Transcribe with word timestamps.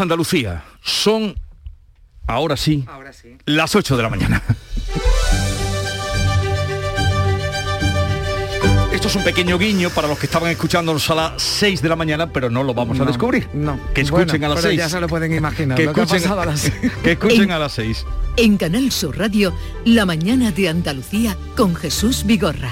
Andalucía, 0.00 0.64
son, 0.82 1.34
ahora 2.26 2.56
sí, 2.56 2.84
las 3.46 3.74
8 3.74 3.96
de 3.96 4.02
la 4.02 4.08
mañana. 4.08 4.42
Esto 8.92 9.08
es 9.08 9.16
un 9.16 9.24
pequeño 9.24 9.58
guiño 9.58 9.90
para 9.90 10.06
los 10.06 10.18
que 10.18 10.26
estaban 10.26 10.50
escuchándonos 10.50 11.10
a 11.10 11.14
las 11.14 11.42
6 11.42 11.82
de 11.82 11.88
la 11.88 11.96
mañana, 11.96 12.32
pero 12.32 12.50
no 12.50 12.62
lo 12.62 12.72
vamos 12.72 13.00
a 13.00 13.04
descubrir. 13.04 13.48
No. 13.52 13.80
Que 13.94 14.02
escuchen 14.02 14.44
a 14.44 14.48
las 14.50 14.62
6. 14.62 14.78
Ya 14.78 14.88
se 14.88 15.00
lo 15.00 15.08
pueden 15.08 15.34
imaginar. 15.34 15.76
Que 15.76 15.86
lo 15.86 15.92
que 15.92 16.02
ha 16.02 16.04
escuchen, 16.04 16.30
a 16.30 16.44
las 16.44 16.70
que 17.02 17.12
escuchen 17.12 17.50
a 17.50 17.58
las 17.58 17.72
6. 17.72 18.06
En 18.36 18.56
Canal 18.56 18.92
Sur 18.92 19.18
Radio, 19.18 19.52
La 19.84 20.06
mañana 20.06 20.52
de 20.52 20.68
Andalucía 20.68 21.36
con 21.56 21.74
Jesús 21.74 22.24
Vigorra. 22.24 22.70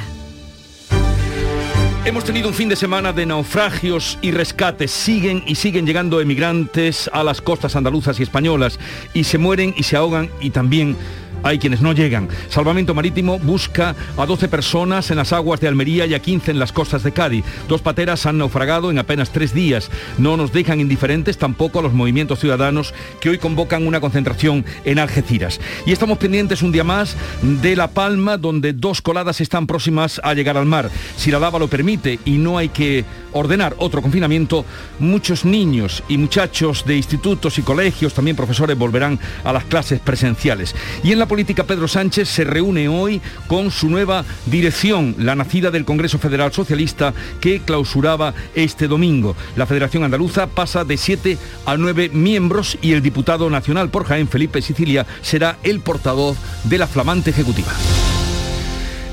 Hemos 2.03 2.25
tenido 2.25 2.48
un 2.48 2.55
fin 2.55 2.71
de 2.71 2.77
semana 2.77 3.12
de 3.12 3.27
naufragios 3.27 4.19
y 4.23 4.30
rescates. 4.30 4.91
Siguen 4.91 5.43
y 5.46 5.55
siguen 5.57 5.87
llegando 5.87 6.23
emigrantes 6.23 7.11
a 7.12 7.23
las 7.23 7.43
costas 7.43 7.77
andaluzas 7.77 8.19
y 8.19 8.23
españolas 8.23 8.80
y 9.12 9.24
se 9.24 9.37
mueren 9.37 9.74
y 9.77 9.83
se 9.83 9.97
ahogan 9.97 10.30
y 10.41 10.48
también 10.48 10.97
hay 11.43 11.59
quienes 11.59 11.80
no 11.80 11.93
llegan. 11.93 12.29
Salvamento 12.49 12.95
Marítimo 12.95 13.39
busca 13.39 13.95
a 14.17 14.27
12 14.27 14.49
personas 14.49 15.11
en 15.11 15.17
las 15.17 15.33
aguas 15.33 15.61
de 15.61 15.69
Almería 15.69 16.07
y 16.07 16.15
a 16.15 16.21
15 16.21 16.51
en 16.51 16.59
las 16.59 16.73
costas 16.73 17.03
de 17.03 17.13
Cádiz. 17.13 17.45
Dos 17.69 17.83
pateras 17.83 18.27
han 18.27 18.39
naufragado 18.39 18.91
en 18.91 18.99
apenas 18.99 19.30
tres 19.30 19.55
días. 19.55 19.91
No 20.19 20.37
nos 20.37 20.53
dejan 20.53 20.80
indiferentes 20.80 21.39
tampoco 21.39 21.79
a 21.79 21.83
los 21.83 21.93
movimientos 21.93 22.41
ciudadanos 22.41 22.95
que 23.21 23.30
hoy 23.30 23.39
convocan 23.39 23.87
una 23.87 24.01
concentración 24.01 24.65
en 24.85 24.99
Algeciras. 24.99 25.61
Y 25.87 25.93
estamos 25.93 26.19
pendientes 26.19 26.63
un 26.63 26.73
día 26.73 26.85
más 26.85 27.16
de 27.43 27.77
La 27.77 27.88
Palma, 27.88 28.37
donde 28.37 28.73
dos 28.73 29.02
coladas 29.02 29.41
están 29.41 29.66
próximas 29.66 30.21
a 30.25 30.35
llegar 30.35 30.57
al 30.57 30.66
mar. 30.66 30.91
Si 31.16 31.30
la 31.30 31.38
lava 31.38 31.59
lo 31.59 31.69
permite 31.69 32.19
y 32.25 32.33
no 32.33 32.59
hay 32.59 32.69
que 32.69 33.05
ordenar 33.33 33.75
otro 33.79 34.02
confinamiento, 34.02 34.65
muchos 34.99 35.45
niños 35.45 36.02
y 36.09 36.19
muchachos 36.19 36.85
de 36.85 36.97
institutos 36.97 37.59
y 37.59 37.63
colegios, 37.63 38.15
también 38.15 38.37
profesores, 38.37 38.77
volverán 38.77 39.19
a 39.45 39.52
las 39.52 39.65
clases 39.65 40.01
presenciales. 40.01 40.75
Y 41.02 41.13
en 41.13 41.19
la 41.19 41.27
política, 41.30 41.62
Pedro 41.62 41.86
Sánchez 41.86 42.28
se 42.28 42.42
reúne 42.42 42.88
hoy 42.88 43.20
con 43.46 43.70
su 43.70 43.88
nueva 43.88 44.24
dirección, 44.46 45.14
la 45.16 45.36
nacida 45.36 45.70
del 45.70 45.84
Congreso 45.84 46.18
Federal 46.18 46.52
Socialista, 46.52 47.14
que 47.40 47.60
clausuraba 47.60 48.34
este 48.56 48.88
domingo. 48.88 49.36
La 49.54 49.64
Federación 49.64 50.02
Andaluza 50.02 50.48
pasa 50.48 50.84
de 50.84 50.96
siete 50.96 51.38
a 51.66 51.76
nueve 51.76 52.10
miembros 52.12 52.76
y 52.82 52.95
el 52.95 53.01
diputado 53.01 53.48
nacional 53.48 53.90
por 53.90 54.06
Jaén, 54.06 54.26
Felipe 54.26 54.60
Sicilia, 54.60 55.06
será 55.23 55.56
el 55.62 55.78
portavoz 55.78 56.36
de 56.64 56.78
la 56.78 56.88
flamante 56.88 57.30
ejecutiva. 57.30 57.73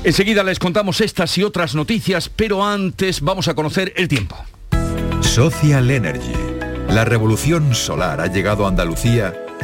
Enseguida 0.02 0.42
les 0.42 0.58
contamos 0.58 1.00
estas 1.00 1.38
y 1.38 1.44
otras 1.44 1.76
noticias, 1.76 2.28
pero 2.34 2.66
antes 2.66 3.20
vamos 3.20 3.46
a 3.46 3.54
conocer 3.54 3.92
el 3.94 4.08
tiempo. 4.08 4.36
Social 5.20 5.88
Energy. 5.88 6.32
La 6.88 7.04
revolución 7.04 7.76
solar 7.76 8.20
ha 8.20 8.26
llegado 8.26 8.64
a 8.64 8.70
Andalucía 8.70 9.34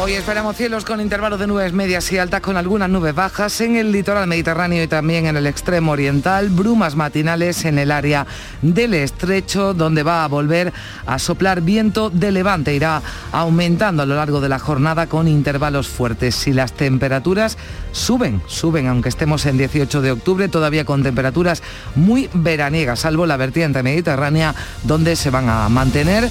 Hoy 0.00 0.12
esperamos 0.12 0.56
cielos 0.56 0.84
con 0.84 1.00
intervalos 1.00 1.40
de 1.40 1.48
nubes 1.48 1.72
medias 1.72 2.12
y 2.12 2.18
altas 2.18 2.40
con 2.40 2.56
algunas 2.56 2.88
nubes 2.88 3.16
bajas 3.16 3.60
en 3.60 3.74
el 3.74 3.90
litoral 3.90 4.28
mediterráneo 4.28 4.80
y 4.80 4.86
también 4.86 5.26
en 5.26 5.36
el 5.36 5.44
extremo 5.44 5.90
oriental, 5.90 6.50
brumas 6.50 6.94
matinales 6.94 7.64
en 7.64 7.80
el 7.80 7.90
área 7.90 8.24
del 8.62 8.94
estrecho 8.94 9.74
donde 9.74 10.04
va 10.04 10.22
a 10.22 10.28
volver 10.28 10.72
a 11.04 11.18
soplar 11.18 11.62
viento 11.62 12.10
de 12.10 12.30
levante, 12.30 12.76
irá 12.76 13.02
aumentando 13.32 14.04
a 14.04 14.06
lo 14.06 14.14
largo 14.14 14.40
de 14.40 14.48
la 14.48 14.60
jornada 14.60 15.08
con 15.08 15.26
intervalos 15.26 15.88
fuertes. 15.88 16.46
Y 16.46 16.52
las 16.52 16.74
temperaturas 16.74 17.58
suben, 17.90 18.40
suben 18.46 18.86
aunque 18.86 19.08
estemos 19.08 19.46
en 19.46 19.58
18 19.58 20.00
de 20.00 20.12
octubre 20.12 20.48
todavía 20.48 20.84
con 20.84 21.02
temperaturas 21.02 21.60
muy 21.96 22.30
veraniegas, 22.34 23.00
salvo 23.00 23.26
la 23.26 23.36
vertiente 23.36 23.82
mediterránea 23.82 24.54
donde 24.84 25.16
se 25.16 25.30
van 25.30 25.48
a 25.48 25.68
mantener 25.68 26.30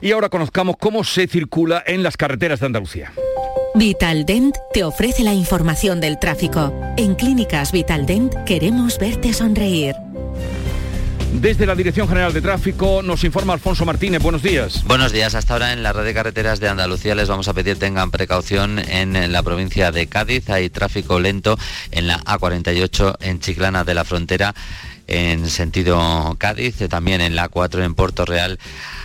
Y 0.00 0.12
ahora 0.12 0.28
conozcamos 0.28 0.76
cómo 0.78 1.04
se 1.04 1.26
circula 1.26 1.82
en 1.86 2.02
las 2.02 2.16
carreteras 2.16 2.60
de 2.60 2.66
Andalucía. 2.66 3.12
Vitaldent 3.74 4.56
te 4.72 4.84
ofrece 4.84 5.22
la 5.22 5.34
información 5.34 6.00
del 6.00 6.18
tráfico. 6.18 6.72
En 6.96 7.14
Clínicas 7.14 7.72
Vitaldent 7.72 8.34
queremos 8.44 8.98
verte 8.98 9.32
sonreír. 9.32 9.94
Desde 11.32 11.66
la 11.66 11.74
Dirección 11.74 12.08
General 12.08 12.32
de 12.32 12.40
Tráfico 12.40 13.02
nos 13.02 13.22
informa 13.22 13.52
Alfonso 13.52 13.84
Martínez. 13.84 14.22
Buenos 14.22 14.42
días. 14.42 14.82
Buenos 14.84 15.12
días. 15.12 15.34
Hasta 15.34 15.52
ahora 15.52 15.74
en 15.74 15.82
la 15.82 15.92
red 15.92 16.04
de 16.04 16.14
carreteras 16.14 16.60
de 16.60 16.68
Andalucía 16.70 17.14
les 17.14 17.28
vamos 17.28 17.48
a 17.48 17.52
pedir 17.52 17.78
tengan 17.78 18.10
precaución 18.10 18.78
en 18.78 19.30
la 19.30 19.42
provincia 19.42 19.92
de 19.92 20.06
Cádiz. 20.06 20.48
Hay 20.48 20.70
tráfico 20.70 21.20
lento 21.20 21.58
en 21.90 22.06
la 22.06 22.20
A48 22.20 23.16
en 23.20 23.40
Chiclana 23.40 23.84
de 23.84 23.92
la 23.92 24.04
Frontera 24.04 24.54
en 25.06 25.48
sentido 25.48 26.34
Cádiz, 26.38 26.76
también 26.88 27.20
en 27.20 27.36
la 27.36 27.48
4 27.48 27.84
en 27.84 27.94
Puerto 27.94 28.24
Real 28.24 28.58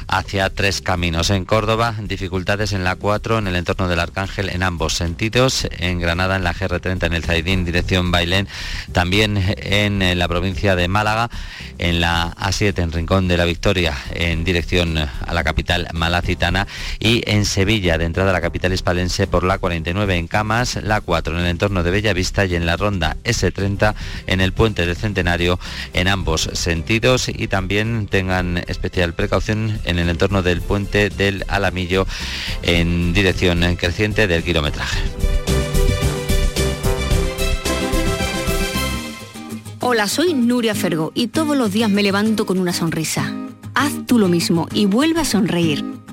hacia 0.07 0.49
Tres 0.49 0.81
Caminos. 0.81 1.29
En 1.29 1.45
Córdoba, 1.45 1.95
dificultades 2.03 2.73
en 2.73 2.83
la 2.83 2.95
4 2.95 3.39
en 3.39 3.47
el 3.47 3.55
entorno 3.55 3.87
del 3.87 3.99
Arcángel 3.99 4.49
en 4.49 4.61
ambos 4.61 4.93
sentidos. 4.93 5.67
En 5.71 5.99
Granada, 5.99 6.35
en 6.35 6.43
la 6.43 6.53
GR30 6.53 7.05
en 7.05 7.13
el 7.13 7.23
Zaidín, 7.23 7.65
dirección 7.65 8.11
Bailén. 8.11 8.47
También 8.91 9.41
en 9.57 10.19
la 10.19 10.27
provincia 10.27 10.75
de 10.75 10.87
Málaga, 10.87 11.29
en 11.77 12.01
la 12.01 12.35
A7 12.35 12.79
en 12.79 12.91
Rincón 12.91 13.27
de 13.27 13.37
la 13.37 13.45
Victoria, 13.45 13.95
en 14.13 14.43
dirección 14.43 14.97
a 14.97 15.33
la 15.33 15.43
capital 15.43 15.87
malacitana. 15.93 16.67
Y 16.99 17.23
en 17.25 17.45
Sevilla, 17.45 17.97
de 17.97 18.05
entrada 18.05 18.31
a 18.31 18.33
la 18.33 18.41
capital 18.41 18.73
hispalense 18.73 19.27
por 19.27 19.43
la 19.43 19.59
49 19.59 20.15
en 20.17 20.27
Camas, 20.27 20.77
la 20.83 21.01
4 21.01 21.35
en 21.35 21.41
el 21.41 21.47
entorno 21.47 21.83
de 21.83 21.91
Bellavista 21.91 22.45
y 22.45 22.55
en 22.55 22.65
la 22.65 22.75
ronda 22.75 23.15
S30 23.23 23.95
en 24.27 24.41
el 24.41 24.51
puente 24.51 24.85
del 24.85 24.97
Centenario 24.97 25.59
en 25.93 26.07
ambos 26.07 26.49
sentidos 26.53 27.29
y 27.29 27.47
también 27.47 28.07
tengan 28.07 28.57
especial 28.67 29.13
precaución 29.13 29.79
en 29.85 29.99
el 29.99 30.09
entorno 30.09 30.41
del 30.41 30.61
puente 30.61 31.09
del 31.09 31.43
Alamillo 31.47 32.05
en 32.63 33.13
dirección 33.13 33.75
creciente 33.75 34.27
del 34.27 34.43
kilometraje. 34.43 34.99
Hola, 39.79 40.07
soy 40.07 40.33
Nuria 40.33 40.75
Fergo 40.75 41.11
y 41.15 41.27
todos 41.27 41.57
los 41.57 41.71
días 41.71 41.89
me 41.89 42.03
levanto 42.03 42.45
con 42.45 42.59
una 42.59 42.71
sonrisa. 42.71 43.33
Haz 43.73 44.05
tú 44.05 44.19
lo 44.19 44.27
mismo 44.27 44.67
y 44.71 44.85
vuelve 44.85 45.21
a 45.21 45.25
sonreír. 45.25 45.83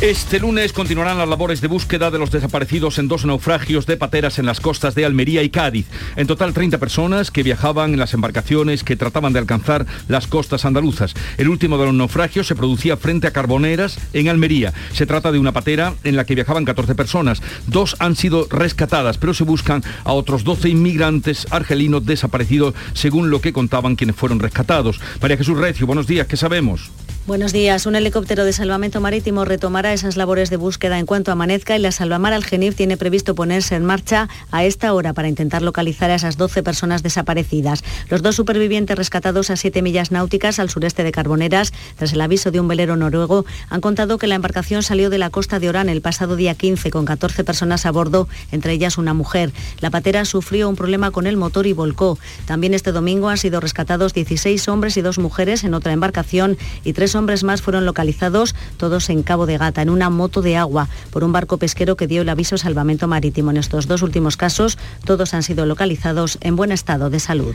Este 0.00 0.38
lunes 0.38 0.72
continuarán 0.72 1.18
las 1.18 1.28
labores 1.28 1.60
de 1.60 1.66
búsqueda 1.66 2.12
de 2.12 2.20
los 2.20 2.30
desaparecidos 2.30 3.00
en 3.00 3.08
dos 3.08 3.24
naufragios 3.24 3.84
de 3.84 3.96
pateras 3.96 4.38
en 4.38 4.46
las 4.46 4.60
costas 4.60 4.94
de 4.94 5.04
Almería 5.04 5.42
y 5.42 5.50
Cádiz. 5.50 5.86
En 6.14 6.28
total 6.28 6.54
30 6.54 6.78
personas 6.78 7.32
que 7.32 7.42
viajaban 7.42 7.92
en 7.92 7.98
las 7.98 8.14
embarcaciones 8.14 8.84
que 8.84 8.94
trataban 8.94 9.32
de 9.32 9.40
alcanzar 9.40 9.86
las 10.06 10.28
costas 10.28 10.64
andaluzas. 10.64 11.14
El 11.36 11.48
último 11.48 11.78
de 11.78 11.86
los 11.86 11.94
naufragios 11.94 12.46
se 12.46 12.54
producía 12.54 12.96
frente 12.96 13.26
a 13.26 13.32
Carboneras 13.32 13.98
en 14.12 14.28
Almería. 14.28 14.72
Se 14.92 15.04
trata 15.04 15.32
de 15.32 15.40
una 15.40 15.50
patera 15.50 15.94
en 16.04 16.14
la 16.14 16.24
que 16.24 16.36
viajaban 16.36 16.64
14 16.64 16.94
personas. 16.94 17.42
Dos 17.66 17.96
han 17.98 18.14
sido 18.14 18.46
rescatadas, 18.48 19.18
pero 19.18 19.34
se 19.34 19.42
buscan 19.42 19.82
a 20.04 20.12
otros 20.12 20.44
12 20.44 20.68
inmigrantes 20.68 21.48
argelinos 21.50 22.06
desaparecidos 22.06 22.72
según 22.92 23.30
lo 23.30 23.40
que 23.40 23.52
contaban 23.52 23.96
quienes 23.96 24.14
fueron 24.14 24.38
rescatados. 24.38 25.00
María 25.20 25.38
Jesús 25.38 25.58
Recio, 25.58 25.88
buenos 25.88 26.06
días, 26.06 26.28
¿qué 26.28 26.36
sabemos? 26.36 26.92
Buenos 27.28 27.52
días. 27.52 27.84
Un 27.84 27.94
helicóptero 27.94 28.46
de 28.46 28.54
salvamento 28.54 29.02
marítimo 29.02 29.44
retomará 29.44 29.87
esas 29.92 30.16
labores 30.16 30.50
de 30.50 30.56
búsqueda 30.56 30.98
en 30.98 31.06
cuanto 31.06 31.32
amanezca 31.32 31.76
y 31.76 31.78
la 31.78 31.92
Salvamar 31.92 32.32
Algenif 32.32 32.74
tiene 32.74 32.96
previsto 32.96 33.34
ponerse 33.34 33.74
en 33.74 33.84
marcha 33.84 34.28
a 34.50 34.64
esta 34.64 34.92
hora 34.92 35.12
para 35.12 35.28
intentar 35.28 35.62
localizar 35.62 36.10
a 36.10 36.16
esas 36.16 36.36
12 36.36 36.62
personas 36.62 37.02
desaparecidas. 37.02 37.82
Los 38.08 38.22
dos 38.22 38.36
supervivientes 38.36 38.96
rescatados 38.96 39.50
a 39.50 39.56
7 39.56 39.82
millas 39.82 40.10
náuticas 40.10 40.58
al 40.58 40.70
sureste 40.70 41.04
de 41.04 41.12
Carboneras, 41.12 41.72
tras 41.96 42.12
el 42.12 42.20
aviso 42.20 42.50
de 42.50 42.60
un 42.60 42.68
velero 42.68 42.96
noruego, 42.96 43.44
han 43.68 43.80
contado 43.80 44.18
que 44.18 44.26
la 44.26 44.34
embarcación 44.34 44.82
salió 44.82 45.10
de 45.10 45.18
la 45.18 45.30
costa 45.30 45.58
de 45.58 45.68
Orán 45.68 45.88
el 45.88 46.00
pasado 46.00 46.36
día 46.36 46.54
15 46.54 46.90
con 46.90 47.04
14 47.04 47.44
personas 47.44 47.86
a 47.86 47.90
bordo, 47.90 48.28
entre 48.52 48.72
ellas 48.72 48.98
una 48.98 49.14
mujer. 49.14 49.52
La 49.80 49.90
patera 49.90 50.24
sufrió 50.24 50.68
un 50.68 50.76
problema 50.76 51.10
con 51.10 51.26
el 51.26 51.36
motor 51.36 51.66
y 51.66 51.72
volcó. 51.72 52.18
También 52.46 52.74
este 52.74 52.92
domingo 52.92 53.28
han 53.28 53.38
sido 53.38 53.60
rescatados 53.60 54.14
16 54.14 54.68
hombres 54.68 54.96
y 54.96 55.02
dos 55.02 55.18
mujeres 55.18 55.64
en 55.64 55.74
otra 55.74 55.92
embarcación 55.92 56.56
y 56.84 56.92
tres 56.92 57.14
hombres 57.14 57.44
más 57.44 57.62
fueron 57.62 57.86
localizados, 57.86 58.54
todos 58.76 59.10
en 59.10 59.22
Cabo 59.22 59.46
de 59.46 59.58
Gata, 59.58 59.77
en 59.82 59.90
una 59.90 60.10
moto 60.10 60.42
de 60.42 60.56
agua, 60.56 60.88
por 61.10 61.24
un 61.24 61.32
barco 61.32 61.58
pesquero 61.58 61.96
que 61.96 62.06
dio 62.06 62.22
el 62.22 62.28
aviso 62.28 62.58
salvamento 62.58 63.08
marítimo. 63.08 63.50
En 63.50 63.56
estos 63.56 63.86
dos 63.86 64.02
últimos 64.02 64.36
casos, 64.36 64.78
todos 65.04 65.34
han 65.34 65.42
sido 65.42 65.66
localizados 65.66 66.38
en 66.40 66.56
buen 66.56 66.72
estado 66.72 67.10
de 67.10 67.20
salud. 67.20 67.54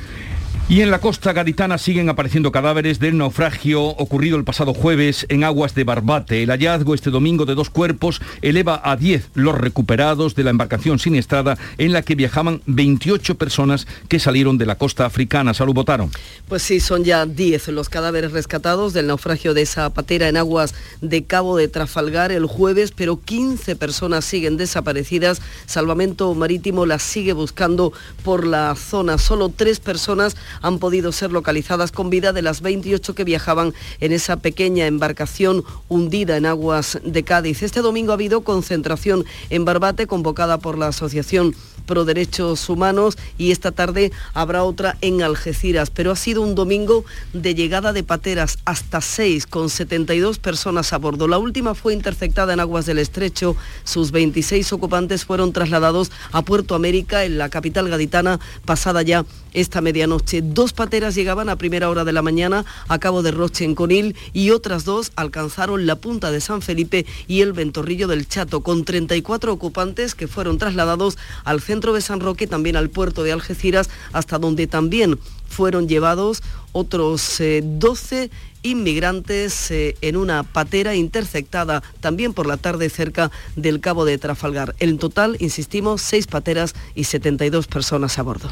Y 0.70 0.82
en 0.82 0.92
la 0.92 1.00
costa 1.00 1.34
gaditana 1.34 1.78
siguen 1.78 2.10
apareciendo 2.10 2.52
cadáveres 2.52 2.98
del 3.00 3.18
naufragio 3.18 3.84
ocurrido 3.84 4.38
el 4.38 4.46
pasado 4.46 4.74
jueves 4.74 5.26
en 5.30 5.44
aguas 5.44 5.76
de 5.76 5.84
Barbate. 5.84 6.42
El 6.42 6.50
hallazgo 6.50 6.96
este 6.96 7.12
domingo 7.12 7.46
de 7.46 7.54
dos 7.54 7.70
cuerpos 7.70 8.22
eleva 8.42 8.82
a 8.84 8.96
10 8.96 9.32
los 9.36 9.56
recuperados 9.56 10.36
de 10.36 10.44
la 10.44 10.52
embarcación 10.52 11.00
siniestrada 11.00 11.58
en 11.78 11.92
la 11.92 12.02
que 12.02 12.16
viajaban 12.16 12.62
28 12.66 13.36
personas 13.36 13.88
que 14.08 14.20
salieron 14.20 14.58
de 14.58 14.66
la 14.66 14.78
costa 14.78 15.06
africana. 15.06 15.54
Salud, 15.54 15.74
votaron. 15.74 16.10
Pues 16.48 16.64
sí, 16.64 16.80
son 16.80 17.04
ya 17.04 17.26
10 17.26 17.68
los 17.68 17.90
cadáveres 17.90 18.32
rescatados 18.32 18.94
del 18.94 19.08
naufragio 19.08 19.54
de 19.54 19.64
esa 19.64 19.90
patera 19.90 20.30
en 20.30 20.38
aguas 20.38 20.74
de 21.02 21.26
Cabo 21.26 21.58
de 21.58 21.68
Trafalgar 21.68 22.32
el 22.32 22.46
jueves, 22.46 22.92
pero 22.92 23.20
15 23.20 23.76
personas 23.76 24.24
siguen 24.24 24.58
desaparecidas. 24.58 25.42
Salvamento 25.66 26.34
Marítimo 26.34 26.86
las 26.86 27.04
sigue 27.04 27.34
buscando 27.34 27.92
por 28.24 28.48
la 28.48 28.74
zona. 28.76 29.18
Solo 29.18 29.50
tres 29.50 29.80
personas 29.80 30.36
han 30.62 30.80
podido 30.80 31.12
ser 31.12 31.32
localizadas 31.32 31.92
con 31.92 32.10
vida 32.10 32.34
de 32.34 32.42
las 32.42 32.62
28 32.62 33.16
que 33.16 33.24
viajaban 33.24 33.74
en 34.00 34.12
esa 34.12 34.38
pequeña 34.38 34.88
embarcación 34.88 35.64
hundida 35.90 36.38
en 36.38 36.46
aguas 36.46 37.00
de 37.04 37.24
Cádiz. 37.24 37.64
Este 37.64 37.82
domingo 37.82 38.12
ha 38.12 38.16
habido 38.16 38.42
concentración 38.42 39.26
en 39.50 39.66
Barbate 39.66 40.08
convocada 40.08 40.58
por 40.58 40.78
la 40.78 40.88
Asociación 40.88 41.56
Pro 41.86 42.06
Derechos 42.06 42.70
Humanos 42.70 43.18
y 43.38 43.52
esta 43.52 43.72
tarde 43.72 44.12
habrá 44.34 44.64
otra 44.64 44.98
en 45.02 45.22
Algeciras. 45.22 45.90
Pero 45.90 46.12
ha 46.12 46.16
sido 46.16 46.42
un 46.42 46.56
domingo 46.56 47.06
de 47.34 47.56
llegada 47.56 47.94
de 47.94 48.04
pateras 48.04 48.60
hasta 48.66 49.02
seis 49.02 49.48
con 49.48 49.70
72 49.70 50.40
personas 50.40 50.94
a 50.94 50.98
bordo. 50.98 51.28
La 51.28 51.38
última 51.38 51.76
fue 51.76 51.94
interceptada 51.94 52.54
en 52.54 52.60
aguas 52.60 52.86
del 52.86 53.00
estrecho. 53.00 53.56
Sus 53.84 54.12
26 54.12 54.74
ocupantes 54.74 55.26
fueron 55.26 55.54
trasladados 55.54 56.12
a 56.32 56.42
Puerto 56.42 56.76
América, 56.76 57.26
en 57.26 57.38
la 57.38 57.50
capital 57.50 57.90
gaditana, 57.90 58.40
pasada 58.66 59.02
ya 59.02 59.26
esta 59.54 59.82
medianoche. 59.82 60.42
Dos 60.44 60.74
pateras 60.74 61.16
llegaban 61.16 61.50
a 61.50 61.58
primera 61.58 61.90
hora 61.90 62.04
de 62.04 62.14
la 62.14 62.22
mañana 62.22 62.66
a 62.88 63.00
Cabo 63.00 63.22
de 63.22 63.32
Roche 63.32 63.66
en 63.66 63.76
Conil 63.76 64.16
y 64.34 64.50
otras 64.50 64.84
dos 64.84 65.12
alcanzaron 65.16 65.86
la 65.86 65.96
punta 65.96 66.32
de 66.32 66.42
San 66.42 66.62
Felipe 66.62 67.06
y 67.28 67.42
el 67.42 67.54
Ventorrillo 67.54 68.08
del 68.08 68.28
Chato, 68.28 68.62
con 68.62 68.84
34 68.84 69.54
ocupantes 69.54 70.16
que 70.16 70.28
fueron 70.28 70.58
trasladados 70.58 71.18
al 71.44 71.62
centro 71.62 71.73
centro 71.74 71.94
de 71.94 72.02
San 72.02 72.20
Roque, 72.20 72.46
también 72.46 72.76
al 72.76 72.92
puerto 72.92 73.24
de 73.24 73.32
Algeciras, 73.32 73.90
hasta 74.12 74.38
donde 74.38 74.68
también 74.68 75.18
fueron 75.48 75.88
llevados 75.88 76.44
otros 76.72 77.42
12 77.64 78.24
eh, 78.24 78.30
inmigrantes 78.62 79.72
eh, 79.72 79.96
en 80.02 80.16
una 80.16 80.44
patera 80.44 80.94
interceptada 80.94 81.82
también 82.00 82.34
por 82.34 82.46
la 82.46 82.58
tarde 82.58 82.92
cerca 82.92 83.32
del 83.56 83.80
Cabo 83.80 84.06
de 84.06 84.20
Trafalgar. 84.20 84.76
En 84.78 85.00
total, 85.00 85.36
insistimos, 85.40 86.04
seis 86.04 86.28
pateras 86.28 86.76
y 86.94 87.06
72 87.06 87.66
personas 87.66 88.20
a 88.20 88.22
bordo. 88.22 88.50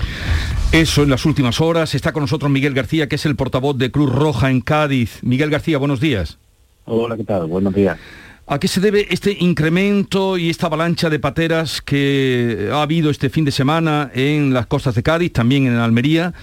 Eso 0.72 1.04
en 1.04 1.12
las 1.12 1.24
últimas 1.24 1.62
horas. 1.62 1.94
Está 1.94 2.14
con 2.14 2.24
nosotros 2.24 2.50
Miguel 2.50 2.74
García, 2.74 3.08
que 3.08 3.18
es 3.18 3.26
el 3.28 3.36
portavoz 3.36 3.78
de 3.78 3.92
Cruz 3.92 4.12
Roja 4.12 4.50
en 4.50 4.62
Cádiz. 4.62 5.20
Miguel 5.22 5.52
García, 5.52 5.78
buenos 5.78 6.00
días. 6.00 6.40
Hola, 6.86 7.16
¿qué 7.18 7.24
tal? 7.24 7.46
Buenos 7.46 7.76
días. 7.76 8.00
¿A 8.52 8.60
qué 8.60 8.68
se 8.68 8.82
debe 8.82 9.08
este 9.10 9.38
incremento 9.40 10.38
y 10.38 10.50
esta 10.50 10.68
avalancha 10.68 11.10
de 11.10 11.20
pateras 11.20 11.82
que 11.82 12.70
ha 12.70 12.82
habido 12.82 13.10
este 13.10 13.30
fin 13.30 13.46
de 13.46 13.52
semana 13.52 14.12
en 14.14 14.54
las 14.54 14.66
costas 14.66 14.94
de 14.94 15.04
Cádiz, 15.04 15.32
también 15.32 15.68
en 15.68 15.78
Almería? 15.78 16.34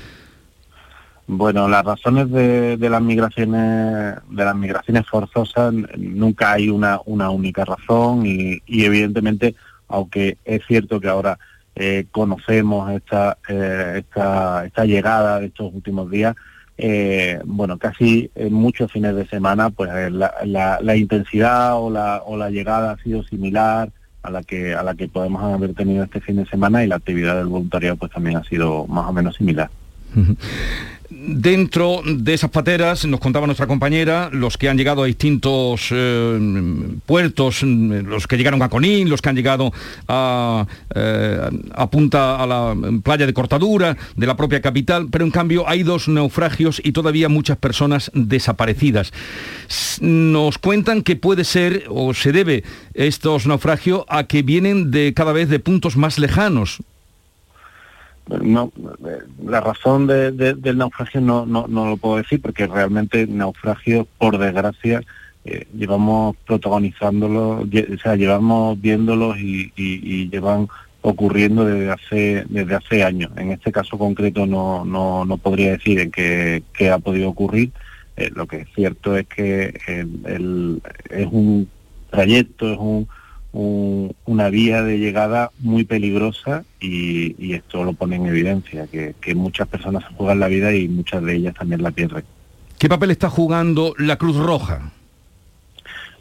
Bueno, 1.27 1.69
las 1.69 1.85
razones 1.85 2.31
de, 2.31 2.79
las 2.81 3.03
migraciones 3.03 4.15
de 4.31 4.43
las 4.43 4.57
migraciones 4.57 5.07
forzosas 5.07 5.75
nunca 5.99 6.53
hay 6.53 6.71
una, 6.71 6.99
una 7.05 7.29
única 7.29 7.67
razón 7.67 8.25
y, 8.25 8.63
evidentemente, 8.67 9.55
aunque 9.87 10.39
es 10.47 10.63
cierto 10.67 11.01
que 11.01 11.09
ahora 11.09 11.39
eh, 11.77 12.07
conocemos 12.11 12.91
eh, 12.91 13.97
esta, 13.99 14.65
esta 14.65 14.85
llegada 14.87 15.41
de 15.41 15.49
estos 15.49 15.75
últimos 15.75 16.11
días, 16.11 16.35
eh, 16.81 17.41
bueno, 17.45 17.77
casi 17.77 18.31
en 18.37 18.53
muchos 18.53 18.93
fines 18.93 19.15
de 19.17 19.27
semana, 19.27 19.71
pues 19.71 19.91
eh, 19.93 20.11
la, 20.11 20.97
intensidad 20.97 21.77
o 21.77 21.91
la, 21.91 22.23
o 22.25 22.37
la 22.37 22.51
llegada 22.51 22.93
ha 22.93 23.03
sido 23.03 23.25
similar 23.25 23.91
a 24.23 24.31
la 24.31 24.43
que 24.43 24.75
a 24.75 24.83
la 24.83 24.95
que 24.95 25.09
podemos 25.09 25.43
haber 25.43 25.75
tenido 25.75 26.05
este 26.05 26.21
fin 26.21 26.37
de 26.37 26.47
semana 26.47 26.85
y 26.85 26.87
la 26.87 26.97
actividad 26.97 27.37
del 27.37 27.47
voluntariado 27.47 27.97
pues 27.97 28.13
también 28.13 28.37
ha 28.37 28.45
sido 28.45 28.87
más 28.87 29.09
o 29.09 29.13
menos 29.13 29.37
similar. 29.37 29.71
Dentro 31.11 32.03
de 32.05 32.35
esas 32.35 32.51
pateras, 32.51 33.07
nos 33.07 33.19
contaba 33.19 33.47
nuestra 33.47 33.67
compañera, 33.67 34.29
los 34.31 34.59
que 34.59 34.69
han 34.69 34.77
llegado 34.77 35.03
a 35.03 35.07
distintos 35.07 35.89
eh, 35.91 36.39
puertos, 37.07 37.63
los 37.63 38.27
que 38.27 38.37
llegaron 38.37 38.61
a 38.61 38.69
Conín, 38.69 39.09
los 39.09 39.23
que 39.23 39.31
han 39.31 39.37
llegado 39.37 39.73
a, 40.07 40.67
eh, 40.95 41.51
a 41.73 41.91
Punta, 41.91 42.43
a 42.43 42.47
la 42.47 42.77
playa 43.03 43.25
de 43.25 43.33
Cortadura, 43.33 43.97
de 44.17 44.27
la 44.27 44.37
propia 44.37 44.61
capital, 44.61 45.09
pero 45.11 45.25
en 45.25 45.31
cambio 45.31 45.67
hay 45.67 45.83
dos 45.83 46.09
naufragios 46.09 46.79
y 46.85 46.93
todavía 46.93 47.31
muchas 47.31 47.57
personas 47.57 48.11
desaparecidas. 48.13 49.11
Nos 50.03 50.59
cuentan 50.59 51.01
que 51.01 51.17
puede 51.17 51.45
ser 51.45 51.85
o 51.89 52.13
se 52.13 52.33
debe 52.33 52.65
estos 52.93 53.47
naufragios 53.47 54.05
a 54.09 54.25
que 54.25 54.43
vienen 54.43 54.91
de 54.91 55.15
cada 55.15 55.33
vez 55.33 55.49
de 55.49 55.59
puntos 55.59 55.97
más 55.97 56.19
lejanos 56.19 56.81
no 58.43 58.73
la 59.45 59.61
razón 59.61 60.07
del 60.07 60.79
naufragio 60.79 61.21
no, 61.21 61.47
no, 61.47 61.67
lo 61.69 61.97
puedo 61.97 62.17
decir 62.17 62.41
porque 62.41 62.67
realmente 62.67 63.27
naufragio 63.27 64.07
por 64.19 64.39
desgracia 64.39 65.03
eh, 65.45 65.67
llevamos 65.77 66.37
protagonizándolo 66.47 67.61
o 67.63 67.99
sea 68.03 68.17
llevamos 68.17 68.81
viéndolos 68.81 69.39
y, 69.39 70.29
llevan 70.31 70.69
ocurriendo 71.01 71.65
desde 71.65 71.91
hace 71.91 72.45
desde 72.49 72.75
hace 72.75 73.05
años. 73.05 73.31
En 73.37 73.53
este 73.53 73.73
caso 73.73 73.97
concreto 73.97 74.47
no 74.47 74.85
no, 74.85 75.25
no 75.25 75.39
podría 75.39 75.73
decir 75.73 76.01
en 76.01 76.11
qué, 76.11 76.91
ha 76.91 76.99
podido 76.99 77.31
ocurrir. 77.31 77.71
Eh, 78.17 78.31
lo 78.35 78.47
que 78.47 78.63
es 78.63 78.69
cierto 78.75 79.17
es 79.17 79.27
que 79.27 79.75
es 79.87 81.27
un 81.31 81.69
trayecto 82.11 82.73
es 82.73 82.79
un 82.79 83.09
una 83.53 84.51
vía 84.51 84.83
de 84.83 84.99
llegada 84.99 85.51
muy 85.59 85.85
peligrosa 85.85 86.65
y, 86.81 87.55
esto 87.55 87.85
lo 87.85 87.93
pone 87.95 88.17
en 88.17 88.27
evidencia, 88.27 88.87
que, 88.87 89.35
muchas 89.35 89.69
personas 89.69 90.05
juegan 90.17 90.41
la 90.41 90.49
vida 90.49 90.75
y 90.75 90.89
muchas 90.89 91.23
de 91.23 91.37
ellas 91.37 91.55
también 91.55 91.83
la 91.83 91.91
pierden. 91.91 92.25
¿Qué 92.79 92.89
papel 92.89 93.11
está 93.11 93.31
jugando 93.31 93.95
la 93.99 94.17
Cruz 94.17 94.37
Roja? 94.37 94.93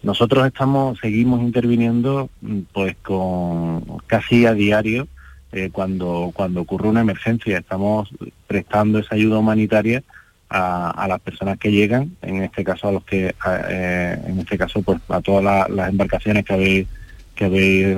Nosotros 0.03 0.45
estamos, 0.47 0.97
seguimos 0.99 1.41
interviniendo 1.41 2.29
pues 2.73 2.95
con 3.03 3.81
casi 4.07 4.45
a 4.45 4.53
diario 4.53 5.07
eh, 5.51 5.69
cuando, 5.71 6.31
cuando 6.33 6.61
ocurre 6.61 6.87
una 6.87 7.01
emergencia. 7.01 7.57
Estamos 7.57 8.09
prestando 8.47 8.99
esa 8.99 9.15
ayuda 9.15 9.39
humanitaria 9.39 10.03
a, 10.49 11.05
las 11.09 11.19
personas 11.19 11.57
que 11.57 11.71
llegan, 11.71 12.15
en 12.21 12.43
este 12.43 12.63
caso 12.63 12.87
a 12.87 12.91
los 12.93 13.03
que, 13.03 13.35
eh, 13.69 14.21
en 14.25 14.39
este 14.39 14.57
caso 14.57 14.81
pues 14.81 14.99
a 15.09 15.19
todas 15.21 15.69
las 15.69 15.89
embarcaciones 15.89 16.45
que 16.45 16.53
habéis 16.53 16.87
que 17.37 17.45
habéis 17.45 17.85
eh, 17.87 17.95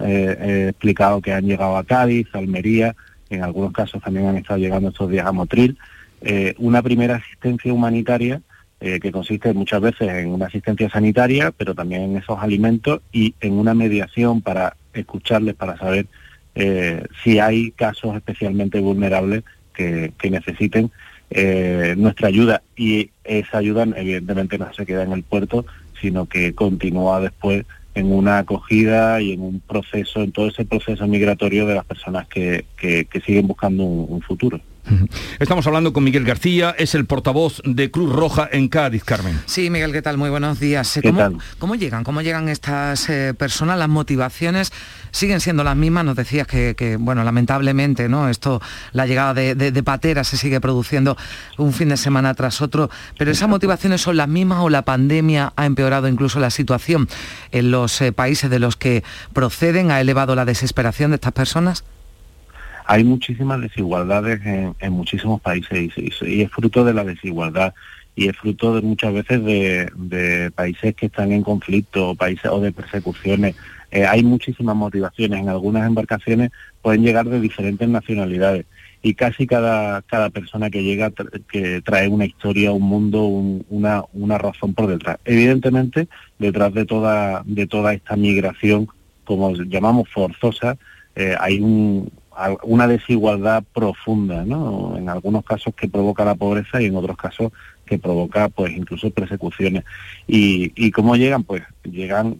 eh, 0.00 0.66
explicado 0.70 1.22
que 1.22 1.32
han 1.32 1.46
llegado 1.46 1.76
a 1.76 1.84
Cádiz, 1.84 2.26
Almería, 2.34 2.94
en 3.30 3.44
algunos 3.44 3.72
casos 3.72 4.02
también 4.02 4.26
han 4.26 4.36
estado 4.36 4.58
llegando 4.58 4.88
estos 4.88 5.10
días 5.10 5.26
a 5.26 5.32
Motril. 5.32 5.78
Eh, 6.20 6.54
una 6.58 6.82
primera 6.82 7.16
asistencia 7.16 7.72
humanitaria 7.72 8.42
que 8.80 9.10
consiste 9.10 9.52
muchas 9.54 9.80
veces 9.80 10.08
en 10.08 10.28
una 10.28 10.46
asistencia 10.46 10.88
sanitaria, 10.88 11.50
pero 11.50 11.74
también 11.74 12.02
en 12.02 12.16
esos 12.16 12.38
alimentos 12.38 13.00
y 13.10 13.34
en 13.40 13.54
una 13.54 13.74
mediación 13.74 14.40
para 14.40 14.76
escucharles, 14.92 15.56
para 15.56 15.76
saber 15.76 16.06
si 17.24 17.40
hay 17.40 17.72
casos 17.72 18.14
especialmente 18.14 18.78
vulnerables 18.78 19.42
que, 19.74 20.12
que 20.16 20.30
necesiten 20.30 20.92
nuestra 21.96 22.28
ayuda. 22.28 22.62
Y 22.76 23.10
esa 23.24 23.58
ayuda 23.58 23.84
evidentemente 23.96 24.58
no 24.58 24.72
se 24.72 24.86
queda 24.86 25.02
en 25.02 25.10
el 25.10 25.24
puerto, 25.24 25.66
sino 26.00 26.26
que 26.26 26.54
continúa 26.54 27.20
después 27.20 27.66
en 27.98 28.12
una 28.12 28.38
acogida 28.38 29.20
y 29.20 29.32
en 29.32 29.40
un 29.40 29.60
proceso, 29.60 30.22
en 30.22 30.32
todo 30.32 30.48
ese 30.48 30.64
proceso 30.64 31.06
migratorio 31.06 31.66
de 31.66 31.74
las 31.74 31.84
personas 31.84 32.28
que, 32.28 32.64
siguen 33.26 33.46
buscando 33.46 33.84
un, 33.84 34.22
futuro. 34.22 34.60
Estamos 35.38 35.66
hablando 35.66 35.92
con 35.92 36.04
Miguel 36.04 36.24
García, 36.24 36.74
es 36.78 36.94
el 36.94 37.06
portavoz 37.06 37.60
de 37.64 37.90
Cruz 37.90 38.12
Roja 38.12 38.48
en 38.50 38.68
Cádiz, 38.68 39.04
Carmen. 39.04 39.40
Sí, 39.46 39.70
Miguel, 39.70 39.92
¿qué 39.92 40.02
tal? 40.02 40.18
Muy 40.18 40.30
buenos 40.30 40.60
días. 40.60 40.98
¿Cómo, 41.02 41.38
¿Cómo, 41.58 41.74
llegan? 41.74 42.04
¿Cómo 42.04 42.22
llegan 42.22 42.48
estas 42.48 43.08
eh, 43.08 43.34
personas? 43.34 43.78
Las 43.78 43.88
motivaciones 43.88 44.72
siguen 45.10 45.40
siendo 45.40 45.64
las 45.64 45.76
mismas. 45.76 46.04
Nos 46.04 46.16
decías 46.16 46.46
que, 46.46 46.96
bueno, 46.98 47.24
lamentablemente, 47.24 48.08
¿no? 48.08 48.28
Esto, 48.28 48.60
la 48.92 49.06
llegada 49.06 49.34
de, 49.34 49.54
de, 49.54 49.82
pateras 49.82 50.28
se 50.28 50.36
sigue 50.36 50.60
produciendo 50.60 51.16
un 51.56 51.72
fin 51.72 51.88
de 51.88 51.96
semana 51.96 52.34
tras 52.34 52.60
otro, 52.60 52.90
pero 53.16 53.30
esas 53.30 53.48
motivaciones 53.48 54.00
son 54.00 54.16
las 54.16 54.28
mismas 54.28 54.60
o 54.60 54.68
la 54.68 54.82
pandemia 54.82 55.52
ha 55.56 55.66
empeorado 55.66 56.08
incluso 56.08 56.40
la 56.40 56.50
situación 56.50 57.08
en 57.52 57.70
los 57.70 58.00
eh, 58.00 58.12
países 58.12 58.50
de 58.50 58.58
los 58.58 58.76
que 58.76 59.04
proceden, 59.32 59.90
ha 59.90 60.00
elevado 60.00 60.34
la 60.34 60.44
desesperación 60.44 61.10
de 61.10 61.16
estas 61.16 61.32
personas 61.32 61.84
hay 62.88 63.04
muchísimas 63.04 63.60
desigualdades 63.60 64.40
en, 64.44 64.92
muchísimos 64.92 65.42
países 65.42 65.92
y, 65.94 66.42
es 66.42 66.50
fruto 66.50 66.84
de 66.84 66.94
la 66.94 67.04
desigualdad 67.04 67.74
y 68.16 68.28
es 68.28 68.36
fruto 68.36 68.74
de 68.74 68.80
muchas 68.80 69.12
veces 69.12 69.44
de, 69.44 70.50
países 70.54 70.94
que 70.94 71.06
están 71.06 71.32
en 71.32 71.42
conflicto 71.42 72.08
o 72.08 72.14
países 72.14 72.50
o 72.50 72.60
de 72.60 72.72
persecuciones. 72.72 73.56
Eh, 73.90 74.06
hay 74.06 74.24
muchísimas 74.24 74.74
motivaciones. 74.74 75.38
En 75.38 75.50
algunas 75.50 75.86
embarcaciones 75.86 76.50
pueden 76.80 77.02
llegar 77.02 77.28
de 77.28 77.40
diferentes 77.40 77.86
nacionalidades 77.86 78.64
y 79.02 79.12
casi 79.12 79.46
cada, 79.46 80.00
cada 80.02 80.30
persona 80.30 80.70
que 80.70 80.82
llega 80.82 81.12
que 81.52 81.82
trae 81.82 82.08
una 82.08 82.24
historia, 82.24 82.72
un 82.72 82.84
mundo, 82.84 83.22
una, 83.24 84.02
una 84.14 84.38
razón 84.38 84.72
por 84.72 84.86
detrás. 84.86 85.18
Evidentemente, 85.26 86.08
detrás 86.38 86.72
de 86.72 86.86
toda, 86.86 87.42
de 87.44 87.66
toda 87.66 87.92
esta 87.92 88.16
migración, 88.16 88.88
como 89.24 89.54
llamamos 89.54 90.08
forzosa, 90.08 90.78
eh, 91.14 91.34
hay 91.38 91.60
un, 91.60 92.10
una 92.62 92.86
desigualdad 92.86 93.64
profunda, 93.74 94.44
¿no? 94.44 94.96
En 94.96 95.08
algunos 95.08 95.44
casos 95.44 95.74
que 95.74 95.88
provoca 95.88 96.24
la 96.24 96.34
pobreza 96.34 96.80
y 96.80 96.86
en 96.86 96.96
otros 96.96 97.16
casos 97.16 97.52
que 97.84 97.98
provoca, 97.98 98.48
pues, 98.48 98.76
incluso 98.76 99.10
persecuciones. 99.10 99.84
Y, 100.26 100.72
y 100.76 100.90
cómo 100.90 101.16
llegan, 101.16 101.44
pues, 101.44 101.62
llegan, 101.84 102.36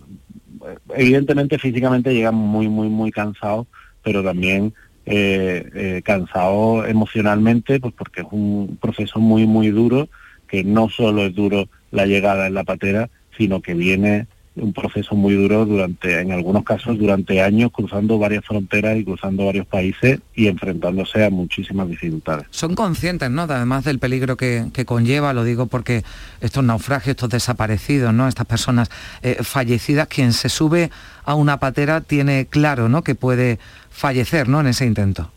evidentemente 0.95 1.59
físicamente 1.59 2.14
llegan 2.14 2.35
muy, 2.35 2.69
muy, 2.69 2.88
muy 2.88 3.11
cansados, 3.11 3.67
pero 4.02 4.23
también 4.23 4.73
eh, 5.07 5.71
eh, 5.75 6.02
cansados 6.05 6.87
emocionalmente, 6.87 7.81
pues 7.81 7.95
porque 7.95 8.21
es 8.21 8.26
un 8.31 8.78
proceso 8.81 9.19
muy, 9.19 9.47
muy 9.47 9.71
duro, 9.71 10.09
que 10.47 10.64
no 10.64 10.90
solo 10.90 11.25
es 11.25 11.35
duro 11.35 11.69
la 11.90 12.05
llegada 12.05 12.47
en 12.47 12.52
la 12.52 12.64
patera, 12.64 13.09
sino 13.37 13.62
que 13.62 13.73
viene 13.73 14.26
un 14.60 14.72
proceso 14.72 15.14
muy 15.14 15.34
duro 15.34 15.64
durante, 15.64 16.20
en 16.20 16.32
algunos 16.32 16.64
casos, 16.64 16.98
durante 16.98 17.40
años, 17.42 17.70
cruzando 17.72 18.18
varias 18.18 18.44
fronteras 18.44 18.96
y 18.96 19.04
cruzando 19.04 19.46
varios 19.46 19.66
países 19.66 20.20
y 20.34 20.46
enfrentándose 20.48 21.24
a 21.24 21.30
muchísimas 21.30 21.88
dificultades. 21.88 22.46
Son 22.50 22.74
conscientes, 22.74 23.30
¿no? 23.30 23.42
Además 23.42 23.84
del 23.84 23.98
peligro 23.98 24.36
que, 24.36 24.70
conlleva, 24.86 25.32
lo 25.32 25.44
digo 25.44 25.66
porque 25.66 26.02
estos 26.40 26.64
naufragios, 26.64 27.10
estos 27.10 27.30
desaparecidos, 27.30 28.12
¿no? 28.14 28.28
Estas 28.28 28.46
personas 28.46 28.90
eh, 29.22 29.38
fallecidas, 29.42 30.08
quien 30.08 30.32
se 30.32 30.48
sube 30.48 30.90
a 31.24 31.34
una 31.34 31.58
patera 31.58 32.00
tiene 32.00 32.46
claro, 32.48 32.88
¿no? 32.88 33.02
Que 33.02 33.14
puede 33.14 33.58
fallecer, 33.90 34.48
¿no? 34.48 34.60
En 34.60 34.68
ese 34.68 34.86
intento. 34.86 35.30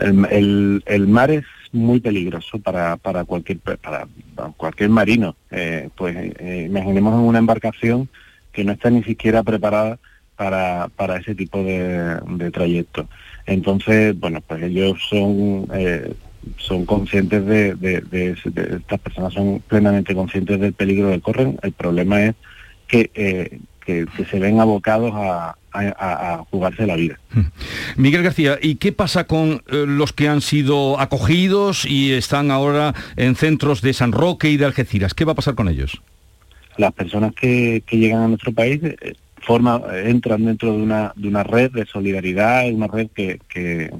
El, 0.00 1.06
mar 1.08 1.30
es 1.30 1.44
muy 1.72 2.00
peligroso 2.00 2.58
para, 2.58 2.96
para 2.96 3.24
cualquier 3.24 3.58
para, 3.58 4.06
cualquier 4.56 4.90
marino. 4.90 5.36
Eh, 5.50 5.88
pues 5.96 6.16
eh, 6.16 6.66
imaginemos 6.68 7.14
en 7.14 7.20
una 7.20 7.38
embarcación 7.38 8.08
que 8.54 8.64
no 8.64 8.72
está 8.72 8.88
ni 8.88 9.02
siquiera 9.02 9.42
preparada 9.42 9.98
para, 10.36 10.88
para 10.96 11.18
ese 11.18 11.34
tipo 11.34 11.62
de, 11.62 12.18
de 12.26 12.50
trayectos. 12.50 13.06
Entonces, 13.46 14.18
bueno, 14.18 14.40
pues 14.40 14.62
ellos 14.62 14.98
son, 15.08 15.68
eh, 15.74 16.14
son 16.56 16.86
conscientes 16.86 17.44
de, 17.44 18.36
estas 18.76 19.00
personas 19.00 19.32
son 19.34 19.60
plenamente 19.66 20.14
conscientes 20.14 20.60
del 20.60 20.72
peligro 20.72 21.10
que 21.10 21.20
corren. 21.20 21.58
El 21.62 21.72
problema 21.72 22.22
es 22.22 22.34
que, 22.88 23.10
eh, 23.14 23.58
que, 23.84 24.06
se 24.30 24.38
ven 24.38 24.60
abocados 24.60 25.12
a, 25.14 25.56
a, 25.72 26.44
jugarse 26.50 26.86
la 26.86 26.96
vida. 26.96 27.18
Hmm. 27.32 27.46
Miguel 27.96 28.22
García, 28.22 28.58
¿y 28.62 28.76
qué 28.76 28.92
pasa 28.92 29.24
con 29.24 29.62
eh, 29.66 29.84
los 29.86 30.12
que 30.12 30.28
han 30.28 30.40
sido 30.40 30.98
acogidos 31.00 31.84
y 31.84 32.12
están 32.12 32.50
ahora 32.50 32.94
en 33.16 33.34
centros 33.34 33.82
de 33.82 33.92
San 33.92 34.12
Roque 34.12 34.50
y 34.50 34.56
de 34.56 34.64
Algeciras? 34.64 35.12
¿Qué 35.12 35.24
va 35.24 35.32
a 35.32 35.36
pasar 35.36 35.54
con 35.54 35.68
ellos? 35.68 36.00
Las 36.76 36.92
personas 36.92 37.34
que, 37.34 37.82
llegan 37.90 38.22
a 38.22 38.28
nuestro 38.28 38.52
país 38.52 38.80
eh, 38.82 39.14
forma, 39.40 39.80
entran 40.04 40.44
dentro 40.44 40.72
de 40.72 40.82
una, 40.82 41.12
de 41.16 41.28
una 41.28 41.42
red 41.42 41.70
de 41.70 41.86
solidaridad, 41.86 42.70
una 42.72 42.86
red 42.86 43.08
que, 43.14 43.40
que, 43.48 43.90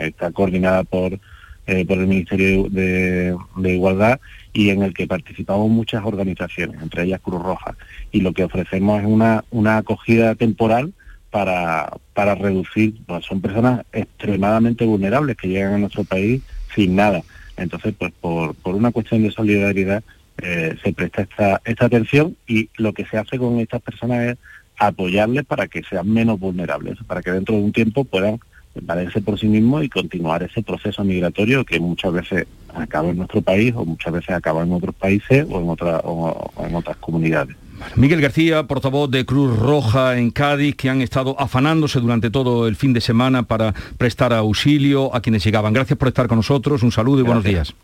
está 0.00 0.30
coordinada 0.30 0.84
por, 0.84 1.18
eh, 1.66 1.84
por 1.84 1.98
el 1.98 2.06
Ministerio 2.06 2.68
de, 2.70 3.36
Igualdad 3.64 4.20
y 4.52 4.70
en 4.70 4.82
el 4.82 4.94
que 4.94 5.06
participamos 5.06 5.70
muchas 5.70 6.04
organizaciones, 6.04 6.80
entre 6.82 7.04
ellas 7.04 7.20
Cruz 7.20 7.42
Roja. 7.42 7.76
Y 8.12 8.20
lo 8.20 8.32
que 8.32 8.44
ofrecemos 8.44 9.00
es 9.00 9.06
una, 9.06 9.44
una 9.50 9.78
acogida 9.78 10.34
temporal 10.34 10.92
para, 11.30 11.92
para 12.14 12.34
reducir, 12.34 12.94
pues 13.06 13.24
son 13.24 13.40
personas 13.40 13.84
extremadamente 13.92 14.84
vulnerables 14.84 15.36
que 15.36 15.48
llegan 15.48 15.74
a 15.74 15.78
nuestro 15.78 16.04
país 16.04 16.42
sin 16.74 16.96
nada. 16.96 17.22
Entonces, 17.56 17.94
pues 17.96 18.12
por, 18.20 18.54
por 18.54 18.74
una 18.74 18.90
cuestión 18.90 19.22
de 19.22 19.30
solidaridad, 19.30 20.02
eh, 20.42 20.76
se 20.82 20.92
presta 20.92 21.22
esta, 21.64 21.84
atención 21.84 22.36
y 22.46 22.68
lo 22.76 22.92
que 22.92 23.06
se 23.06 23.18
hace 23.18 23.38
con 23.38 23.58
estas 23.60 23.82
personas 23.82 24.20
es 24.26 24.38
apoyarles 24.78 25.44
para 25.44 25.68
que 25.68 25.82
sean 25.82 26.10
menos 26.10 26.40
vulnerables, 26.40 26.98
para 27.06 27.22
que 27.22 27.30
dentro 27.30 27.54
de 27.54 27.62
un 27.62 27.72
tiempo 27.72 28.04
puedan 28.04 28.40
valerse 28.82 29.20
por 29.20 29.38
sí 29.38 29.46
mismos 29.46 29.84
y 29.84 29.88
continuar 29.88 30.42
ese 30.42 30.62
proceso 30.62 31.04
migratorio 31.04 31.64
que 31.64 31.80
muchas 31.80 32.12
veces 32.12 32.46
acaba 32.74 33.10
en 33.10 33.18
nuestro 33.18 33.42
país 33.42 33.74
o 33.74 33.84
muchas 33.84 34.12
veces 34.12 34.30
acaba 34.30 34.62
en 34.62 34.72
otros 34.72 34.94
países 34.94 35.44
o 35.50 35.60
en, 35.60 35.76
o 36.04 36.52
en 36.66 36.74
otras 36.74 36.96
comunidades. 36.98 37.56
Miguel 37.96 38.20
García, 38.20 38.64
portavoz 38.64 39.10
de 39.10 39.24
Cruz 39.24 39.58
Roja 39.58 40.18
en 40.18 40.30
Cádiz, 40.30 40.76
que 40.76 40.90
han 40.90 41.02
estado 41.02 41.36
afanándose 41.38 42.00
durante 42.00 42.30
todo 42.30 42.68
el 42.68 42.76
fin 42.76 42.92
de 42.92 43.00
semana 43.00 43.42
para 43.42 43.74
prestar 43.98 44.32
auxilio 44.32 45.14
a 45.14 45.20
quienes 45.20 45.44
llegaban. 45.44 45.72
Gracias 45.72 45.98
por 45.98 46.08
estar 46.08 46.28
con 46.28 46.38
nosotros, 46.38 46.82
un 46.82 46.92
saludo 46.92 47.20
y 47.20 47.22
buenos 47.24 47.44
días. 47.44 47.74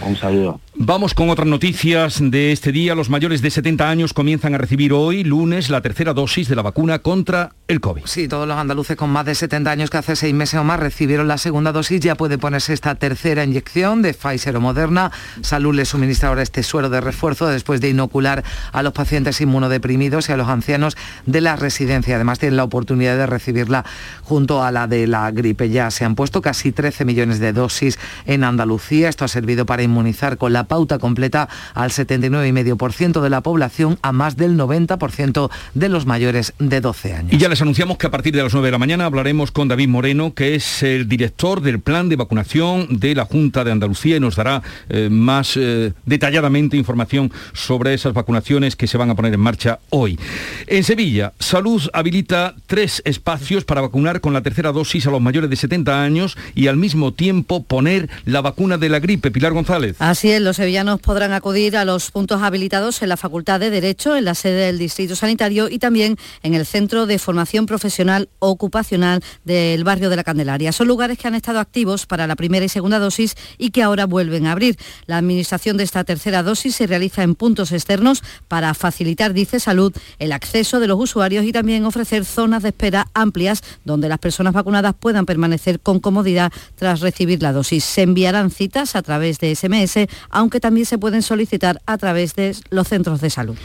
Un 0.00 0.16
saludo. 0.16 0.60
Vamos 0.80 1.12
con 1.12 1.28
otras 1.28 1.48
noticias 1.48 2.18
de 2.20 2.52
este 2.52 2.70
día. 2.70 2.94
Los 2.94 3.10
mayores 3.10 3.42
de 3.42 3.50
70 3.50 3.90
años 3.90 4.12
comienzan 4.12 4.54
a 4.54 4.58
recibir 4.58 4.92
hoy, 4.92 5.24
lunes, 5.24 5.70
la 5.70 5.80
tercera 5.80 6.14
dosis 6.14 6.48
de 6.48 6.54
la 6.54 6.62
vacuna 6.62 7.00
contra 7.00 7.50
el 7.66 7.80
COVID. 7.80 8.02
Sí, 8.04 8.28
todos 8.28 8.46
los 8.46 8.56
andaluces 8.56 8.96
con 8.96 9.10
más 9.10 9.26
de 9.26 9.34
70 9.34 9.70
años 9.70 9.90
que 9.90 9.96
hace 9.96 10.14
seis 10.14 10.32
meses 10.34 10.60
o 10.60 10.64
más 10.64 10.78
recibieron 10.78 11.26
la 11.26 11.36
segunda 11.36 11.72
dosis. 11.72 12.00
Ya 12.00 12.14
puede 12.14 12.38
ponerse 12.38 12.72
esta 12.72 12.94
tercera 12.94 13.44
inyección 13.44 14.02
de 14.02 14.14
Pfizer 14.14 14.56
o 14.56 14.60
Moderna. 14.60 15.10
Salud 15.40 15.74
le 15.74 15.84
suministra 15.84 16.28
ahora 16.28 16.42
este 16.42 16.62
suero 16.62 16.88
de 16.90 17.00
refuerzo 17.00 17.48
después 17.48 17.80
de 17.80 17.88
inocular 17.88 18.44
a 18.72 18.82
los 18.82 18.92
pacientes 18.92 19.37
inmunodeprimidos 19.40 20.28
y 20.28 20.32
a 20.32 20.36
los 20.36 20.48
ancianos 20.48 20.96
de 21.26 21.40
la 21.40 21.56
residencia. 21.56 22.16
Además 22.16 22.38
tienen 22.38 22.56
la 22.56 22.64
oportunidad 22.64 23.16
de 23.16 23.26
recibirla 23.26 23.84
junto 24.22 24.62
a 24.62 24.72
la 24.72 24.86
de 24.86 25.06
la 25.06 25.30
gripe. 25.30 25.70
Ya 25.70 25.90
se 25.90 26.04
han 26.04 26.14
puesto 26.14 26.42
casi 26.42 26.72
13 26.72 27.04
millones 27.04 27.38
de 27.38 27.52
dosis 27.52 27.98
en 28.26 28.44
Andalucía. 28.44 29.08
Esto 29.08 29.24
ha 29.24 29.28
servido 29.28 29.66
para 29.66 29.82
inmunizar 29.82 30.38
con 30.38 30.52
la 30.52 30.64
pauta 30.64 30.98
completa 30.98 31.48
al 31.74 31.90
79,5% 31.90 33.20
de 33.20 33.30
la 33.30 33.40
población, 33.42 33.98
a 34.02 34.12
más 34.12 34.36
del 34.36 34.56
90% 34.56 35.50
de 35.74 35.88
los 35.88 36.06
mayores 36.06 36.54
de 36.58 36.80
12 36.80 37.14
años. 37.14 37.32
Y 37.32 37.38
ya 37.38 37.48
les 37.48 37.62
anunciamos 37.62 37.98
que 37.98 38.06
a 38.06 38.10
partir 38.10 38.34
de 38.34 38.42
las 38.42 38.52
9 38.52 38.68
de 38.68 38.72
la 38.72 38.78
mañana 38.78 39.04
hablaremos 39.04 39.50
con 39.50 39.68
David 39.68 39.88
Moreno, 39.88 40.34
que 40.34 40.54
es 40.54 40.82
el 40.82 41.08
director 41.08 41.60
del 41.60 41.80
plan 41.80 42.08
de 42.08 42.16
vacunación 42.16 42.98
de 42.98 43.14
la 43.14 43.24
Junta 43.24 43.64
de 43.64 43.72
Andalucía 43.72 44.16
y 44.16 44.20
nos 44.20 44.36
dará 44.36 44.62
eh, 44.88 45.08
más 45.10 45.56
eh, 45.56 45.92
detalladamente 46.06 46.76
información 46.76 47.32
sobre 47.52 47.94
esas 47.94 48.12
vacunaciones 48.12 48.76
que 48.76 48.86
se 48.86 48.98
van 48.98 49.10
a 49.10 49.14
poner 49.14 49.27
en 49.34 49.40
marcha 49.40 49.80
hoy. 49.90 50.18
En 50.66 50.84
Sevilla, 50.84 51.32
Salud 51.48 51.82
habilita 51.92 52.54
tres 52.66 53.00
espacios 53.04 53.64
para 53.64 53.80
vacunar 53.80 54.20
con 54.20 54.32
la 54.32 54.42
tercera 54.42 54.70
dosis 54.70 55.06
a 55.06 55.10
los 55.10 55.20
mayores 55.20 55.48
de 55.48 55.56
70 55.56 56.02
años 56.02 56.36
y 56.54 56.66
al 56.66 56.76
mismo 56.76 57.12
tiempo 57.12 57.62
poner 57.62 58.10
la 58.26 58.40
vacuna 58.40 58.76
de 58.76 58.88
la 58.88 59.00
gripe. 59.00 59.30
Pilar 59.30 59.52
González. 59.52 59.96
Así 59.98 60.30
es, 60.30 60.42
los 60.42 60.56
sevillanos 60.56 61.00
podrán 61.00 61.32
acudir 61.32 61.76
a 61.76 61.84
los 61.84 62.10
puntos 62.10 62.42
habilitados 62.42 63.02
en 63.02 63.08
la 63.08 63.16
Facultad 63.16 63.60
de 63.60 63.70
Derecho, 63.70 64.16
en 64.16 64.24
la 64.24 64.34
sede 64.34 64.66
del 64.66 64.78
Distrito 64.78 65.16
Sanitario 65.16 65.68
y 65.68 65.78
también 65.78 66.16
en 66.42 66.54
el 66.54 66.66
Centro 66.66 67.06
de 67.06 67.18
Formación 67.18 67.66
Profesional 67.66 68.28
Ocupacional 68.38 69.22
del 69.44 69.84
barrio 69.84 70.10
de 70.10 70.16
la 70.16 70.24
Candelaria. 70.24 70.72
Son 70.72 70.86
lugares 70.86 71.18
que 71.18 71.28
han 71.28 71.34
estado 71.34 71.60
activos 71.60 72.06
para 72.06 72.26
la 72.26 72.36
primera 72.36 72.64
y 72.64 72.68
segunda 72.68 72.98
dosis 72.98 73.36
y 73.56 73.70
que 73.70 73.82
ahora 73.82 74.06
vuelven 74.06 74.46
a 74.46 74.52
abrir. 74.52 74.76
La 75.06 75.18
administración 75.18 75.76
de 75.76 75.84
esta 75.84 76.04
tercera 76.04 76.42
dosis 76.42 76.76
se 76.76 76.86
realiza 76.86 77.22
en 77.22 77.34
puntos 77.34 77.72
externos 77.72 78.22
para 78.48 78.74
facilitar 78.74 79.17
facilitar, 79.18 79.34
dice 79.34 79.60
Salud, 79.60 79.92
el 80.18 80.32
acceso 80.32 80.80
de 80.80 80.86
los 80.86 80.98
usuarios 81.00 81.44
y 81.44 81.52
también 81.52 81.84
ofrecer 81.84 82.24
zonas 82.24 82.62
de 82.62 82.68
espera 82.68 83.08
amplias 83.14 83.62
donde 83.84 84.08
las 84.08 84.18
personas 84.18 84.54
vacunadas 84.54 84.94
puedan 84.98 85.26
permanecer 85.26 85.80
con 85.80 85.98
comodidad 86.00 86.52
tras 86.76 87.00
recibir 87.00 87.42
la 87.42 87.52
dosis. 87.52 87.84
Se 87.84 88.02
enviarán 88.02 88.50
citas 88.50 88.94
a 88.94 89.02
través 89.02 89.38
de 89.40 89.54
SMS, 89.54 90.06
aunque 90.30 90.60
también 90.60 90.86
se 90.86 90.98
pueden 90.98 91.22
solicitar 91.22 91.80
a 91.86 91.98
través 91.98 92.34
de 92.34 92.54
los 92.70 92.88
centros 92.88 93.20
de 93.20 93.30
salud. 93.30 93.56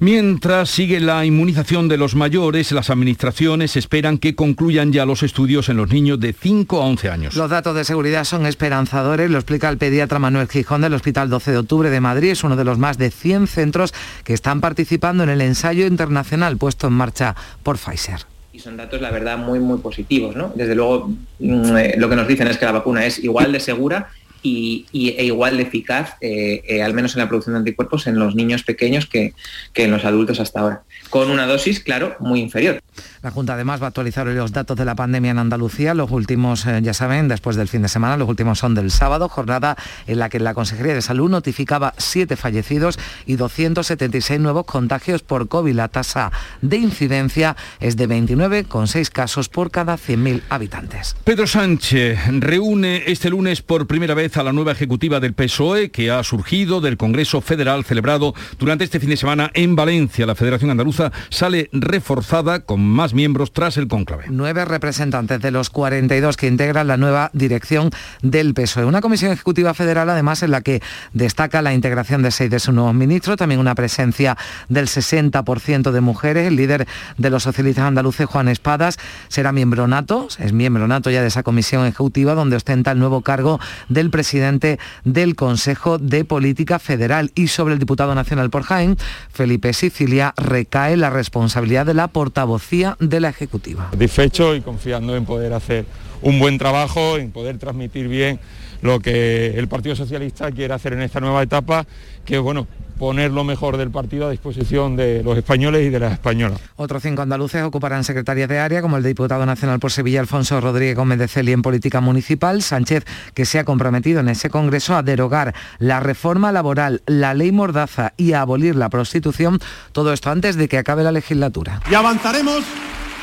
Mientras 0.00 0.70
sigue 0.70 1.00
la 1.00 1.24
inmunización 1.24 1.88
de 1.88 1.98
los 1.98 2.14
mayores, 2.14 2.72
las 2.72 2.90
administraciones 2.90 3.76
esperan 3.76 4.18
que 4.18 4.34
concluyan 4.34 4.92
ya 4.92 5.04
los 5.04 5.22
estudios 5.22 5.68
en 5.68 5.76
los 5.76 5.90
niños 5.90 6.18
de 6.20 6.32
5 6.32 6.80
a 6.80 6.86
11 6.86 7.08
años. 7.10 7.36
Los 7.36 7.50
datos 7.50 7.74
de 7.74 7.84
seguridad 7.84 8.24
son 8.24 8.46
esperanzadores, 8.46 9.30
lo 9.30 9.38
explica 9.38 9.68
el 9.68 9.78
pediatra 9.78 10.18
Manuel 10.18 10.48
Gijón 10.48 10.80
del 10.80 10.94
Hospital 10.94 11.28
12 11.28 11.52
de 11.52 11.58
Octubre 11.58 11.90
de 11.90 12.00
Madrid. 12.00 12.30
Es 12.30 12.44
uno 12.44 12.56
de 12.56 12.64
los 12.64 12.78
más 12.78 12.98
de 12.98 13.10
100 13.10 13.46
centros 13.46 13.92
que 14.24 14.32
están 14.32 14.60
participando 14.60 14.91
en 15.00 15.28
el 15.28 15.40
ensayo 15.40 15.86
internacional 15.86 16.56
puesto 16.56 16.86
en 16.86 16.94
marcha 16.94 17.34
por 17.62 17.78
Pfizer 17.78 18.26
y 18.52 18.58
son 18.58 18.76
datos, 18.76 19.00
la 19.00 19.10
verdad, 19.10 19.38
muy, 19.38 19.58
muy 19.60 19.78
positivos. 19.78 20.36
¿no? 20.36 20.52
Desde 20.54 20.74
luego, 20.74 21.10
mm, 21.38 21.76
eh, 21.76 21.94
lo 21.96 22.08
que 22.08 22.16
nos 22.16 22.28
dicen 22.28 22.48
es 22.48 22.58
que 22.58 22.66
la 22.66 22.72
vacuna 22.72 23.06
es 23.06 23.18
igual 23.18 23.50
de 23.50 23.60
segura 23.60 24.10
y, 24.42 24.86
e 24.92 25.24
igual 25.24 25.56
de 25.56 25.62
eficaz, 25.62 26.16
eh, 26.20 26.62
eh, 26.68 26.82
al 26.82 26.94
menos 26.94 27.14
en 27.14 27.20
la 27.20 27.28
producción 27.28 27.54
de 27.54 27.60
anticuerpos, 27.60 28.06
en 28.06 28.18
los 28.18 28.34
niños 28.34 28.62
pequeños 28.62 29.06
que, 29.06 29.34
que 29.72 29.84
en 29.84 29.92
los 29.92 30.04
adultos 30.04 30.40
hasta 30.40 30.60
ahora 30.60 30.82
con 31.12 31.30
una 31.30 31.46
dosis, 31.46 31.80
claro, 31.80 32.16
muy 32.20 32.40
inferior. 32.40 32.80
La 33.20 33.30
Junta 33.30 33.52
además 33.52 33.82
va 33.82 33.84
a 33.84 33.88
actualizar 33.88 34.26
hoy 34.26 34.34
los 34.34 34.50
datos 34.50 34.78
de 34.78 34.86
la 34.86 34.94
pandemia 34.94 35.30
en 35.30 35.38
Andalucía. 35.38 35.92
Los 35.92 36.10
últimos, 36.10 36.64
eh, 36.66 36.80
ya 36.82 36.94
saben, 36.94 37.28
después 37.28 37.54
del 37.54 37.68
fin 37.68 37.82
de 37.82 37.88
semana, 37.88 38.16
los 38.16 38.30
últimos 38.30 38.58
son 38.58 38.74
del 38.74 38.90
sábado, 38.90 39.28
jornada 39.28 39.76
en 40.06 40.18
la 40.18 40.30
que 40.30 40.40
la 40.40 40.54
Consejería 40.54 40.94
de 40.94 41.02
Salud 41.02 41.28
notificaba 41.28 41.92
siete 41.98 42.36
fallecidos 42.36 42.98
y 43.26 43.36
276 43.36 44.40
nuevos 44.40 44.64
contagios 44.64 45.22
por 45.22 45.48
COVID. 45.48 45.74
La 45.74 45.88
tasa 45.88 46.32
de 46.62 46.78
incidencia 46.78 47.56
es 47.78 47.98
de 47.98 48.06
29, 48.06 48.64
con 48.64 48.88
6 48.88 49.10
casos 49.10 49.50
por 49.50 49.70
cada 49.70 49.96
100.000 49.96 50.40
habitantes. 50.48 51.14
Pedro 51.24 51.46
Sánchez 51.46 52.20
reúne 52.40 53.02
este 53.06 53.28
lunes 53.28 53.60
por 53.60 53.86
primera 53.86 54.14
vez 54.14 54.38
a 54.38 54.42
la 54.42 54.54
nueva 54.54 54.72
ejecutiva 54.72 55.20
del 55.20 55.34
PSOE 55.34 55.90
que 55.90 56.10
ha 56.10 56.24
surgido 56.24 56.80
del 56.80 56.96
Congreso 56.96 57.42
Federal 57.42 57.84
celebrado 57.84 58.34
durante 58.58 58.84
este 58.84 58.98
fin 58.98 59.10
de 59.10 59.18
semana 59.18 59.50
en 59.52 59.76
Valencia. 59.76 60.24
La 60.24 60.34
Federación 60.34 60.70
Andaluza 60.70 61.01
sale 61.30 61.68
reforzada 61.72 62.60
con 62.60 62.80
más 62.82 63.14
miembros 63.14 63.52
tras 63.52 63.76
el 63.76 63.88
cónclave. 63.88 64.24
Nueve 64.28 64.64
representantes 64.64 65.40
de 65.40 65.50
los 65.50 65.70
42 65.70 66.36
que 66.36 66.46
integran 66.46 66.86
la 66.86 66.96
nueva 66.96 67.30
dirección 67.32 67.90
del 68.22 68.54
PSOE. 68.54 68.84
Una 68.84 69.00
comisión 69.00 69.32
ejecutiva 69.32 69.74
federal 69.74 70.10
además 70.10 70.42
en 70.42 70.50
la 70.50 70.60
que 70.60 70.82
destaca 71.12 71.62
la 71.62 71.74
integración 71.74 72.22
de 72.22 72.30
seis 72.30 72.50
de 72.50 72.60
sus 72.60 72.74
nuevos 72.74 72.94
ministros, 72.94 73.36
también 73.36 73.60
una 73.60 73.74
presencia 73.74 74.36
del 74.68 74.86
60% 74.86 75.90
de 75.90 76.00
mujeres. 76.00 76.46
El 76.46 76.56
líder 76.56 76.86
de 77.18 77.30
los 77.30 77.42
socialistas 77.42 77.84
andaluces, 77.84 78.26
Juan 78.26 78.48
Espadas, 78.48 78.98
será 79.28 79.52
miembro 79.52 79.86
nato, 79.86 80.28
es 80.38 80.52
miembro 80.52 80.86
nato 80.88 81.10
ya 81.10 81.22
de 81.22 81.28
esa 81.28 81.42
comisión 81.42 81.86
ejecutiva 81.86 82.34
donde 82.34 82.56
ostenta 82.56 82.92
el 82.92 82.98
nuevo 82.98 83.22
cargo 83.22 83.60
del 83.88 84.10
presidente 84.10 84.78
del 85.04 85.34
Consejo 85.34 85.98
de 85.98 86.24
Política 86.24 86.78
Federal. 86.78 87.32
Y 87.34 87.48
sobre 87.48 87.74
el 87.74 87.80
diputado 87.80 88.14
nacional 88.14 88.50
por 88.50 88.62
Jaén, 88.62 88.96
Felipe 89.32 89.72
Sicilia, 89.72 90.34
recae 90.36 90.91
la 90.96 91.10
responsabilidad 91.10 91.86
de 91.86 91.94
la 91.94 92.08
portavocía 92.08 92.96
de 93.00 93.20
la 93.20 93.28
Ejecutiva. 93.28 93.88
Satisfecho 93.90 94.54
y 94.54 94.60
confiando 94.60 95.16
en 95.16 95.24
poder 95.24 95.52
hacer 95.52 95.84
un 96.22 96.38
buen 96.38 96.58
trabajo, 96.58 97.18
en 97.18 97.30
poder 97.30 97.58
transmitir 97.58 98.08
bien 98.08 98.38
lo 98.80 99.00
que 99.00 99.58
el 99.58 99.68
Partido 99.68 99.96
Socialista 99.96 100.50
quiere 100.50 100.74
hacer 100.74 100.92
en 100.92 101.02
esta 101.02 101.20
nueva 101.20 101.42
etapa, 101.42 101.86
que 102.24 102.38
bueno, 102.38 102.66
poner 103.02 103.32
lo 103.32 103.42
mejor 103.42 103.78
del 103.78 103.90
partido 103.90 104.28
a 104.28 104.30
disposición 104.30 104.94
de 104.94 105.24
los 105.24 105.36
españoles 105.36 105.84
y 105.84 105.90
de 105.90 105.98
las 105.98 106.12
españolas. 106.12 106.60
Otros 106.76 107.02
cinco 107.02 107.22
andaluces 107.22 107.60
ocuparán 107.64 108.04
secretarias 108.04 108.48
de 108.48 108.60
área, 108.60 108.80
como 108.80 108.96
el 108.96 109.02
diputado 109.02 109.44
nacional 109.44 109.80
por 109.80 109.90
Sevilla, 109.90 110.20
Alfonso 110.20 110.60
Rodríguez 110.60 110.94
Gómez 110.94 111.18
de 111.18 111.26
Celi, 111.26 111.50
en 111.50 111.62
política 111.62 112.00
municipal. 112.00 112.62
Sánchez, 112.62 113.04
que 113.34 113.44
se 113.44 113.58
ha 113.58 113.64
comprometido 113.64 114.20
en 114.20 114.28
ese 114.28 114.50
Congreso 114.50 114.94
a 114.94 115.02
derogar 115.02 115.52
la 115.80 115.98
reforma 115.98 116.52
laboral, 116.52 117.02
la 117.06 117.34
ley 117.34 117.50
Mordaza 117.50 118.12
y 118.16 118.34
a 118.34 118.42
abolir 118.42 118.76
la 118.76 118.88
prostitución. 118.88 119.58
Todo 119.90 120.12
esto 120.12 120.30
antes 120.30 120.54
de 120.54 120.68
que 120.68 120.78
acabe 120.78 121.02
la 121.02 121.10
legislatura. 121.10 121.80
Y 121.90 121.96
avanzaremos 121.96 122.62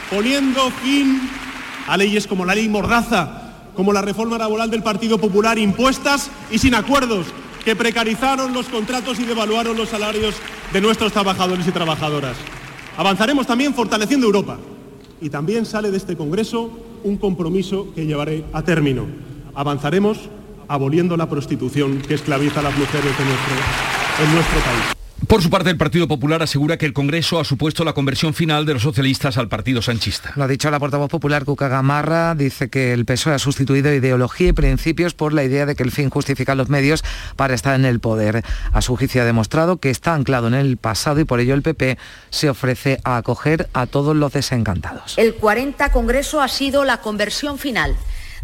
poniendo 0.09 0.71
fin 0.71 1.21
a 1.87 1.95
leyes 1.95 2.27
como 2.27 2.43
la 2.43 2.53
ley 2.53 2.67
Mordaza, 2.67 3.43
como 3.77 3.93
la 3.93 4.01
reforma 4.01 4.37
laboral 4.37 4.69
del 4.69 4.83
Partido 4.83 5.19
Popular, 5.19 5.57
impuestas 5.57 6.29
y 6.51 6.59
sin 6.59 6.75
acuerdos 6.75 7.27
que 7.63 7.75
precarizaron 7.75 8.53
los 8.53 8.67
contratos 8.67 9.19
y 9.19 9.25
devaluaron 9.25 9.77
los 9.77 9.89
salarios 9.89 10.35
de 10.71 10.81
nuestros 10.81 11.11
trabajadores 11.11 11.67
y 11.67 11.71
trabajadoras. 11.71 12.37
Avanzaremos 12.97 13.47
también 13.47 13.73
fortaleciendo 13.73 14.25
Europa. 14.25 14.57
Y 15.21 15.29
también 15.29 15.65
sale 15.65 15.91
de 15.91 15.97
este 15.97 16.15
Congreso 16.15 16.71
un 17.03 17.17
compromiso 17.17 17.93
que 17.93 18.05
llevaré 18.05 18.45
a 18.53 18.61
término. 18.61 19.05
Avanzaremos 19.53 20.29
aboliendo 20.67 21.17
la 21.17 21.29
prostitución 21.29 22.01
que 22.01 22.13
esclaviza 22.13 22.61
a 22.61 22.63
las 22.63 22.77
mujeres 22.77 23.13
en 23.19 24.33
nuestro 24.33 24.59
país. 24.59 24.98
Por 25.29 25.43
su 25.43 25.51
parte, 25.51 25.69
el 25.69 25.77
Partido 25.77 26.07
Popular 26.07 26.41
asegura 26.41 26.79
que 26.79 26.87
el 26.87 26.93
Congreso 26.93 27.39
ha 27.39 27.45
supuesto 27.45 27.83
la 27.83 27.93
conversión 27.93 28.33
final 28.33 28.65
de 28.65 28.73
los 28.73 28.81
socialistas 28.81 29.37
al 29.37 29.47
Partido 29.47 29.79
Sanchista. 29.79 30.33
Lo 30.35 30.45
ha 30.45 30.47
dicho 30.47 30.71
la 30.71 30.79
portavoz 30.79 31.07
popular 31.07 31.45
Cuca 31.45 31.67
Gamarra, 31.67 32.33
dice 32.33 32.71
que 32.71 32.93
el 32.93 33.05
PSOE 33.05 33.35
ha 33.35 33.37
sustituido 33.37 33.93
ideología 33.93 34.47
y 34.47 34.53
principios 34.53 35.13
por 35.13 35.33
la 35.33 35.43
idea 35.43 35.67
de 35.67 35.75
que 35.75 35.83
el 35.83 35.91
fin 35.91 36.09
justifica 36.09 36.55
los 36.55 36.69
medios 36.69 37.03
para 37.35 37.53
estar 37.53 37.75
en 37.75 37.85
el 37.85 37.99
poder. 37.99 38.43
A 38.73 38.81
su 38.81 38.97
juicio 38.97 39.21
ha 39.21 39.25
demostrado 39.25 39.77
que 39.77 39.91
está 39.91 40.15
anclado 40.15 40.47
en 40.47 40.55
el 40.55 40.77
pasado 40.77 41.19
y 41.19 41.25
por 41.25 41.39
ello 41.39 41.53
el 41.53 41.61
PP 41.61 41.99
se 42.31 42.49
ofrece 42.49 42.99
a 43.03 43.17
acoger 43.17 43.69
a 43.73 43.85
todos 43.85 44.15
los 44.15 44.33
desencantados. 44.33 45.15
El 45.15 45.35
40 45.35 45.91
Congreso 45.91 46.41
ha 46.41 46.47
sido 46.47 46.85
la 46.85 47.01
conversión 47.01 47.59
final 47.59 47.95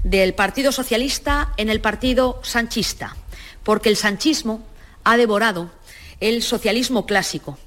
del 0.03 0.36
Partido 0.36 0.71
Socialista 0.71 1.51
en 1.57 1.69
el 1.69 1.81
Partido 1.81 2.39
Sanchista, 2.43 3.15
porque 3.63 3.89
el 3.89 3.97
sanchismo 3.97 4.63
ha 5.03 5.17
devorado 5.17 5.71
el 6.19 6.41
socialismo 6.41 7.06
clásico, 7.06 7.58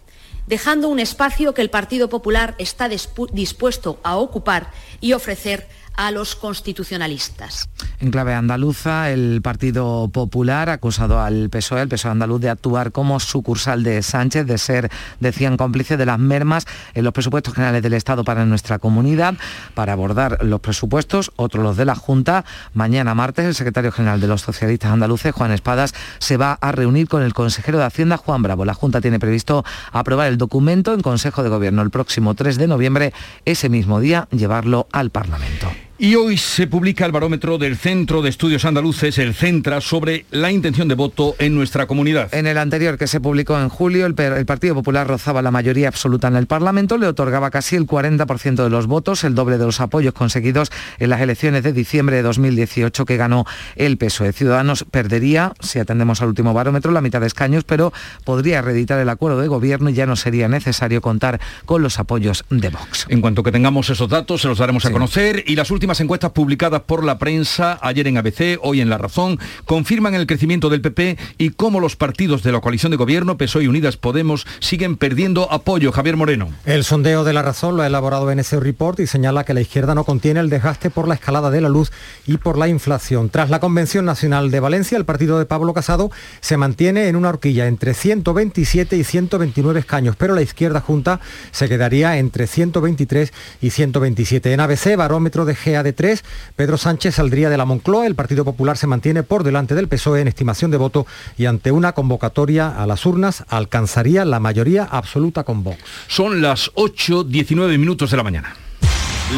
dejando 0.46 0.88
un 0.88 1.00
espacio 1.00 1.54
que 1.54 1.62
el 1.62 1.70
Partido 1.70 2.08
Popular 2.08 2.54
está 2.58 2.88
dispuesto 2.88 4.00
a 4.02 4.16
ocupar 4.16 4.70
y 5.00 5.12
ofrecer 5.12 5.68
a 5.98 6.12
los 6.12 6.36
constitucionalistas. 6.36 7.68
En 7.98 8.12
clave 8.12 8.32
andaluza, 8.32 9.10
el 9.10 9.42
Partido 9.42 10.08
Popular 10.12 10.70
ha 10.70 10.74
acusado 10.74 11.20
al 11.20 11.50
PSOE, 11.50 11.82
el 11.82 11.88
PSOE 11.88 12.12
andaluz, 12.12 12.40
de 12.40 12.48
actuar 12.48 12.92
como 12.92 13.18
sucursal 13.18 13.82
de 13.82 14.00
Sánchez, 14.04 14.46
de 14.46 14.58
ser, 14.58 14.90
decían, 15.18 15.56
cómplice 15.56 15.96
de 15.96 16.06
las 16.06 16.20
mermas 16.20 16.66
en 16.94 17.02
los 17.02 17.12
presupuestos 17.12 17.52
generales 17.52 17.82
del 17.82 17.94
Estado 17.94 18.22
para 18.22 18.46
nuestra 18.46 18.78
comunidad. 18.78 19.34
Para 19.74 19.92
abordar 19.92 20.44
los 20.44 20.60
presupuestos, 20.60 21.32
otros 21.34 21.64
los 21.64 21.76
de 21.76 21.84
la 21.84 21.96
Junta, 21.96 22.44
mañana 22.74 23.16
martes 23.16 23.46
el 23.46 23.56
secretario 23.56 23.90
general 23.90 24.20
de 24.20 24.28
los 24.28 24.42
socialistas 24.42 24.92
andaluces, 24.92 25.34
Juan 25.34 25.50
Espadas, 25.50 25.94
se 26.20 26.36
va 26.36 26.52
a 26.60 26.70
reunir 26.70 27.08
con 27.08 27.24
el 27.24 27.34
consejero 27.34 27.78
de 27.78 27.84
Hacienda, 27.84 28.18
Juan 28.18 28.42
Bravo. 28.42 28.64
La 28.64 28.74
Junta 28.74 29.00
tiene 29.00 29.18
previsto 29.18 29.64
aprobar 29.90 30.28
el 30.28 30.38
documento 30.38 30.94
en 30.94 31.00
Consejo 31.00 31.42
de 31.42 31.48
Gobierno 31.48 31.82
el 31.82 31.90
próximo 31.90 32.36
3 32.36 32.56
de 32.56 32.68
noviembre, 32.68 33.12
ese 33.44 33.68
mismo 33.68 33.98
día 33.98 34.28
llevarlo 34.30 34.86
al 34.92 35.10
Parlamento. 35.10 35.68
Y 36.00 36.14
hoy 36.14 36.36
se 36.36 36.68
publica 36.68 37.04
el 37.06 37.10
barómetro 37.10 37.58
del 37.58 37.76
Centro 37.76 38.22
de 38.22 38.30
Estudios 38.30 38.64
Andaluces, 38.64 39.18
el 39.18 39.34
Centra, 39.34 39.80
sobre 39.80 40.26
la 40.30 40.52
intención 40.52 40.86
de 40.86 40.94
voto 40.94 41.34
en 41.40 41.56
nuestra 41.56 41.88
comunidad. 41.88 42.32
En 42.32 42.46
el 42.46 42.56
anterior, 42.56 42.96
que 42.96 43.08
se 43.08 43.20
publicó 43.20 43.58
en 43.58 43.68
julio, 43.68 44.06
el, 44.06 44.14
el 44.16 44.46
Partido 44.46 44.76
Popular 44.76 45.08
rozaba 45.08 45.42
la 45.42 45.50
mayoría 45.50 45.88
absoluta 45.88 46.28
en 46.28 46.36
el 46.36 46.46
Parlamento, 46.46 46.98
le 46.98 47.08
otorgaba 47.08 47.50
casi 47.50 47.74
el 47.74 47.84
40% 47.84 48.62
de 48.62 48.70
los 48.70 48.86
votos, 48.86 49.24
el 49.24 49.34
doble 49.34 49.58
de 49.58 49.66
los 49.66 49.80
apoyos 49.80 50.14
conseguidos 50.14 50.70
en 51.00 51.10
las 51.10 51.20
elecciones 51.20 51.64
de 51.64 51.72
diciembre 51.72 52.14
de 52.14 52.22
2018 52.22 53.04
que 53.04 53.16
ganó 53.16 53.44
el 53.74 53.98
PSOE. 53.98 54.32
Ciudadanos 54.32 54.84
perdería, 54.88 55.52
si 55.58 55.80
atendemos 55.80 56.22
al 56.22 56.28
último 56.28 56.54
barómetro, 56.54 56.92
la 56.92 57.00
mitad 57.00 57.20
de 57.20 57.26
escaños, 57.26 57.64
pero 57.64 57.92
podría 58.22 58.62
reeditar 58.62 59.00
el 59.00 59.08
acuerdo 59.08 59.40
de 59.40 59.48
gobierno 59.48 59.90
y 59.90 59.94
ya 59.94 60.06
no 60.06 60.14
sería 60.14 60.46
necesario 60.46 61.00
contar 61.00 61.40
con 61.64 61.82
los 61.82 61.98
apoyos 61.98 62.44
de 62.50 62.68
Vox. 62.68 63.06
En 63.08 63.20
cuanto 63.20 63.42
que 63.42 63.50
tengamos 63.50 63.90
esos 63.90 64.08
datos, 64.08 64.42
se 64.42 64.46
los 64.46 64.58
daremos 64.58 64.84
a 64.86 64.92
conocer 64.92 65.42
y 65.44 65.56
las 65.56 65.72
últimas 65.72 65.87
últimas 65.88 66.00
encuestas 66.02 66.32
publicadas 66.32 66.82
por 66.82 67.02
la 67.02 67.16
prensa 67.16 67.78
ayer 67.80 68.06
en 68.08 68.18
ABC, 68.18 68.58
hoy 68.60 68.82
en 68.82 68.90
La 68.90 68.98
Razón, 68.98 69.38
confirman 69.64 70.14
el 70.14 70.26
crecimiento 70.26 70.68
del 70.68 70.82
PP 70.82 71.16
y 71.38 71.48
cómo 71.48 71.80
los 71.80 71.96
partidos 71.96 72.42
de 72.42 72.52
la 72.52 72.60
coalición 72.60 72.90
de 72.90 72.98
gobierno, 72.98 73.38
PSOE 73.38 73.64
y 73.64 73.68
Unidas 73.68 73.96
Podemos, 73.96 74.46
siguen 74.60 74.98
perdiendo 74.98 75.50
apoyo. 75.50 75.90
Javier 75.90 76.18
Moreno. 76.18 76.50
El 76.66 76.84
sondeo 76.84 77.24
de 77.24 77.32
La 77.32 77.40
Razón 77.40 77.78
lo 77.78 77.84
ha 77.84 77.86
elaborado 77.86 78.26
BNC 78.26 78.60
Report 78.60 79.00
y 79.00 79.06
señala 79.06 79.44
que 79.44 79.54
la 79.54 79.62
izquierda 79.62 79.94
no 79.94 80.04
contiene 80.04 80.40
el 80.40 80.50
desgaste 80.50 80.90
por 80.90 81.08
la 81.08 81.14
escalada 81.14 81.50
de 81.50 81.62
la 81.62 81.70
luz 81.70 81.90
y 82.26 82.36
por 82.36 82.58
la 82.58 82.68
inflación. 82.68 83.30
Tras 83.30 83.48
la 83.48 83.58
Convención 83.58 84.04
Nacional 84.04 84.50
de 84.50 84.60
Valencia, 84.60 84.98
el 84.98 85.06
partido 85.06 85.38
de 85.38 85.46
Pablo 85.46 85.72
Casado 85.72 86.10
se 86.42 86.58
mantiene 86.58 87.08
en 87.08 87.16
una 87.16 87.30
horquilla 87.30 87.66
entre 87.66 87.94
127 87.94 88.94
y 88.94 89.04
129 89.04 89.80
escaños, 89.80 90.16
pero 90.16 90.34
la 90.34 90.42
izquierda 90.42 90.82
junta 90.82 91.20
se 91.50 91.66
quedaría 91.66 92.18
entre 92.18 92.46
123 92.46 93.32
y 93.62 93.70
127. 93.70 94.52
En 94.52 94.60
ABC, 94.60 94.94
barómetro 94.94 95.46
de 95.46 95.54
GA 95.54 95.77
de 95.82 95.92
tres, 95.92 96.24
Pedro 96.56 96.78
Sánchez 96.78 97.16
saldría 97.16 97.50
de 97.50 97.56
la 97.56 97.64
Moncloa, 97.64 98.06
el 98.06 98.14
Partido 98.14 98.44
Popular 98.44 98.76
se 98.76 98.86
mantiene 98.86 99.22
por 99.22 99.44
delante 99.44 99.74
del 99.74 99.88
PSOE 99.88 100.20
en 100.20 100.28
estimación 100.28 100.70
de 100.70 100.76
voto 100.76 101.06
y 101.36 101.46
ante 101.46 101.72
una 101.72 101.92
convocatoria 101.92 102.68
a 102.68 102.86
las 102.86 103.06
urnas 103.06 103.44
alcanzaría 103.48 104.24
la 104.24 104.40
mayoría 104.40 104.84
absoluta 104.84 105.44
con 105.44 105.64
Vox. 105.64 105.78
Son 106.08 106.40
las 106.42 106.72
8.19 106.74 107.78
minutos 107.78 108.10
de 108.10 108.16
la 108.16 108.22
mañana. 108.22 108.56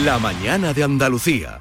La 0.04 0.18
mañana 0.18 0.72
de 0.72 0.84
Andalucía. 0.84 1.60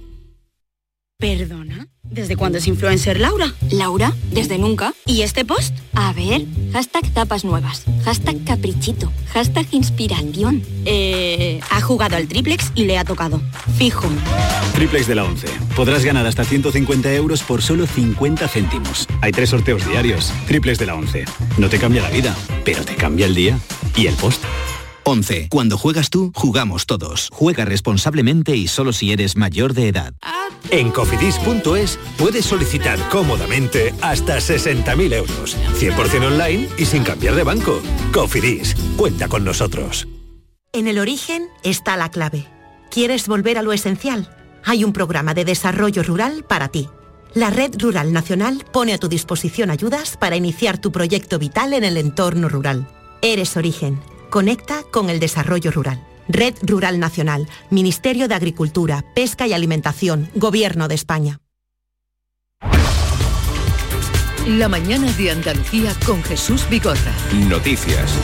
¿Perdona? 1.21 1.87
¿Desde 2.01 2.35
cuándo 2.35 2.57
es 2.57 2.67
influencer 2.67 3.19
Laura? 3.19 3.53
Laura, 3.69 4.11
desde 4.31 4.57
nunca. 4.57 4.95
¿Y 5.05 5.21
este 5.21 5.45
post? 5.45 5.73
A 5.93 6.11
ver, 6.13 6.45
hashtag 6.73 7.07
tapas 7.13 7.45
nuevas, 7.45 7.85
hashtag 8.03 8.43
caprichito, 8.43 9.11
hashtag 9.31 9.67
inspiración. 9.69 10.63
Eh, 10.83 11.59
ha 11.69 11.79
jugado 11.79 12.15
al 12.15 12.27
triplex 12.27 12.71
y 12.73 12.85
le 12.85 12.97
ha 12.97 13.05
tocado. 13.05 13.39
Fijo. 13.77 14.09
Triplex 14.73 15.05
de 15.05 15.13
la 15.13 15.23
11. 15.23 15.47
Podrás 15.75 16.03
ganar 16.03 16.25
hasta 16.25 16.43
150 16.43 17.13
euros 17.13 17.43
por 17.43 17.61
solo 17.61 17.85
50 17.85 18.47
céntimos. 18.47 19.07
Hay 19.21 19.31
tres 19.31 19.51
sorteos 19.51 19.87
diarios. 19.87 20.33
Triplex 20.47 20.79
de 20.79 20.87
la 20.87 20.95
11. 20.95 21.25
No 21.59 21.69
te 21.69 21.77
cambia 21.77 22.01
la 22.01 22.09
vida, 22.09 22.35
pero 22.65 22.83
te 22.83 22.95
cambia 22.95 23.27
el 23.27 23.35
día 23.35 23.59
y 23.95 24.07
el 24.07 24.15
post. 24.15 24.43
11. 25.03 25.47
Cuando 25.49 25.77
juegas 25.77 26.09
tú, 26.09 26.31
jugamos 26.35 26.85
todos. 26.85 27.29
Juega 27.31 27.65
responsablemente 27.65 28.55
y 28.55 28.67
solo 28.67 28.93
si 28.93 29.11
eres 29.11 29.35
mayor 29.35 29.73
de 29.73 29.87
edad. 29.87 30.13
En 30.69 30.91
cofidis.es 30.91 31.99
puedes 32.17 32.45
solicitar 32.45 32.97
cómodamente 33.09 33.93
hasta 34.01 34.37
60.000 34.37 35.13
euros. 35.13 35.57
100% 35.79 36.25
online 36.25 36.69
y 36.77 36.85
sin 36.85 37.03
cambiar 37.03 37.35
de 37.35 37.43
banco. 37.43 37.81
Cofidis, 38.13 38.75
cuenta 38.95 39.27
con 39.27 39.43
nosotros. 39.43 40.07
En 40.73 40.87
el 40.87 40.99
origen 40.99 41.47
está 41.63 41.97
la 41.97 42.09
clave. 42.09 42.47
¿Quieres 42.89 43.27
volver 43.27 43.57
a 43.57 43.61
lo 43.61 43.73
esencial? 43.73 44.29
Hay 44.63 44.83
un 44.83 44.93
programa 44.93 45.33
de 45.33 45.45
desarrollo 45.45 46.03
rural 46.03 46.45
para 46.47 46.69
ti. 46.69 46.87
La 47.33 47.49
Red 47.49 47.75
Rural 47.79 48.11
Nacional 48.11 48.65
pone 48.71 48.93
a 48.93 48.97
tu 48.97 49.07
disposición 49.07 49.69
ayudas 49.69 50.17
para 50.17 50.35
iniciar 50.35 50.77
tu 50.77 50.91
proyecto 50.91 51.39
vital 51.39 51.73
en 51.73 51.83
el 51.83 51.97
entorno 51.97 52.49
rural. 52.49 52.87
Eres 53.21 53.55
origen. 53.55 53.99
Conecta 54.31 54.83
con 54.91 55.09
el 55.09 55.19
desarrollo 55.19 55.71
rural. 55.71 56.01
Red 56.29 56.55
Rural 56.61 57.01
Nacional, 57.01 57.49
Ministerio 57.69 58.29
de 58.29 58.35
Agricultura, 58.35 59.03
Pesca 59.13 59.45
y 59.45 59.51
Alimentación, 59.51 60.29
Gobierno 60.35 60.87
de 60.87 60.95
España. 60.95 61.41
La 64.47 64.69
mañana 64.69 65.11
de 65.11 65.31
Andalucía 65.31 65.93
con 66.05 66.23
Jesús 66.23 66.65
Vigorra. 66.69 67.13
Noticias. 67.49 68.17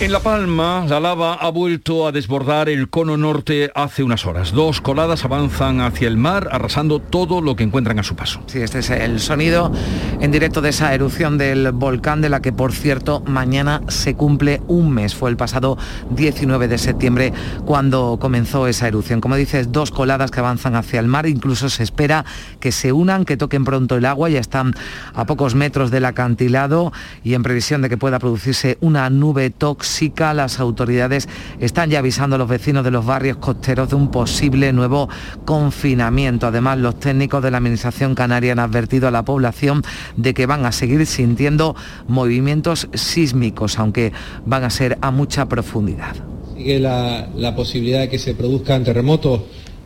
En 0.00 0.12
La 0.12 0.20
Palma, 0.20 0.84
la 0.88 1.00
lava 1.00 1.34
ha 1.34 1.50
vuelto 1.50 2.06
a 2.06 2.12
desbordar 2.12 2.68
el 2.68 2.88
cono 2.88 3.16
norte 3.16 3.72
hace 3.74 4.04
unas 4.04 4.26
horas. 4.26 4.52
Dos 4.52 4.80
coladas 4.80 5.24
avanzan 5.24 5.80
hacia 5.80 6.06
el 6.06 6.16
mar, 6.16 6.48
arrasando 6.52 7.00
todo 7.00 7.40
lo 7.40 7.56
que 7.56 7.64
encuentran 7.64 7.98
a 7.98 8.04
su 8.04 8.14
paso. 8.14 8.40
Sí, 8.46 8.60
este 8.60 8.78
es 8.78 8.90
el 8.90 9.18
sonido 9.18 9.72
en 10.20 10.30
directo 10.30 10.60
de 10.60 10.68
esa 10.68 10.94
erupción 10.94 11.36
del 11.36 11.72
volcán, 11.72 12.20
de 12.20 12.28
la 12.28 12.40
que, 12.40 12.52
por 12.52 12.72
cierto, 12.72 13.24
mañana 13.26 13.82
se 13.88 14.14
cumple 14.14 14.62
un 14.68 14.92
mes. 14.92 15.16
Fue 15.16 15.30
el 15.30 15.36
pasado 15.36 15.76
19 16.10 16.68
de 16.68 16.78
septiembre 16.78 17.32
cuando 17.64 18.18
comenzó 18.20 18.68
esa 18.68 18.86
erupción. 18.86 19.20
Como 19.20 19.34
dices, 19.34 19.72
dos 19.72 19.90
coladas 19.90 20.30
que 20.30 20.38
avanzan 20.38 20.76
hacia 20.76 21.00
el 21.00 21.08
mar. 21.08 21.26
Incluso 21.26 21.68
se 21.70 21.82
espera 21.82 22.24
que 22.60 22.70
se 22.70 22.92
unan, 22.92 23.24
que 23.24 23.36
toquen 23.36 23.64
pronto 23.64 23.96
el 23.96 24.04
agua. 24.04 24.30
Ya 24.30 24.38
están 24.38 24.74
a 25.12 25.26
pocos 25.26 25.56
metros 25.56 25.90
del 25.90 26.04
acantilado 26.04 26.92
y 27.24 27.34
en 27.34 27.42
previsión 27.42 27.82
de 27.82 27.88
que 27.88 27.96
pueda 27.96 28.20
producirse 28.20 28.78
una 28.80 29.10
nube 29.10 29.50
tóxica 29.50 29.87
las 30.34 30.60
autoridades 30.60 31.28
están 31.60 31.90
ya 31.90 31.98
avisando 31.98 32.36
a 32.36 32.38
los 32.38 32.48
vecinos 32.48 32.84
de 32.84 32.90
los 32.90 33.04
barrios 33.04 33.38
costeros 33.38 33.90
de 33.90 33.96
un 33.96 34.10
posible 34.10 34.72
nuevo 34.72 35.08
confinamiento. 35.44 36.46
Además, 36.46 36.78
los 36.78 36.98
técnicos 37.00 37.42
de 37.42 37.50
la 37.50 37.58
Administración 37.58 38.14
Canaria 38.14 38.52
han 38.52 38.58
advertido 38.58 39.08
a 39.08 39.10
la 39.10 39.24
población 39.24 39.82
de 40.16 40.34
que 40.34 40.46
van 40.46 40.64
a 40.66 40.72
seguir 40.72 41.04
sintiendo 41.06 41.74
movimientos 42.06 42.88
sísmicos, 42.94 43.78
aunque 43.78 44.12
van 44.46 44.64
a 44.64 44.70
ser 44.70 44.98
a 45.00 45.10
mucha 45.10 45.46
profundidad. 45.48 46.14
Sigue 46.56 46.80
la, 46.80 47.54
posibilidad 47.56 48.00
de 48.00 48.08
que 48.08 48.18
se 48.18 48.34
produzcan 48.34 48.84
terremotos 48.84 49.42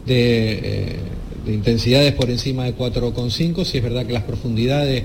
de, 0.07 0.61
eh, 0.63 0.97
de 1.47 1.53
intensidades 1.53 2.13
por 2.15 2.31
encima 2.31 2.65
de 2.65 2.77
4,5, 2.77 3.65
si 3.65 3.79
es 3.79 3.85
verdad 3.85 4.07
que 4.07 4.13
las 4.13 4.25
profundidades 4.25 5.05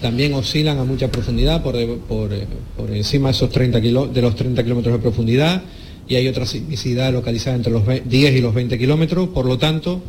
también 0.00 0.34
oscilan 0.34 0.78
a 0.78 0.84
mucha 0.84 1.10
profundidad, 1.10 1.62
por, 1.62 1.74
por, 2.00 2.30
por 2.76 2.90
encima 2.90 3.28
de, 3.28 3.32
esos 3.32 3.50
30 3.50 3.80
de 3.80 4.22
los 4.22 4.34
30 4.34 4.62
kilómetros 4.62 4.94
de 4.94 5.00
profundidad, 5.00 5.62
y 6.08 6.16
hay 6.16 6.26
otra 6.28 6.46
sismicidad 6.46 7.12
localizada 7.12 7.56
entre 7.56 7.72
los 7.72 7.82
10 7.86 8.36
y 8.36 8.40
los 8.40 8.54
20 8.54 8.78
kilómetros, 8.78 9.28
por 9.28 9.46
lo 9.46 9.58
tanto, 9.58 10.00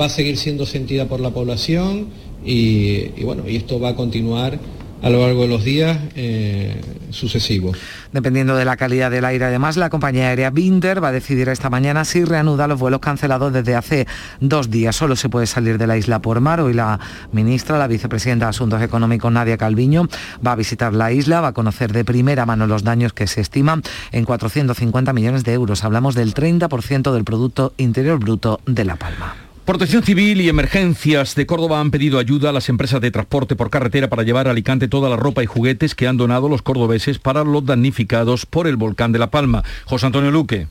va 0.00 0.06
a 0.06 0.08
seguir 0.08 0.36
siendo 0.36 0.64
sentida 0.64 1.06
por 1.06 1.20
la 1.20 1.30
población 1.30 2.08
y 2.44 3.08
bueno, 3.24 3.42
y 3.48 3.56
esto 3.56 3.80
va 3.80 3.90
a 3.90 3.96
continuar 3.96 4.58
a 5.02 5.10
lo 5.10 5.20
largo 5.20 5.42
de 5.42 5.48
los 5.48 5.64
días 5.64 5.98
eh, 6.16 6.80
sucesivos. 7.10 7.78
Dependiendo 8.12 8.56
de 8.56 8.64
la 8.64 8.76
calidad 8.76 9.10
del 9.10 9.24
aire, 9.24 9.44
además, 9.44 9.76
la 9.76 9.90
compañía 9.90 10.28
aérea 10.28 10.50
Binder 10.50 11.02
va 11.02 11.08
a 11.08 11.12
decidir 11.12 11.48
esta 11.48 11.70
mañana 11.70 12.04
si 12.04 12.24
reanuda 12.24 12.66
los 12.66 12.78
vuelos 12.78 13.00
cancelados 13.00 13.52
desde 13.52 13.74
hace 13.74 14.06
dos 14.40 14.70
días. 14.70 14.96
Solo 14.96 15.16
se 15.16 15.28
puede 15.28 15.46
salir 15.46 15.78
de 15.78 15.86
la 15.86 15.96
isla 15.96 16.20
por 16.20 16.40
mar. 16.40 16.60
Hoy 16.60 16.74
la 16.74 16.98
ministra, 17.32 17.78
la 17.78 17.86
vicepresidenta 17.86 18.46
de 18.46 18.50
Asuntos 18.50 18.82
Económicos, 18.82 19.30
Nadia 19.30 19.56
Calviño, 19.56 20.08
va 20.44 20.52
a 20.52 20.56
visitar 20.56 20.92
la 20.92 21.12
isla, 21.12 21.40
va 21.40 21.48
a 21.48 21.52
conocer 21.52 21.92
de 21.92 22.04
primera 22.04 22.46
mano 22.46 22.66
los 22.66 22.84
daños 22.84 23.12
que 23.12 23.26
se 23.26 23.40
estiman 23.40 23.82
en 24.12 24.24
450 24.24 25.12
millones 25.12 25.44
de 25.44 25.52
euros. 25.52 25.84
Hablamos 25.84 26.14
del 26.14 26.34
30% 26.34 27.12
del 27.12 27.24
Producto 27.24 27.72
Interior 27.76 28.18
Bruto 28.18 28.60
de 28.66 28.84
La 28.84 28.96
Palma. 28.96 29.47
Protección 29.68 30.02
Civil 30.02 30.40
y 30.40 30.48
Emergencias 30.48 31.34
de 31.34 31.44
Córdoba 31.44 31.78
han 31.78 31.90
pedido 31.90 32.18
ayuda 32.18 32.48
a 32.48 32.52
las 32.54 32.70
empresas 32.70 33.02
de 33.02 33.10
transporte 33.10 33.54
por 33.54 33.68
carretera 33.68 34.08
para 34.08 34.22
llevar 34.22 34.48
a 34.48 34.52
Alicante 34.52 34.88
toda 34.88 35.10
la 35.10 35.16
ropa 35.16 35.42
y 35.42 35.46
juguetes 35.46 35.94
que 35.94 36.08
han 36.08 36.16
donado 36.16 36.48
los 36.48 36.62
cordobeses 36.62 37.18
para 37.18 37.44
los 37.44 37.66
damnificados 37.66 38.46
por 38.46 38.66
el 38.66 38.76
volcán 38.76 39.12
de 39.12 39.18
La 39.18 39.30
Palma. 39.30 39.62
José 39.84 40.06
Antonio 40.06 40.30
Luque. 40.30 40.68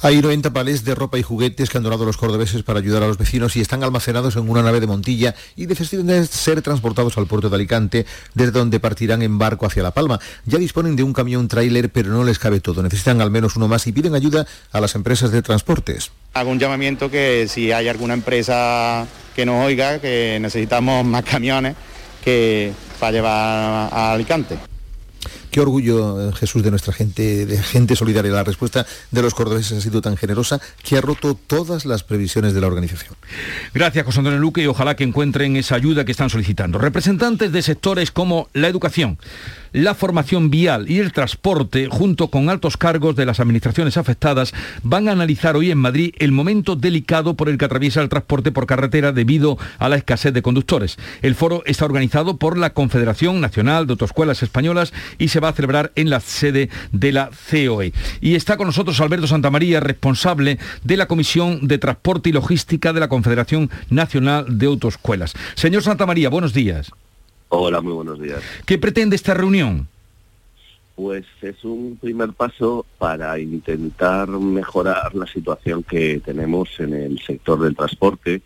Hay 0.00 0.22
90 0.22 0.52
palés 0.52 0.84
de 0.84 0.94
ropa 0.94 1.18
y 1.18 1.24
juguetes 1.24 1.70
que 1.70 1.76
han 1.76 1.82
donado 1.82 2.04
los 2.04 2.16
cordobeses 2.16 2.62
para 2.62 2.78
ayudar 2.78 3.02
a 3.02 3.08
los 3.08 3.18
vecinos 3.18 3.56
y 3.56 3.60
están 3.60 3.82
almacenados 3.82 4.36
en 4.36 4.48
una 4.48 4.62
nave 4.62 4.78
de 4.78 4.86
Montilla 4.86 5.34
y 5.56 5.66
necesitan 5.66 6.24
ser 6.24 6.62
transportados 6.62 7.18
al 7.18 7.26
puerto 7.26 7.50
de 7.50 7.56
Alicante, 7.56 8.06
desde 8.32 8.52
donde 8.52 8.78
partirán 8.78 9.22
en 9.22 9.38
barco 9.38 9.66
hacia 9.66 9.82
La 9.82 9.90
Palma. 9.90 10.20
Ya 10.46 10.58
disponen 10.58 10.94
de 10.94 11.02
un 11.02 11.12
camión 11.12 11.48
tráiler, 11.48 11.90
pero 11.90 12.10
no 12.10 12.22
les 12.22 12.38
cabe 12.38 12.60
todo. 12.60 12.80
Necesitan 12.80 13.20
al 13.20 13.32
menos 13.32 13.56
uno 13.56 13.66
más 13.66 13.88
y 13.88 13.92
piden 13.92 14.14
ayuda 14.14 14.46
a 14.70 14.80
las 14.80 14.94
empresas 14.94 15.32
de 15.32 15.42
transportes. 15.42 16.12
Hago 16.32 16.50
un 16.52 16.60
llamamiento 16.60 17.10
que 17.10 17.48
si 17.48 17.72
hay 17.72 17.88
alguna 17.88 18.14
empresa 18.14 19.04
que 19.34 19.44
nos 19.44 19.66
oiga, 19.66 19.98
que 19.98 20.38
necesitamos 20.40 21.04
más 21.04 21.24
camiones 21.24 21.74
que 22.22 22.72
para 23.00 23.10
llevar 23.10 23.88
a 23.92 24.12
Alicante. 24.12 24.58
Qué 25.50 25.60
orgullo, 25.60 26.28
eh, 26.28 26.32
Jesús, 26.34 26.62
de 26.62 26.70
nuestra 26.70 26.92
gente, 26.92 27.46
de 27.46 27.62
gente 27.62 27.96
solidaria. 27.96 28.30
La 28.30 28.44
respuesta 28.44 28.86
de 29.10 29.22
los 29.22 29.34
cordobeses 29.34 29.78
ha 29.78 29.80
sido 29.80 30.00
tan 30.00 30.16
generosa 30.16 30.60
que 30.82 30.96
ha 30.96 31.00
roto 31.00 31.34
todas 31.34 31.86
las 31.86 32.02
previsiones 32.02 32.54
de 32.54 32.60
la 32.60 32.66
organización. 32.66 33.14
Gracias, 33.72 34.04
José 34.04 34.20
Antonio 34.20 34.38
Luque, 34.38 34.62
y 34.62 34.66
ojalá 34.66 34.96
que 34.96 35.04
encuentren 35.04 35.56
esa 35.56 35.74
ayuda 35.74 36.04
que 36.04 36.12
están 36.12 36.30
solicitando. 36.30 36.78
Representantes 36.78 37.52
de 37.52 37.62
sectores 37.62 38.10
como 38.10 38.48
la 38.52 38.68
educación, 38.68 39.18
la 39.72 39.94
formación 39.94 40.50
vial 40.50 40.90
y 40.90 40.98
el 40.98 41.12
transporte, 41.12 41.88
junto 41.90 42.28
con 42.28 42.48
altos 42.48 42.76
cargos 42.76 43.16
de 43.16 43.26
las 43.26 43.40
administraciones 43.40 43.96
afectadas, 43.96 44.52
van 44.82 45.08
a 45.08 45.12
analizar 45.12 45.56
hoy 45.56 45.70
en 45.70 45.78
Madrid 45.78 46.14
el 46.18 46.32
momento 46.32 46.76
delicado 46.76 47.34
por 47.34 47.48
el 47.48 47.58
que 47.58 47.64
atraviesa 47.64 48.00
el 48.00 48.08
transporte 48.08 48.52
por 48.52 48.66
carretera 48.66 49.12
debido 49.12 49.58
a 49.78 49.88
la 49.88 49.96
escasez 49.96 50.32
de 50.32 50.42
conductores. 50.42 50.96
El 51.22 51.34
foro 51.34 51.62
está 51.66 51.84
organizado 51.84 52.36
por 52.36 52.58
la 52.58 52.70
Confederación 52.70 53.40
Nacional 53.40 53.86
de 53.86 53.92
Autoescuelas 53.92 54.42
Españolas 54.42 54.92
y 55.18 55.28
se 55.28 55.40
va 55.40 55.48
a 55.48 55.52
celebrar 55.52 55.92
en 55.94 56.10
la 56.10 56.20
sede 56.20 56.70
de 56.92 57.12
la 57.12 57.30
COE. 57.50 57.92
Y 58.20 58.34
está 58.34 58.56
con 58.56 58.66
nosotros 58.66 59.00
Alberto 59.00 59.26
Santamaría, 59.26 59.80
responsable 59.80 60.58
de 60.84 60.96
la 60.96 61.06
Comisión 61.06 61.66
de 61.66 61.78
Transporte 61.78 62.30
y 62.30 62.32
Logística 62.32 62.92
de 62.92 63.00
la 63.00 63.08
Confederación 63.08 63.70
Nacional 63.90 64.58
de 64.58 64.66
Autoescuelas. 64.66 65.34
Señor 65.54 65.82
Santamaría, 65.82 66.28
buenos 66.28 66.52
días. 66.52 66.90
Hola, 67.50 67.80
muy 67.80 67.92
buenos 67.92 68.20
días. 68.20 68.42
¿Qué 68.66 68.78
pretende 68.78 69.16
esta 69.16 69.34
reunión? 69.34 69.88
Pues 70.94 71.24
es 71.42 71.64
un 71.64 71.96
primer 71.96 72.32
paso 72.32 72.84
para 72.98 73.38
intentar 73.38 74.28
mejorar 74.28 75.14
la 75.14 75.26
situación 75.26 75.84
que 75.84 76.20
tenemos 76.24 76.68
en 76.80 76.92
el 76.92 77.20
sector 77.20 77.60
del 77.60 77.76
transporte. 77.76 78.42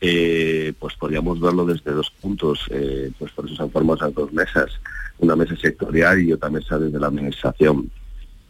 Eh, 0.00 0.74
pues 0.78 0.94
podríamos 0.94 1.40
verlo 1.40 1.64
desde 1.64 1.90
dos 1.90 2.10
puntos, 2.10 2.66
eh, 2.70 3.10
pues 3.18 3.32
por 3.32 3.46
eso 3.46 3.56
se 3.56 3.62
han 3.62 3.70
formado 3.70 3.96
esas 3.96 4.14
dos 4.14 4.32
mesas, 4.32 4.70
una 5.18 5.34
mesa 5.34 5.56
sectorial 5.56 6.20
y 6.20 6.32
otra 6.32 6.50
mesa 6.50 6.78
desde 6.78 7.00
la 7.00 7.08
administración. 7.08 7.90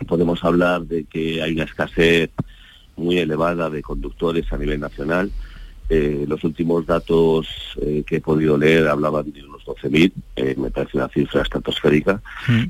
podemos 0.07 0.45
hablar 0.45 0.83
de 0.83 1.05
que 1.05 1.43
hay 1.43 1.53
una 1.53 1.65
escasez 1.65 2.31
muy 2.97 3.19
elevada 3.19 3.71
de 3.71 3.83
conductores 3.83 4.53
a 4.53 4.59
nivel 4.59 4.81
nacional. 4.81 5.31
Eh, 5.89 6.27
los 6.29 6.45
últimos 6.45 6.85
datos 6.85 7.49
que 8.05 8.17
he 8.17 8.21
podido 8.21 8.59
leer 8.59 8.89
hablaban 8.89 9.33
de 9.33 9.43
unos 9.43 9.58
12.000, 9.69 10.13
eh, 10.37 10.55
me 10.57 10.71
parece 10.71 10.97
una 10.97 11.09
cifra 11.09 11.43
estratosférica, 11.43 12.23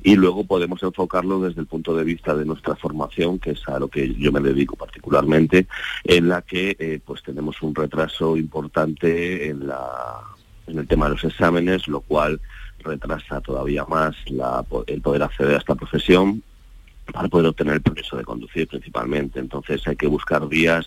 y 0.03 0.17
luego 0.17 0.45
podemos 0.45 0.83
enfocarlo 0.83 1.41
desde 1.41 1.61
el 1.61 1.67
punto 1.67 1.95
de 1.95 2.05
vista 2.05 2.35
de 2.35 2.45
nuestra 2.45 2.75
formación, 2.77 3.39
que 3.39 3.53
es 3.53 3.69
a 3.69 3.79
lo 3.79 3.89
que 3.89 4.15
yo 4.15 4.33
me 4.33 4.41
dedico 4.41 4.77
particularmente, 4.77 5.67
en 6.05 6.29
la 6.29 6.43
que 6.43 7.01
pues 7.05 7.23
tenemos 7.23 7.63
un 7.63 7.75
retraso 7.75 8.37
importante 8.37 9.49
en, 9.49 9.67
la, 9.67 10.21
en 10.67 10.79
el 10.79 10.87
tema 10.87 11.07
de 11.07 11.13
los 11.13 11.25
exámenes, 11.25 11.87
lo 11.89 12.01
cual 12.01 12.41
retrasa 12.81 13.41
todavía 13.41 13.85
más 13.85 14.17
la, 14.31 14.65
el 14.87 15.01
poder 15.01 15.23
acceder 15.23 15.55
a 15.55 15.59
esta 15.59 15.75
profesión 15.75 16.43
para 17.13 17.29
poder 17.29 17.47
obtener 17.47 17.75
el 17.75 17.83
permiso 17.83 18.17
de 18.17 18.25
conducir 18.25 18.69
principalmente. 18.69 19.41
Entonces 19.41 19.87
hay 19.87 19.97
que 19.97 20.07
buscar 20.07 20.47
vías 20.49 20.87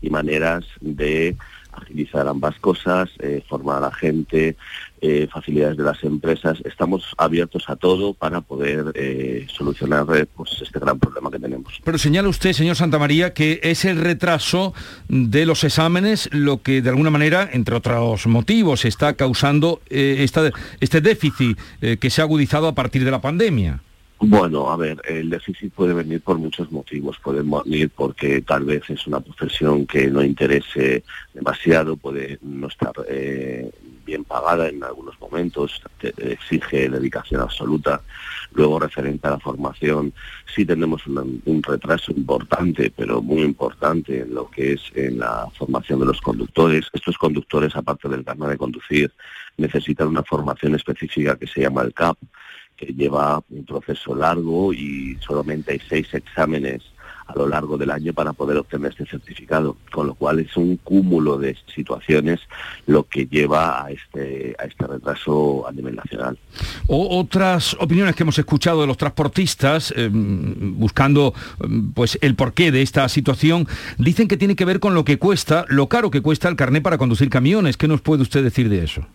y 0.00 0.10
maneras 0.10 0.64
de 0.80 1.36
agilizar 1.72 2.26
ambas 2.28 2.58
cosas, 2.58 3.10
eh, 3.18 3.42
formar 3.48 3.78
a 3.78 3.80
la 3.80 3.92
gente, 3.92 4.56
eh, 5.00 5.28
facilidades 5.32 5.76
de 5.76 5.84
las 5.84 6.02
empresas. 6.04 6.58
Estamos 6.64 7.14
abiertos 7.18 7.64
a 7.68 7.76
todo 7.76 8.14
para 8.14 8.40
poder 8.40 8.92
eh, 8.94 9.46
solucionar 9.52 10.06
pues, 10.36 10.60
este 10.62 10.78
gran 10.78 10.98
problema 10.98 11.30
que 11.30 11.38
tenemos. 11.38 11.80
Pero 11.82 11.98
señala 11.98 12.28
usted, 12.28 12.52
señor 12.52 12.76
Santamaría, 12.76 13.32
que 13.32 13.60
es 13.62 13.84
el 13.84 13.98
retraso 13.98 14.74
de 15.08 15.46
los 15.46 15.64
exámenes 15.64 16.28
lo 16.32 16.62
que 16.62 16.82
de 16.82 16.90
alguna 16.90 17.10
manera, 17.10 17.48
entre 17.52 17.76
otros 17.76 18.26
motivos, 18.26 18.84
está 18.84 19.14
causando 19.14 19.80
este 19.88 21.00
déficit 21.00 21.58
que 21.98 22.10
se 22.10 22.20
ha 22.20 22.24
agudizado 22.24 22.68
a 22.68 22.74
partir 22.74 23.04
de 23.04 23.10
la 23.10 23.20
pandemia. 23.20 23.80
Bueno, 24.24 24.70
a 24.70 24.76
ver, 24.76 25.02
el 25.04 25.30
déficit 25.30 25.72
puede 25.72 25.94
venir 25.94 26.20
por 26.20 26.38
muchos 26.38 26.70
motivos. 26.70 27.18
Puede 27.18 27.42
venir 27.42 27.90
porque 27.90 28.40
tal 28.42 28.64
vez 28.64 28.88
es 28.88 29.04
una 29.08 29.18
profesión 29.18 29.84
que 29.84 30.06
no 30.06 30.22
interese 30.22 31.02
demasiado, 31.34 31.96
puede 31.96 32.38
no 32.40 32.68
estar 32.68 32.92
eh, 33.08 33.68
bien 34.06 34.22
pagada 34.22 34.68
en 34.68 34.84
algunos 34.84 35.20
momentos, 35.20 35.82
exige 36.18 36.88
dedicación 36.88 37.40
absoluta. 37.40 38.00
Luego, 38.52 38.78
referente 38.78 39.26
a 39.26 39.32
la 39.32 39.40
formación, 39.40 40.12
sí 40.54 40.64
tenemos 40.64 41.04
un 41.08 41.60
retraso 41.60 42.12
importante, 42.12 42.92
pero 42.94 43.22
muy 43.22 43.42
importante 43.42 44.20
en 44.20 44.34
lo 44.34 44.48
que 44.48 44.74
es 44.74 44.82
en 44.94 45.18
la 45.18 45.48
formación 45.58 45.98
de 45.98 46.06
los 46.06 46.20
conductores. 46.20 46.86
Estos 46.92 47.18
conductores, 47.18 47.74
aparte 47.74 48.08
del 48.08 48.24
carnet 48.24 48.50
de 48.50 48.58
conducir, 48.58 49.12
necesitan 49.56 50.06
una 50.06 50.22
formación 50.22 50.76
específica 50.76 51.36
que 51.36 51.48
se 51.48 51.62
llama 51.62 51.82
el 51.82 51.92
CAP 51.92 52.18
lleva 52.86 53.42
un 53.50 53.64
proceso 53.64 54.14
largo 54.14 54.72
y 54.72 55.16
solamente 55.20 55.72
hay 55.72 55.80
seis 55.88 56.12
exámenes 56.14 56.82
a 57.26 57.38
lo 57.38 57.48
largo 57.48 57.78
del 57.78 57.90
año 57.90 58.12
para 58.12 58.32
poder 58.32 58.58
obtener 58.58 58.90
este 58.90 59.06
certificado, 59.06 59.76
con 59.90 60.06
lo 60.06 60.14
cual 60.14 60.40
es 60.40 60.56
un 60.56 60.76
cúmulo 60.76 61.38
de 61.38 61.56
situaciones 61.74 62.40
lo 62.86 63.04
que 63.04 63.26
lleva 63.26 63.84
a 63.84 63.90
este, 63.90 64.54
a 64.58 64.64
este 64.64 64.86
retraso 64.86 65.66
a 65.66 65.72
nivel 65.72 65.96
nacional. 65.96 66.38
O, 66.88 67.18
otras 67.18 67.76
opiniones 67.80 68.14
que 68.14 68.22
hemos 68.22 68.38
escuchado 68.38 68.80
de 68.80 68.86
los 68.86 68.96
transportistas, 68.96 69.92
em, 69.96 70.78
buscando 70.78 71.34
em, 71.62 71.92
pues 71.92 72.18
el 72.20 72.34
porqué 72.34 72.70
de 72.72 72.82
esta 72.82 73.08
situación, 73.08 73.66
dicen 73.98 74.28
que 74.28 74.36
tiene 74.36 74.56
que 74.56 74.64
ver 74.64 74.80
con 74.80 74.94
lo 74.94 75.04
que 75.04 75.18
cuesta, 75.18 75.64
lo 75.68 75.88
caro 75.88 76.10
que 76.10 76.20
cuesta 76.20 76.48
el 76.48 76.56
carné 76.56 76.80
para 76.80 76.98
conducir 76.98 77.30
camiones. 77.30 77.76
¿Qué 77.76 77.88
nos 77.88 78.00
puede 78.00 78.22
usted 78.22 78.42
decir 78.42 78.68
de 78.68 78.84
eso? 78.84 79.06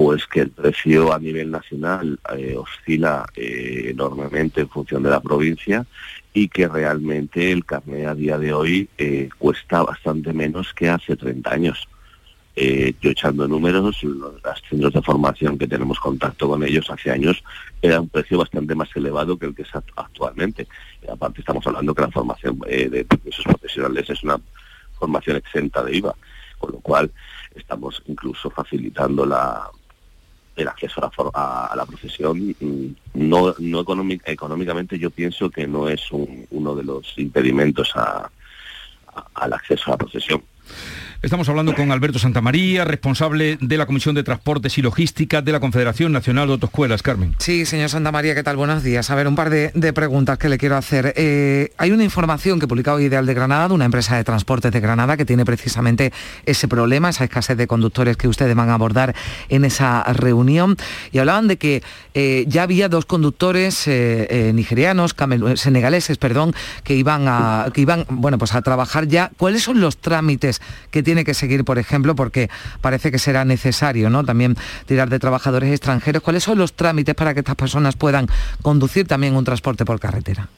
Pues 0.00 0.26
que 0.26 0.40
el 0.40 0.48
precio 0.48 1.12
a 1.12 1.18
nivel 1.18 1.50
nacional 1.50 2.18
eh, 2.34 2.56
oscila 2.56 3.26
eh, 3.36 3.88
enormemente 3.90 4.62
en 4.62 4.68
función 4.70 5.02
de 5.02 5.10
la 5.10 5.20
provincia 5.20 5.84
y 6.32 6.48
que 6.48 6.66
realmente 6.66 7.52
el 7.52 7.66
carnet 7.66 8.06
a 8.06 8.14
día 8.14 8.38
de 8.38 8.54
hoy 8.54 8.88
eh, 8.96 9.28
cuesta 9.36 9.82
bastante 9.82 10.32
menos 10.32 10.72
que 10.72 10.88
hace 10.88 11.16
30 11.16 11.52
años. 11.52 11.86
yo 12.56 13.10
echando 13.10 13.46
números, 13.46 14.02
los, 14.02 14.40
centros 14.70 14.94
de 14.94 15.02
formación 15.02 15.58
que 15.58 15.68
tenemos 15.68 16.00
contacto 16.00 16.48
con 16.48 16.64
ellos 16.64 16.88
hace 16.88 17.10
años 17.10 17.44
era 17.82 18.00
un 18.00 18.08
precio 18.08 18.38
bastante 18.38 18.74
más 18.74 18.88
elevado 18.96 19.38
que 19.38 19.44
el 19.44 19.54
que 19.54 19.64
es 19.64 19.74
actualmente. 19.96 20.66
Aparte 21.12 21.40
estamos 21.40 21.66
hablando 21.66 21.94
que 21.94 22.00
la 22.00 22.10
formación 22.10 22.58
de 22.60 23.04
permisos 23.04 23.44
profesionales 23.44 24.08
es 24.08 24.22
una 24.22 24.40
formación 24.98 25.36
exenta 25.36 25.84
de 25.84 25.98
IVA, 25.98 26.14
con 26.58 26.72
lo 26.72 26.80
cual 26.80 27.10
estamos 27.54 28.02
incluso 28.06 28.48
facilitando 28.48 29.26
la, 29.26 29.70
el 30.62 30.68
acceso 30.68 31.00
a 31.34 31.72
la, 31.74 31.86
profesión, 31.86 32.54
mm, 32.58 32.86
no, 33.14 33.54
no 33.58 33.80
económicamente 33.80 34.98
yo 34.98 35.10
pienso 35.10 35.50
que 35.50 35.66
no 35.66 35.88
es 35.88 36.00
uno 36.12 36.74
de 36.74 36.84
los 36.84 37.14
impedimentos 37.18 37.92
al 39.34 39.52
acceso 39.52 39.84
a 39.86 39.90
la 39.90 39.98
profesión. 39.98 40.42
Estamos 41.22 41.50
hablando 41.50 41.74
con 41.74 41.92
Alberto 41.92 42.18
Santamaría, 42.18 42.86
responsable 42.86 43.58
de 43.60 43.76
la 43.76 43.84
Comisión 43.84 44.14
de 44.14 44.22
Transportes 44.22 44.78
y 44.78 44.82
Logística 44.82 45.42
de 45.42 45.52
la 45.52 45.60
Confederación 45.60 46.12
Nacional 46.12 46.46
de 46.46 46.54
Autoescuelas. 46.54 47.02
Carmen. 47.02 47.34
Sí, 47.38 47.66
señor 47.66 47.90
Santamaría, 47.90 48.34
¿qué 48.34 48.42
tal? 48.42 48.56
Buenos 48.56 48.82
días. 48.82 49.10
A 49.10 49.14
ver, 49.14 49.28
un 49.28 49.36
par 49.36 49.50
de, 49.50 49.92
preguntas 49.92 50.38
que 50.38 50.48
le 50.48 50.56
quiero 50.56 50.78
hacer. 50.78 51.12
Eh, 51.16 51.74
hay 51.76 51.90
una 51.90 52.04
información 52.04 52.58
que 52.58 52.66
publica 52.66 52.94
hoy 52.94 53.04
Ideal 53.04 53.26
de 53.26 53.34
Granada, 53.34 53.74
una 53.74 53.84
empresa 53.84 54.16
de 54.16 54.24
transportes 54.24 54.72
de 54.72 54.80
Granada, 54.80 55.18
que 55.18 55.26
tiene 55.26 55.44
precisamente 55.44 56.10
ese 56.46 56.68
problema, 56.68 57.10
esa 57.10 57.24
escasez 57.24 57.58
de 57.58 57.66
conductores 57.66 58.16
que 58.16 58.26
ustedes 58.26 58.56
van 58.56 58.70
a 58.70 58.74
abordar 58.74 59.14
en 59.50 59.66
esa 59.66 60.02
reunión. 60.14 60.78
Y 61.12 61.18
hablaban 61.18 61.48
de 61.48 61.58
que 61.58 61.82
eh, 62.14 62.46
ya 62.48 62.62
había 62.62 62.88
dos 62.88 63.04
conductores 63.04 63.86
eh, 63.88 64.52
nigerianos, 64.54 65.14
senegaleses, 65.56 66.16
perdón, 66.16 66.54
que 66.82 66.94
iban, 66.94 67.26
a, 67.28 67.66
que 67.74 67.82
iban 67.82 68.06
bueno, 68.08 68.38
pues 68.38 68.54
a 68.54 68.62
trabajar 68.62 69.06
ya. 69.06 69.30
¿Cuáles 69.36 69.62
son 69.62 69.82
los 69.82 69.98
trámites 69.98 70.62
que 70.90 71.02
tiene 71.02 71.09
que 71.24 71.34
seguir, 71.34 71.64
por 71.64 71.78
ejemplo, 71.78 72.14
porque 72.14 72.48
parece 72.80 73.10
que 73.10 73.18
será 73.18 73.44
necesario 73.44 74.10
¿no? 74.10 74.24
también 74.24 74.56
tirar 74.86 75.10
de 75.10 75.18
trabajadores 75.18 75.70
extranjeros. 75.70 76.22
¿Cuáles 76.22 76.44
son 76.44 76.58
los 76.58 76.74
trámites 76.74 77.14
para 77.14 77.34
que 77.34 77.40
estas 77.40 77.56
personas 77.56 77.96
puedan 77.96 78.26
conducir 78.62 79.06
también 79.06 79.36
un 79.36 79.44
transporte 79.44 79.84
por 79.84 80.00
carretera? 80.00 80.48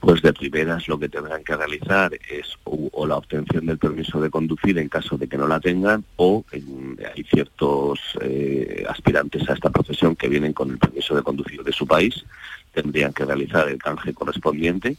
Pues 0.00 0.22
de 0.22 0.32
primeras 0.32 0.88
lo 0.88 0.98
que 0.98 1.10
tendrán 1.10 1.44
que 1.44 1.54
realizar 1.54 2.12
es 2.14 2.56
o, 2.64 3.06
la 3.06 3.16
obtención 3.16 3.66
del 3.66 3.76
permiso 3.76 4.18
de 4.20 4.30
conducir 4.30 4.78
en 4.78 4.88
caso 4.88 5.18
de 5.18 5.28
que 5.28 5.36
no 5.36 5.46
la 5.46 5.60
tengan 5.60 6.04
o 6.16 6.42
hay 6.52 7.24
ciertos 7.24 8.00
eh, 8.22 8.84
aspirantes 8.88 9.48
a 9.50 9.52
esta 9.52 9.68
profesión 9.68 10.16
que 10.16 10.28
vienen 10.28 10.54
con 10.54 10.70
el 10.70 10.78
permiso 10.78 11.14
de 11.14 11.22
conducir 11.22 11.62
de 11.62 11.72
su 11.72 11.86
país, 11.86 12.24
tendrían 12.72 13.12
que 13.12 13.26
realizar 13.26 13.68
el 13.68 13.78
canje 13.78 14.14
correspondiente. 14.14 14.96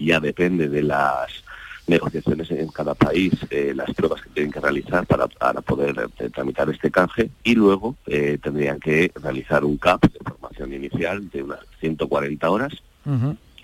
Ya 0.00 0.20
depende 0.20 0.68
de 0.68 0.82
las 0.82 1.44
negociaciones 1.90 2.50
en 2.50 2.68
cada 2.68 2.94
país, 2.94 3.32
eh, 3.50 3.72
las 3.74 3.92
pruebas 3.94 4.22
que 4.22 4.30
tienen 4.30 4.52
que 4.52 4.60
realizar 4.60 5.06
para, 5.06 5.26
poder 5.60 6.08
eh, 6.18 6.30
tramitar 6.30 6.70
este 6.70 6.90
canje 6.90 7.30
y 7.44 7.54
luego 7.54 7.96
eh, 8.06 8.38
tendrían 8.42 8.80
que 8.80 9.12
realizar 9.20 9.64
un 9.64 9.76
CAP 9.76 10.04
de 10.04 10.18
formación 10.24 10.72
inicial 10.72 11.28
de 11.28 11.42
unas 11.42 11.60
140 11.80 12.48
horas 12.48 12.72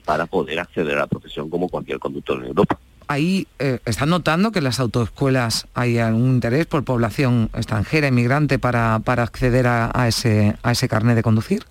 para 0.05 0.27
poder 0.27 0.59
acceder 0.59 0.97
a 0.97 1.01
la 1.01 1.07
profesión 1.07 1.49
como 1.49 1.69
cualquier 1.69 1.99
conductor 1.99 2.39
en 2.39 2.47
Europa. 2.47 2.79
Ahí 3.09 3.47
están 3.85 4.09
notando 4.09 4.51
que 4.51 4.59
en 4.59 4.65
las 4.65 4.81
autoescuelas 4.81 5.69
hay 5.75 5.99
algún 5.99 6.31
interés 6.31 6.67
por 6.67 6.83
población 6.85 7.51
extranjera, 7.55 8.09
inmigrante, 8.09 8.59
para, 8.59 8.99
para 9.05 9.23
acceder 9.23 9.67
a, 9.69 10.09
ese, 10.09 10.57
a 10.63 10.73
ese 10.73 10.89
carnet 10.89 11.15
de 11.15 11.23
conducir. 11.23 11.63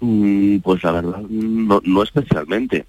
Mm, 0.00 0.58
pues 0.58 0.82
la 0.82 0.92
verdad, 0.92 1.20
no, 1.28 1.82
no 1.84 2.02
especialmente 2.02 2.86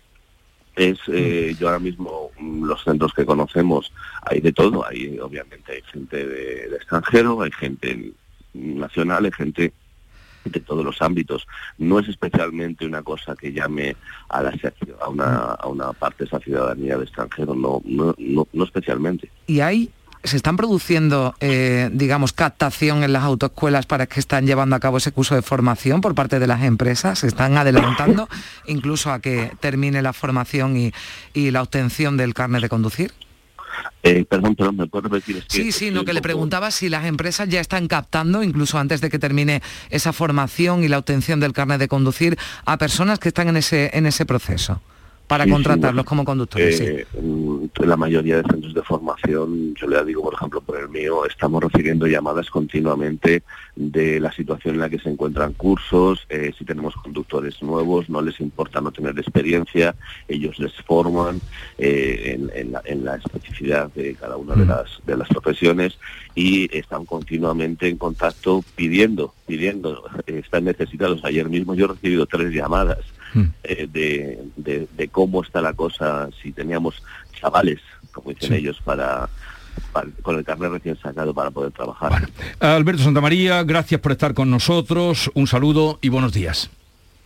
es 0.89 0.99
eh, 1.07 1.55
yo 1.59 1.67
ahora 1.67 1.79
mismo 1.79 2.31
mm, 2.39 2.63
los 2.65 2.83
centros 2.83 3.13
que 3.13 3.25
conocemos 3.25 3.91
hay 4.23 4.41
de 4.41 4.51
todo. 4.51 4.85
Hay 4.85 5.19
obviamente 5.19 5.73
hay 5.73 5.81
gente 5.83 6.25
de, 6.25 6.75
extranjero 6.75 7.41
hay 7.41 7.51
gente 7.51 8.13
nacional 8.53 9.25
hay 9.25 9.31
gente 9.31 9.73
de 10.45 10.59
todos 10.59 10.83
los 10.83 11.01
ámbitos. 11.01 11.47
No 11.77 11.99
es 11.99 12.07
especialmente 12.07 12.85
una 12.85 13.03
cosa 13.03 13.35
que 13.35 13.53
llame 13.53 13.95
a 14.29 14.41
la 14.41 14.53
a 15.01 15.09
una, 15.09 15.35
a 15.53 15.67
una 15.67 15.93
parte 15.93 16.23
de 16.23 16.27
esa 16.29 16.39
ciudadanía 16.39 16.97
de 16.97 17.03
extranjero 17.03 17.53
no 17.53 17.81
no, 17.85 18.15
no, 18.17 18.47
no 18.51 18.63
especialmente. 18.63 19.29
Y 19.47 19.59
hay 19.59 19.91
se 20.23 20.37
están 20.37 20.57
produciendo, 20.57 21.35
eh, 21.39 21.89
digamos, 21.91 22.33
captación 22.33 23.03
en 23.03 23.13
las 23.13 23.23
autoescuelas 23.23 23.85
para 23.85 24.05
que 24.05 24.19
están 24.19 24.45
llevando 24.45 24.75
a 24.75 24.79
cabo 24.79 24.97
ese 24.97 25.11
curso 25.11 25.35
de 25.35 25.41
formación 25.41 26.01
por 26.01 26.15
parte 26.15 26.39
de 26.39 26.47
las 26.47 26.63
empresas, 26.63 27.19
se 27.19 27.27
están 27.27 27.57
adelantando 27.57 28.29
incluso 28.67 29.11
a 29.11 29.19
que 29.19 29.51
termine 29.59 30.01
la 30.01 30.13
formación 30.13 30.77
y, 30.77 30.91
la 31.51 31.61
obtención 31.63 32.17
del 32.17 32.33
carnet 32.33 32.61
de 32.61 32.69
conducir. 32.69 33.11
Eh, 34.03 34.25
perdón, 34.25 34.55
perdón, 34.55 34.77
¿me 34.77 34.87
puedo 34.87 35.09
repetir? 35.09 35.43
sí, 35.47 35.71
sí, 35.71 35.91
lo 35.91 36.05
que 36.05 36.13
le 36.13 36.21
preguntaba 36.21 36.71
si 36.71 36.87
las 36.87 37.05
empresas 37.05 37.49
ya 37.49 37.59
están 37.59 37.87
captando, 37.87 38.43
incluso 38.43 38.77
antes 38.77 39.01
de 39.01 39.09
que 39.09 39.19
termine 39.19 39.61
esa 39.89 40.13
formación 40.13 40.83
y 40.83 40.87
la 40.87 40.97
obtención 40.97 41.39
del 41.39 41.53
carnet 41.53 41.79
de 41.79 41.87
conducir, 41.87 42.37
a 42.65 42.77
personas 42.77 43.19
que 43.19 43.29
están 43.29 43.49
en 43.49 43.57
ese, 43.57 43.89
en 43.93 44.05
ese 44.05 44.25
proceso 44.25 44.81
para 45.31 45.47
contratarlos 45.47 46.03
como 46.03 46.25
conductores. 46.25 46.81
Eh, 46.81 47.07
mm, 47.21 47.67
La 47.85 47.95
mayoría 47.95 48.35
de 48.35 48.43
centros 48.43 48.73
de 48.73 48.81
formación, 48.81 49.73
yo 49.75 49.87
le 49.87 50.03
digo, 50.03 50.21
por 50.21 50.33
ejemplo, 50.33 50.59
por 50.59 50.77
el 50.77 50.89
mío, 50.89 51.25
estamos 51.25 51.63
recibiendo 51.63 52.05
llamadas 52.05 52.49
continuamente 52.49 53.43
de 53.75 54.19
la 54.19 54.31
situación 54.33 54.75
en 54.75 54.81
la 54.81 54.89
que 54.89 54.99
se 54.99 55.09
encuentran 55.09 55.53
cursos, 55.53 56.27
eh, 56.27 56.51
si 56.57 56.65
tenemos 56.65 56.95
conductores 56.95 57.63
nuevos, 57.63 58.09
no 58.09 58.21
les 58.21 58.41
importa 58.41 58.81
no 58.81 58.91
tener 58.91 59.17
experiencia, 59.17 59.95
ellos 60.27 60.59
les 60.59 60.73
forman 60.81 61.39
eh, 61.77 62.37
en, 62.53 63.05
la, 63.05 63.15
especificidad 63.15 63.89
de 63.93 64.15
cada 64.15 64.35
una 64.35 64.55
de 64.55 64.65
mm. 64.65 64.67
las, 64.67 64.99
de 65.05 65.15
las 65.15 65.29
profesiones 65.29 65.97
y 66.35 66.69
están 66.77 67.05
continuamente 67.05 67.87
en 67.87 67.97
contacto 67.97 68.65
pidiendo, 68.75 69.33
pidiendo, 69.47 70.03
están 70.27 70.65
necesitados. 70.65 71.23
Ayer 71.23 71.47
mismo 71.47 71.73
yo 71.73 71.85
he 71.85 71.89
recibido 71.89 72.25
tres 72.25 72.53
llamadas 72.53 72.99
mm. 73.33 73.43
eh, 73.63 73.87
de, 73.91 74.87
de, 74.95 75.07
cómo 75.09 75.43
está 75.43 75.61
la 75.61 75.73
cosa, 75.73 76.29
si 76.41 76.51
teníamos 76.51 77.01
chavales, 77.39 77.79
como 78.11 78.31
dicen 78.31 78.53
ellos, 78.53 78.79
para, 78.83 79.29
con 80.21 80.37
el 80.37 80.43
carnet 80.43 80.71
recién 80.71 80.97
sacado 81.01 81.33
para 81.33 81.51
poder 81.51 81.71
trabajar. 81.71 82.29
Alberto 82.59 83.03
Santamaría, 83.03 83.63
gracias 83.63 84.01
por 84.01 84.11
estar 84.11 84.33
con 84.33 84.49
nosotros, 84.49 85.31
un 85.33 85.47
saludo 85.47 85.99
y 86.01 86.09
buenos 86.09 86.33
días. 86.33 86.69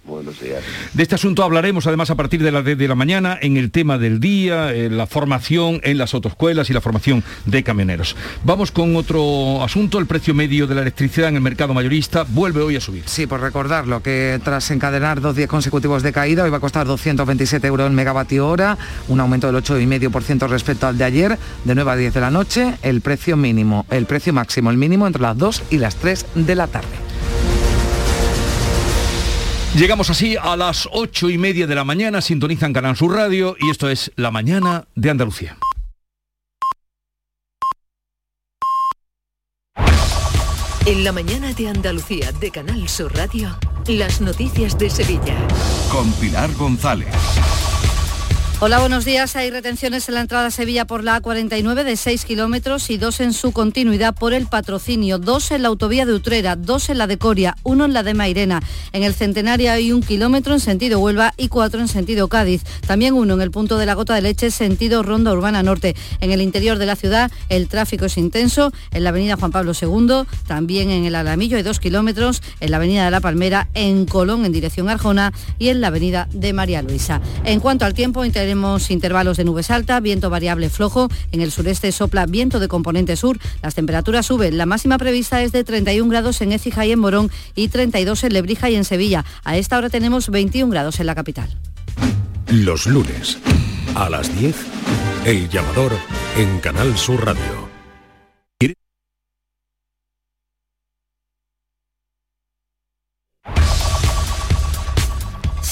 Buenos 0.07 0.39
días. 0.39 0.63
De 0.93 1.01
este 1.01 1.15
asunto 1.15 1.43
hablaremos 1.43 1.87
además 1.87 2.11
a 2.11 2.15
partir 2.15 2.43
de 2.43 2.51
las 2.51 2.63
10 2.63 2.77
de 2.77 2.87
la 2.87 2.93
mañana 2.93 3.39
en 3.41 3.57
el 3.57 3.71
tema 3.71 3.97
del 3.97 4.19
día, 4.19 4.71
en 4.71 4.97
la 4.97 5.07
formación 5.07 5.81
en 5.83 5.97
las 5.97 6.13
autoescuelas 6.13 6.69
y 6.69 6.73
la 6.73 6.81
formación 6.81 7.23
de 7.45 7.63
camioneros. 7.63 8.15
Vamos 8.43 8.71
con 8.71 8.95
otro 8.95 9.63
asunto, 9.63 9.97
el 9.97 10.05
precio 10.05 10.35
medio 10.35 10.67
de 10.67 10.75
la 10.75 10.81
electricidad 10.81 11.29
en 11.29 11.37
el 11.37 11.41
mercado 11.41 11.73
mayorista 11.73 12.23
vuelve 12.27 12.61
hoy 12.61 12.75
a 12.75 12.81
subir. 12.81 13.03
Sí, 13.07 13.25
por 13.25 13.41
recordarlo, 13.41 14.03
que 14.03 14.39
tras 14.43 14.69
encadenar 14.69 15.21
dos 15.21 15.35
días 15.35 15.49
consecutivos 15.49 16.03
de 16.03 16.13
caída, 16.13 16.43
hoy 16.43 16.51
va 16.51 16.57
a 16.57 16.61
costar 16.61 16.85
227 16.85 17.65
euros 17.65 17.87
el 17.87 17.93
megavatio 17.93 18.47
hora, 18.47 18.77
un 19.07 19.19
aumento 19.19 19.51
del 19.51 19.63
8,5% 19.63 20.47
respecto 20.47 20.85
al 20.85 20.99
de 20.99 21.03
ayer, 21.03 21.39
de 21.63 21.75
9 21.75 21.91
a 21.91 21.95
10 21.95 22.13
de 22.13 22.21
la 22.21 22.29
noche, 22.29 22.75
el 22.83 23.01
precio 23.01 23.37
mínimo, 23.37 23.87
el 23.89 24.05
precio 24.05 24.33
máximo, 24.33 24.69
el 24.69 24.77
mínimo 24.77 25.07
entre 25.07 25.23
las 25.23 25.35
2 25.35 25.63
y 25.71 25.79
las 25.79 25.95
3 25.95 26.25
de 26.35 26.55
la 26.55 26.67
tarde. 26.67 27.14
Llegamos 29.75 30.09
así 30.09 30.37
a 30.41 30.55
las 30.55 30.87
ocho 30.93 31.29
y 31.29 31.37
media 31.37 31.67
de 31.67 31.75
la 31.75 31.83
mañana, 31.83 32.21
sintonizan 32.21 32.71
Canal 32.71 32.95
Sur 32.95 33.13
Radio 33.13 33.57
y 33.59 33.69
esto 33.69 33.89
es 33.89 34.09
La 34.15 34.31
Mañana 34.31 34.87
de 34.95 35.09
Andalucía. 35.09 35.57
En 40.85 41.03
la 41.03 41.11
mañana 41.11 41.51
de 41.51 41.67
Andalucía 41.67 42.31
de 42.31 42.51
Canal 42.51 42.87
Sur 42.87 43.13
Radio, 43.15 43.49
las 43.87 44.21
noticias 44.21 44.77
de 44.77 44.89
Sevilla. 44.89 45.35
Con 45.91 46.09
Pilar 46.13 46.53
González. 46.53 47.13
Hola, 48.65 48.79
buenos 48.79 49.05
días. 49.05 49.35
Hay 49.35 49.51
retenciones 49.51 50.09
en 50.09 50.15
la 50.15 50.21
entrada 50.21 50.47
a 50.47 50.49
Sevilla 50.49 50.85
por 50.85 51.03
la 51.03 51.21
A49 51.21 51.83
de 51.83 51.95
6 51.95 52.25
kilómetros 52.25 52.89
y 52.89 52.97
dos 52.97 53.19
en 53.19 53.31
su 53.31 53.51
continuidad 53.51 54.15
por 54.15 54.33
el 54.33 54.47
patrocinio, 54.47 55.19
dos 55.19 55.51
en 55.51 55.61
la 55.61 55.67
autovía 55.67 56.07
de 56.07 56.13
Utrera, 56.13 56.55
dos 56.55 56.89
en 56.89 56.97
la 56.97 57.05
de 57.05 57.19
Coria, 57.19 57.55
uno 57.61 57.85
en 57.85 57.93
la 57.93 58.01
de 58.01 58.15
Mairena. 58.15 58.63
En 58.91 59.03
el 59.03 59.13
Centenario 59.13 59.71
hay 59.71 59.91
un 59.91 60.01
kilómetro 60.01 60.55
en 60.55 60.59
sentido 60.59 60.99
Huelva 60.99 61.35
y 61.37 61.49
cuatro 61.49 61.79
en 61.79 61.87
sentido 61.87 62.27
Cádiz. 62.27 62.63
También 62.87 63.13
uno 63.13 63.35
en 63.35 63.41
el 63.41 63.51
punto 63.51 63.77
de 63.77 63.85
la 63.85 63.93
Gota 63.93 64.15
de 64.15 64.23
Leche, 64.23 64.49
sentido 64.49 65.03
Ronda 65.03 65.31
Urbana 65.31 65.61
Norte. 65.61 65.95
En 66.19 66.31
el 66.31 66.41
interior 66.41 66.79
de 66.79 66.87
la 66.87 66.95
ciudad 66.95 67.31
el 67.49 67.67
tráfico 67.67 68.05
es 68.05 68.17
intenso. 68.17 68.71
En 68.89 69.03
la 69.03 69.11
avenida 69.11 69.37
Juan 69.37 69.51
Pablo 69.51 69.73
II, 69.79 70.23
también 70.47 70.89
en 70.89 71.05
el 71.05 71.13
Alamillo 71.13 71.57
hay 71.57 71.63
dos 71.63 71.79
kilómetros. 71.79 72.41
En 72.61 72.71
la 72.71 72.77
avenida 72.77 73.05
de 73.05 73.11
la 73.11 73.21
Palmera, 73.21 73.67
en 73.75 74.07
Colón 74.07 74.43
en 74.43 74.51
dirección 74.51 74.89
Arjona 74.89 75.33
y 75.59 75.69
en 75.69 75.81
la 75.81 75.89
avenida 75.89 76.27
de 76.33 76.51
María 76.51 76.81
Luisa. 76.81 77.21
En 77.43 77.59
cuanto 77.59 77.85
al 77.85 77.93
tiempo, 77.93 78.25
tenemos 78.55 78.89
intervalos 78.89 79.35
de 79.35 79.43
nubes 79.43 79.69
alta, 79.69 79.99
viento 79.99 80.29
variable 80.29 80.69
flojo. 80.69 81.09
En 81.33 81.41
el 81.41 81.51
sureste 81.51 81.91
sopla 81.91 82.25
viento 82.25 82.61
de 82.61 82.69
componente 82.69 83.17
sur. 83.17 83.37
Las 83.61 83.75
temperaturas 83.75 84.27
suben. 84.27 84.57
La 84.57 84.65
máxima 84.65 84.97
prevista 84.97 85.41
es 85.41 85.51
de 85.51 85.65
31 85.65 86.09
grados 86.09 86.39
en 86.39 86.53
Écija 86.53 86.85
y 86.85 86.93
en 86.93 86.99
Morón 86.99 87.29
y 87.53 87.67
32 87.67 88.23
en 88.23 88.31
Lebrija 88.31 88.69
y 88.69 88.75
en 88.75 88.85
Sevilla. 88.85 89.25
A 89.43 89.57
esta 89.57 89.77
hora 89.77 89.89
tenemos 89.89 90.29
21 90.29 90.71
grados 90.71 91.01
en 91.01 91.07
la 91.07 91.15
capital. 91.15 91.49
Los 92.47 92.87
lunes 92.87 93.39
a 93.93 94.09
las 94.09 94.33
10, 94.39 94.55
El 95.25 95.49
llamador 95.49 95.91
en 96.37 96.59
Canal 96.59 96.97
Sur 96.97 97.25
Radio. 97.25 97.74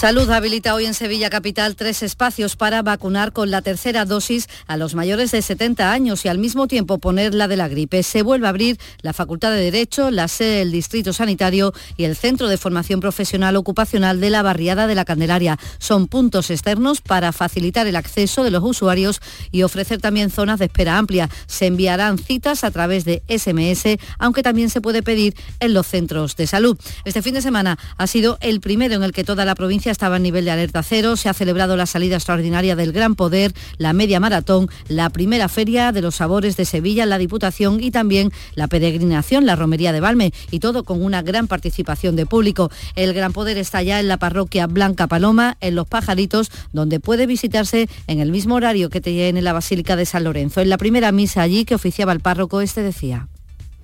Salud 0.03 0.29
habilita 0.31 0.75
hoy 0.75 0.85
en 0.85 0.93
Sevilla 0.93 1.29
Capital 1.29 1.77
tres 1.77 2.03
espacios 2.03 2.57
para 2.57 2.81
vacunar 2.81 3.31
con 3.31 3.51
la 3.51 3.61
tercera 3.61 4.03
dosis 4.03 4.49
a 4.67 4.75
los 4.75 4.95
mayores 4.95 5.31
de 5.31 5.41
70 5.41 5.93
años 5.93 6.25
y 6.25 6.27
al 6.27 6.39
mismo 6.39 6.67
tiempo 6.67 6.97
poner 6.97 7.33
la 7.33 7.47
de 7.47 7.55
la 7.55 7.69
gripe. 7.69 8.03
Se 8.03 8.21
vuelve 8.21 8.47
a 8.47 8.49
abrir 8.49 8.77
la 9.01 9.13
Facultad 9.13 9.51
de 9.51 9.61
Derecho, 9.61 10.11
la 10.11 10.27
sede 10.27 10.57
del 10.57 10.73
Distrito 10.73 11.13
Sanitario 11.13 11.71
y 11.95 12.03
el 12.03 12.17
Centro 12.17 12.49
de 12.49 12.57
Formación 12.57 12.99
Profesional 12.99 13.55
Ocupacional 13.55 14.19
de 14.19 14.29
la 14.29 14.41
Barriada 14.41 14.87
de 14.87 14.95
la 14.95 15.05
Candelaria. 15.05 15.57
Son 15.77 16.07
puntos 16.07 16.49
externos 16.49 16.99
para 16.99 17.31
facilitar 17.31 17.87
el 17.87 17.95
acceso 17.95 18.43
de 18.43 18.51
los 18.51 18.61
usuarios 18.61 19.21
y 19.53 19.63
ofrecer 19.63 20.01
también 20.01 20.31
zonas 20.31 20.59
de 20.59 20.65
espera 20.65 20.97
amplia. 20.97 21.29
Se 21.47 21.67
enviarán 21.67 22.17
citas 22.17 22.65
a 22.65 22.71
través 22.71 23.05
de 23.05 23.23
SMS, 23.29 23.97
aunque 24.19 24.43
también 24.43 24.69
se 24.69 24.81
puede 24.81 25.01
pedir 25.01 25.33
en 25.61 25.73
los 25.73 25.87
centros 25.87 26.35
de 26.35 26.45
salud. 26.45 26.77
Este 27.05 27.21
fin 27.21 27.35
de 27.35 27.41
semana 27.41 27.79
ha 27.95 28.07
sido 28.07 28.37
el 28.41 28.59
primero 28.59 28.95
en 28.95 29.03
el 29.03 29.13
que 29.13 29.23
toda 29.23 29.45
la 29.45 29.55
provincia 29.55 29.92
estaba 29.93 30.17
en 30.17 30.23
nivel 30.23 30.43
de 30.43 30.51
alerta 30.51 30.83
cero. 30.83 31.15
Se 31.15 31.29
ha 31.29 31.33
celebrado 31.33 31.77
la 31.77 31.85
salida 31.85 32.15
extraordinaria 32.15 32.75
del 32.75 32.91
Gran 32.91 33.15
Poder, 33.15 33.53
la 33.77 33.93
media 33.93 34.19
maratón, 34.19 34.67
la 34.89 35.09
primera 35.09 35.47
feria 35.47 35.93
de 35.93 36.01
los 36.01 36.15
sabores 36.15 36.57
de 36.57 36.65
Sevilla, 36.65 37.05
la 37.05 37.17
Diputación 37.17 37.81
y 37.81 37.91
también 37.91 38.31
la 38.55 38.67
peregrinación, 38.67 39.45
la 39.45 39.55
romería 39.55 39.93
de 39.93 40.01
Valme 40.01 40.33
y 40.51 40.59
todo 40.59 40.83
con 40.83 41.01
una 41.01 41.21
gran 41.21 41.47
participación 41.47 42.17
de 42.17 42.25
público. 42.25 42.69
El 42.95 43.13
Gran 43.13 43.31
Poder 43.31 43.57
está 43.57 43.81
ya 43.81 44.01
en 44.01 44.09
la 44.09 44.17
parroquia 44.17 44.67
Blanca 44.67 45.07
Paloma, 45.07 45.57
en 45.61 45.75
Los 45.75 45.87
Pajaritos, 45.87 46.51
donde 46.73 46.99
puede 46.99 47.25
visitarse 47.25 47.87
en 48.07 48.19
el 48.19 48.31
mismo 48.31 48.55
horario 48.55 48.89
que 48.89 48.99
tiene 48.99 49.41
la 49.41 49.53
Basílica 49.53 49.95
de 49.95 50.05
San 50.05 50.25
Lorenzo. 50.25 50.59
En 50.59 50.69
la 50.69 50.77
primera 50.77 51.11
misa 51.11 51.41
allí 51.41 51.63
que 51.63 51.75
oficiaba 51.75 52.11
el 52.11 52.19
párroco, 52.19 52.59
este 52.59 52.81
decía. 52.81 53.27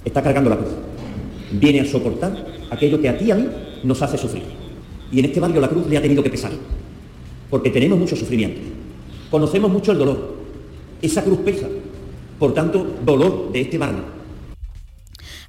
Está 0.03 0.21
cargando 0.21 0.49
la 0.49 0.57
cruz. 0.57 0.73
Viene 1.51 1.81
a 1.81 1.85
soportar 1.85 2.45
aquello 2.69 3.01
que 3.01 3.09
a 3.09 3.17
ti 3.17 3.31
a 3.31 3.35
mí 3.35 3.47
nos 3.83 4.01
hace 4.01 4.17
sufrir. 4.17 4.58
Y 5.11 5.19
en 5.19 5.25
este 5.25 5.39
barrio 5.39 5.59
la 5.61 5.69
cruz 5.69 5.87
le 5.87 5.97
ha 5.97 6.01
tenido 6.01 6.21
que 6.21 6.29
pesar, 6.29 6.51
porque 7.49 7.69
tenemos 7.69 7.97
mucho 7.97 8.15
sufrimiento. 8.15 8.61
Conocemos 9.31 9.71
mucho 9.71 9.91
el 9.91 9.97
dolor. 9.97 10.35
Esa 11.01 11.23
cruz 11.23 11.39
pesa. 11.39 11.67
Por 12.37 12.53
tanto, 12.53 12.85
dolor 13.05 13.51
de 13.51 13.61
este 13.61 13.77
barrio. 13.77 14.18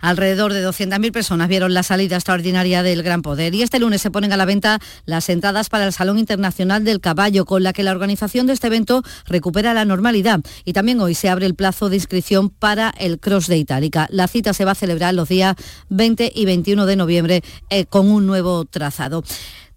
Alrededor 0.01 0.53
de 0.53 0.67
200.000 0.67 1.13
personas 1.13 1.49
vieron 1.49 1.75
la 1.75 1.83
salida 1.83 2.17
extraordinaria 2.17 2.83
del 2.83 3.03
Gran 3.03 3.23
Poder 3.23 3.55
y 3.55 3.63
este 3.63 3.79
lunes 3.79 4.01
se 4.01 4.11
ponen 4.11 4.33
a 4.33 4.37
la 4.37 4.45
venta 4.45 4.79
las 5.05 5.29
entradas 5.29 5.69
para 5.69 5.87
el 5.87 5.93
Salón 5.93 6.19
Internacional 6.19 6.85
del 6.85 7.01
Caballo, 7.01 7.45
con 7.45 7.63
la 7.63 7.73
que 7.73 7.83
la 7.83 7.93
organización 7.93 8.47
de 8.47 8.55
este 8.55 8.69
evento 8.69 9.03
recupera 9.27 9.75
la 9.75 9.85
normalidad. 9.85 10.41
Y 10.65 10.73
también 10.73 11.01
hoy 11.01 11.15
se 11.15 11.29
abre 11.29 11.47
el 11.47 11.55
plazo 11.55 11.89
de 11.89 11.97
inscripción 11.97 12.49
para 12.51 12.91
el 12.99 13.21
Cross 13.21 13.47
de 13.47 13.59
Itálica. 13.59 14.07
La 14.11 14.29
cita 14.29 14.55
se 14.55 14.65
va 14.65 14.73
a 14.73 14.75
celebrar 14.75 15.15
los 15.15 15.29
días 15.29 15.57
20 15.91 16.33
y 16.35 16.45
21 16.45 16.87
de 16.87 16.97
noviembre 16.97 17.43
eh, 17.69 17.85
con 17.87 18.11
un 18.11 18.27
nuevo 18.27 18.65
trazado. 18.65 19.23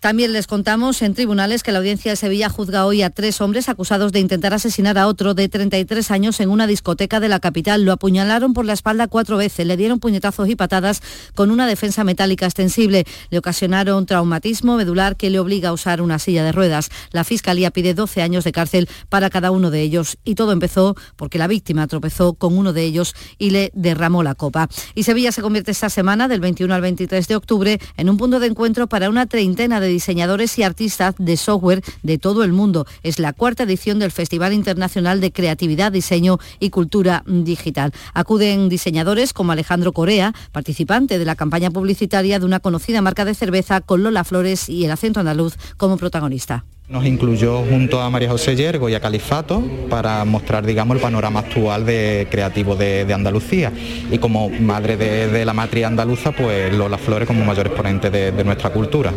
También 0.03 0.33
les 0.33 0.47
contamos 0.47 1.01
en 1.01 1.13
tribunales 1.13 1.63
que 1.63 1.71
la 1.71 1.77
audiencia 1.77 2.11
de 2.11 2.17
Sevilla 2.17 2.49
juzga 2.49 2.85
hoy 2.85 3.03
a 3.03 3.09
tres 3.09 3.39
hombres 3.39 3.69
acusados 3.69 4.11
de 4.11 4.19
intentar 4.19 4.53
asesinar 4.53 4.97
a 4.97 5.07
otro 5.07 5.33
de 5.33 5.47
33 5.47 6.11
años 6.11 6.41
en 6.41 6.49
una 6.49 6.67
discoteca 6.67 7.21
de 7.21 7.29
la 7.29 7.39
capital. 7.39 7.85
Lo 7.85 7.93
apuñalaron 7.93 8.53
por 8.53 8.65
la 8.65 8.73
espalda 8.73 9.07
cuatro 9.07 9.37
veces, 9.37 9.65
le 9.65 9.77
dieron 9.77 10.01
puñetazos 10.01 10.49
y 10.49 10.57
patadas 10.57 11.01
con 11.35 11.51
una 11.51 11.67
defensa 11.67 12.03
metálica 12.03 12.45
extensible. 12.45 13.05
Le 13.29 13.37
ocasionaron 13.37 14.05
traumatismo 14.05 14.75
medular 14.75 15.15
que 15.15 15.29
le 15.29 15.39
obliga 15.39 15.69
a 15.69 15.71
usar 15.71 16.01
una 16.01 16.19
silla 16.19 16.43
de 16.43 16.51
ruedas. 16.51 16.89
La 17.11 17.23
Fiscalía 17.23 17.71
pide 17.71 17.93
12 17.93 18.21
años 18.21 18.43
de 18.43 18.51
cárcel 18.51 18.89
para 19.07 19.29
cada 19.29 19.51
uno 19.51 19.71
de 19.71 19.83
ellos. 19.83 20.17
Y 20.25 20.35
todo 20.35 20.51
empezó 20.51 20.97
porque 21.15 21.37
la 21.37 21.47
víctima 21.47 21.87
tropezó 21.87 22.33
con 22.33 22.57
uno 22.57 22.73
de 22.73 22.83
ellos 22.83 23.15
y 23.37 23.51
le 23.51 23.71
derramó 23.73 24.21
la 24.21 24.35
copa. 24.35 24.67
Y 24.95 25.03
Sevilla 25.03 25.31
se 25.31 25.41
convierte 25.41 25.71
esta 25.71 25.89
semana, 25.89 26.27
del 26.27 26.41
21 26.41 26.73
al 26.73 26.81
23 26.81 27.25
de 27.25 27.37
octubre, 27.37 27.79
en 27.95 28.09
un 28.09 28.17
punto 28.17 28.41
de 28.41 28.47
encuentro 28.47 28.87
para 28.87 29.09
una 29.09 29.27
treintena 29.27 29.79
de 29.79 29.92
diseñadores 29.93 30.57
y 30.59 30.63
artistas 30.63 31.15
de 31.17 31.37
software 31.37 31.81
de 32.01 32.17
todo 32.17 32.43
el 32.43 32.51
mundo. 32.51 32.85
Es 33.03 33.19
la 33.19 33.33
cuarta 33.33 33.63
edición 33.63 33.99
del 33.99 34.11
Festival 34.11 34.53
Internacional 34.53 35.21
de 35.21 35.31
Creatividad, 35.31 35.91
Diseño 35.91 36.39
y 36.59 36.69
Cultura 36.69 37.23
Digital. 37.25 37.93
Acuden 38.13 38.69
diseñadores 38.69 39.33
como 39.33 39.51
Alejandro 39.51 39.93
Corea, 39.93 40.33
participante 40.51 41.17
de 41.17 41.25
la 41.25 41.35
campaña 41.35 41.71
publicitaria 41.71 42.39
de 42.39 42.45
una 42.45 42.59
conocida 42.59 43.01
marca 43.01 43.25
de 43.25 43.35
cerveza 43.35 43.81
con 43.81 44.03
Lola 44.03 44.23
Flores 44.23 44.69
y 44.69 44.85
el 44.85 44.91
acento 44.91 45.19
andaluz 45.19 45.55
como 45.77 45.97
protagonista. 45.97 46.65
Nos 46.89 47.05
incluyó 47.05 47.63
junto 47.63 48.01
a 48.01 48.09
María 48.09 48.29
José 48.29 48.57
Yergo 48.57 48.89
y 48.89 48.93
a 48.93 48.99
Califato 48.99 49.63
para 49.89 50.25
mostrar, 50.25 50.65
digamos, 50.65 50.97
el 50.97 51.01
panorama 51.01 51.39
actual 51.39 51.85
de 51.85 52.27
creativo 52.29 52.75
de, 52.75 53.11
Andalucía. 53.13 53.71
Y 54.11 54.17
como 54.17 54.49
madre 54.49 54.97
de, 54.97 55.45
la 55.45 55.53
matriz 55.53 55.85
andaluza, 55.85 56.33
pues 56.33 56.73
Lola 56.73 56.97
Flores 56.97 57.27
como 57.27 57.45
mayor 57.45 57.67
exponente 57.67 58.09
de 58.09 58.43
nuestra 58.43 58.71
cultura. 58.71 59.13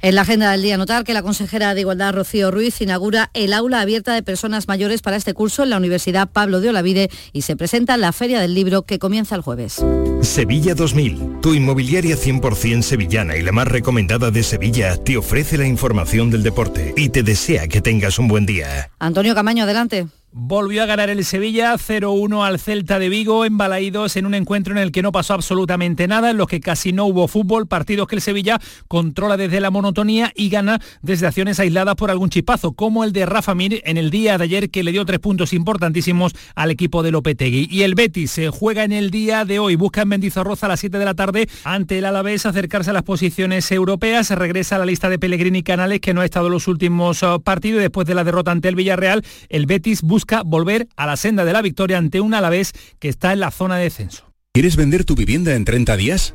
En 0.00 0.14
la 0.14 0.20
agenda 0.20 0.52
del 0.52 0.62
día 0.62 0.76
notar 0.76 1.02
que 1.02 1.12
la 1.12 1.22
consejera 1.22 1.74
de 1.74 1.80
Igualdad 1.80 2.14
Rocío 2.14 2.52
Ruiz 2.52 2.80
inaugura 2.80 3.30
el 3.34 3.52
aula 3.52 3.80
abierta 3.80 4.14
de 4.14 4.22
personas 4.22 4.68
mayores 4.68 5.02
para 5.02 5.16
este 5.16 5.34
curso 5.34 5.64
en 5.64 5.70
la 5.70 5.76
Universidad 5.76 6.28
Pablo 6.30 6.60
de 6.60 6.68
Olavide 6.68 7.10
y 7.32 7.42
se 7.42 7.56
presenta 7.56 7.96
en 7.96 8.02
la 8.02 8.12
Feria 8.12 8.40
del 8.40 8.54
Libro 8.54 8.82
que 8.82 9.00
comienza 9.00 9.34
el 9.34 9.42
jueves. 9.42 9.84
Sevilla 10.22 10.76
2000, 10.76 11.40
tu 11.40 11.52
inmobiliaria 11.52 12.16
100% 12.16 12.82
sevillana 12.82 13.36
y 13.36 13.42
la 13.42 13.50
más 13.50 13.66
recomendada 13.66 14.30
de 14.30 14.44
Sevilla, 14.44 14.96
te 14.96 15.16
ofrece 15.16 15.58
la 15.58 15.66
información 15.66 16.30
del 16.30 16.44
deporte 16.44 16.94
y 16.96 17.07
te 17.08 17.22
desea 17.22 17.68
que 17.68 17.80
tengas 17.80 18.18
un 18.18 18.28
buen 18.28 18.46
día. 18.46 18.90
Antonio 18.98 19.34
Camaño, 19.34 19.64
adelante. 19.64 20.06
Volvió 20.30 20.82
a 20.82 20.86
ganar 20.86 21.08
el 21.08 21.24
Sevilla 21.24 21.74
0-1 21.74 22.46
al 22.46 22.58
Celta 22.58 22.98
de 22.98 23.08
Vigo 23.08 23.46
en 23.46 23.56
Balaídos 23.56 24.14
en 24.16 24.26
un 24.26 24.34
encuentro 24.34 24.74
en 24.74 24.78
el 24.78 24.92
que 24.92 25.00
no 25.00 25.10
pasó 25.10 25.32
absolutamente 25.32 26.06
nada, 26.06 26.30
en 26.30 26.36
los 26.36 26.48
que 26.48 26.60
casi 26.60 26.92
no 26.92 27.06
hubo 27.06 27.28
fútbol, 27.28 27.66
partidos 27.66 28.06
que 28.08 28.16
el 28.16 28.20
Sevilla 28.20 28.60
controla 28.88 29.38
desde 29.38 29.58
la 29.60 29.70
monotonía 29.70 30.30
y 30.36 30.50
gana 30.50 30.80
desde 31.00 31.26
acciones 31.26 31.58
aisladas 31.60 31.94
por 31.94 32.10
algún 32.10 32.28
chipazo, 32.28 32.72
como 32.72 33.04
el 33.04 33.14
de 33.14 33.24
Rafa 33.24 33.54
Mir 33.54 33.80
en 33.86 33.96
el 33.96 34.10
día 34.10 34.36
de 34.36 34.44
ayer 34.44 34.68
que 34.68 34.82
le 34.82 34.92
dio 34.92 35.06
tres 35.06 35.18
puntos 35.18 35.54
importantísimos 35.54 36.34
al 36.54 36.70
equipo 36.70 37.02
de 37.02 37.10
Lopetegui. 37.10 37.66
Y 37.70 37.82
el 37.82 37.94
Betis 37.94 38.30
se 38.30 38.50
juega 38.50 38.84
en 38.84 38.92
el 38.92 39.10
día 39.10 39.46
de 39.46 39.58
hoy, 39.58 39.76
busca 39.76 40.02
en 40.02 40.08
Mendizorroza 40.08 40.66
a 40.66 40.68
las 40.68 40.80
7 40.80 40.98
de 40.98 41.04
la 41.06 41.14
tarde 41.14 41.48
ante 41.64 41.98
el 41.98 42.04
Alavés 42.04 42.44
acercarse 42.44 42.90
a 42.90 42.92
las 42.92 43.02
posiciones 43.02 43.72
europeas, 43.72 44.30
regresa 44.32 44.76
a 44.76 44.78
la 44.78 44.84
lista 44.84 45.08
de 45.08 45.18
Pellegrini 45.18 45.62
Canales 45.62 46.00
que 46.00 46.12
no 46.12 46.20
ha 46.20 46.26
estado 46.26 46.48
en 46.48 46.52
los 46.52 46.68
últimos 46.68 47.22
uh, 47.22 47.40
partidos 47.42 47.80
después 47.80 48.06
de 48.06 48.14
la 48.14 48.24
derrota 48.24 48.50
ante 48.50 48.68
el 48.68 48.76
Villarreal, 48.76 49.24
el 49.48 49.64
Betis 49.64 50.02
busca 50.02 50.17
busca 50.18 50.42
volver 50.42 50.88
a 50.96 51.06
la 51.06 51.16
senda 51.16 51.44
de 51.44 51.52
la 51.52 51.62
victoria 51.62 51.96
ante 51.96 52.20
un 52.20 52.34
Alavés 52.34 52.72
que 52.98 53.08
está 53.08 53.32
en 53.32 53.38
la 53.38 53.52
zona 53.52 53.76
de 53.76 53.84
descenso. 53.84 54.32
¿Quieres 54.52 54.74
vender 54.74 55.04
tu 55.04 55.14
vivienda 55.14 55.54
en 55.54 55.64
30 55.64 55.96
días? 55.96 56.34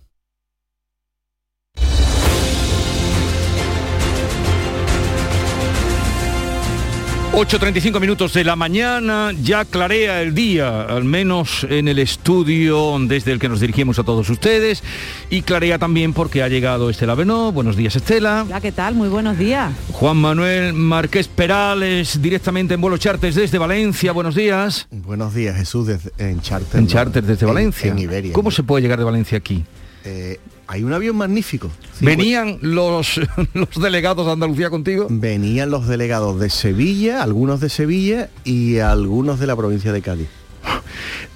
8.35 7.33 8.01
minutos 8.01 8.33
de 8.33 8.43
la 8.43 8.57
mañana, 8.57 9.31
ya 9.41 9.63
clarea 9.63 10.21
el 10.21 10.35
día, 10.35 10.81
al 10.81 11.05
menos 11.05 11.65
en 11.69 11.87
el 11.87 11.97
estudio 11.97 12.97
desde 12.99 13.31
el 13.31 13.39
que 13.39 13.47
nos 13.47 13.61
dirigimos 13.61 13.97
a 13.99 14.03
todos 14.03 14.29
ustedes, 14.29 14.83
y 15.29 15.41
clarea 15.41 15.79
también 15.79 16.11
porque 16.11 16.43
ha 16.43 16.49
llegado 16.49 16.89
Estela 16.89 17.15
Benó. 17.15 17.53
Buenos 17.53 17.77
días, 17.77 17.95
Estela. 17.95 18.43
Hola, 18.45 18.59
¿qué 18.59 18.73
tal? 18.73 18.95
Muy 18.95 19.07
buenos 19.07 19.37
días. 19.37 19.73
Juan 19.93 20.17
Manuel 20.17 20.73
Márquez 20.73 21.29
Perales, 21.29 22.21
directamente 22.21 22.73
en 22.73 22.81
vuelo 22.81 22.97
charter 22.97 23.33
desde 23.33 23.57
Valencia. 23.57 24.11
Buenos 24.11 24.35
días. 24.35 24.87
Buenos 24.91 25.33
días, 25.33 25.55
Jesús, 25.55 25.87
desde, 25.87 26.11
en 26.17 26.41
charter. 26.41 26.81
En 26.81 26.87
charter 26.87 27.23
desde 27.23 27.45
Valencia. 27.45 27.91
En 27.91 27.97
Iberia. 27.97 28.33
¿Cómo 28.33 28.51
se 28.51 28.63
puede 28.63 28.81
llegar 28.81 28.99
de 28.99 29.05
Valencia 29.05 29.37
aquí? 29.37 29.63
Eh, 30.03 30.37
hay 30.71 30.85
un 30.85 30.93
avión 30.93 31.17
magnífico. 31.17 31.69
¿Venían 31.99 32.57
los, 32.61 33.19
los 33.53 33.69
delegados 33.81 34.25
de 34.25 34.31
Andalucía 34.31 34.69
contigo? 34.69 35.07
Venían 35.09 35.69
los 35.69 35.85
delegados 35.85 36.39
de 36.39 36.49
Sevilla, 36.49 37.21
algunos 37.21 37.59
de 37.59 37.67
Sevilla 37.67 38.29
y 38.45 38.79
algunos 38.79 39.41
de 39.41 39.47
la 39.47 39.57
provincia 39.57 39.91
de 39.91 40.01
Cádiz. 40.01 40.29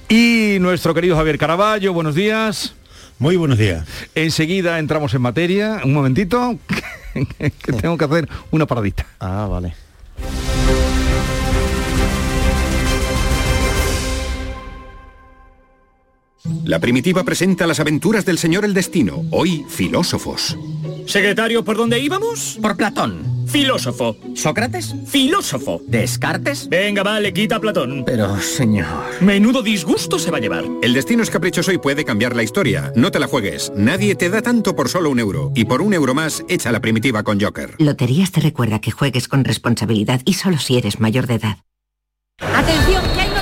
Y 0.07 0.55
nuestro 0.61 0.93
querido 0.93 1.17
Javier 1.17 1.37
Caraballo, 1.37 1.91
buenos 1.91 2.15
días. 2.15 2.75
Muy 3.19 3.35
buenos 3.35 3.57
días. 3.57 3.85
Enseguida 4.15 4.79
entramos 4.79 5.13
en 5.13 5.21
materia. 5.21 5.81
Un 5.83 5.93
momentito, 5.93 6.57
que 7.37 7.73
tengo 7.73 7.97
que 7.97 8.05
hacer 8.05 8.29
una 8.51 8.65
paradita. 8.65 9.05
Ah, 9.19 9.47
vale. 9.51 9.75
La 16.63 16.79
primitiva 16.79 17.23
presenta 17.23 17.67
las 17.67 17.79
aventuras 17.79 18.25
del 18.25 18.37
señor 18.37 18.65
el 18.65 18.73
destino, 18.73 19.23
hoy 19.31 19.65
filósofos. 19.69 20.57
Secretario, 21.05 21.63
¿por 21.63 21.77
dónde 21.77 21.99
íbamos? 21.99 22.57
Por 22.61 22.75
Platón. 22.75 23.35
Filósofo. 23.47 24.17
¿Sócrates? 24.33 24.95
Filósofo. 25.05 25.81
¿Descartes? 25.87 26.67
Venga, 26.67 27.03
vale, 27.03 27.31
quita 27.31 27.59
Platón. 27.59 28.03
Pero, 28.05 28.39
señor... 28.39 28.87
Menudo 29.21 29.61
disgusto 29.61 30.17
se 30.17 30.31
va 30.31 30.37
a 30.37 30.41
llevar. 30.41 30.65
El 30.81 30.93
destino 30.93 31.21
es 31.21 31.29
caprichoso 31.29 31.71
y 31.71 31.77
puede 31.77 32.05
cambiar 32.05 32.35
la 32.35 32.43
historia. 32.43 32.91
No 32.95 33.11
te 33.11 33.19
la 33.19 33.27
juegues. 33.27 33.71
Nadie 33.75 34.15
te 34.15 34.29
da 34.29 34.41
tanto 34.41 34.75
por 34.75 34.89
solo 34.89 35.11
un 35.11 35.19
euro. 35.19 35.51
Y 35.55 35.65
por 35.65 35.81
un 35.81 35.93
euro 35.93 36.15
más, 36.15 36.43
echa 36.49 36.71
la 36.71 36.81
primitiva 36.81 37.23
con 37.23 37.39
Joker. 37.39 37.75
Loterías 37.77 38.31
te 38.31 38.41
recuerda 38.41 38.81
que 38.81 38.91
juegues 38.91 39.27
con 39.27 39.43
responsabilidad 39.43 40.21
y 40.25 40.33
solo 40.33 40.57
si 40.57 40.77
eres 40.77 40.99
mayor 40.99 41.27
de 41.27 41.35
edad. 41.35 41.57
¡Atención! 42.39 43.24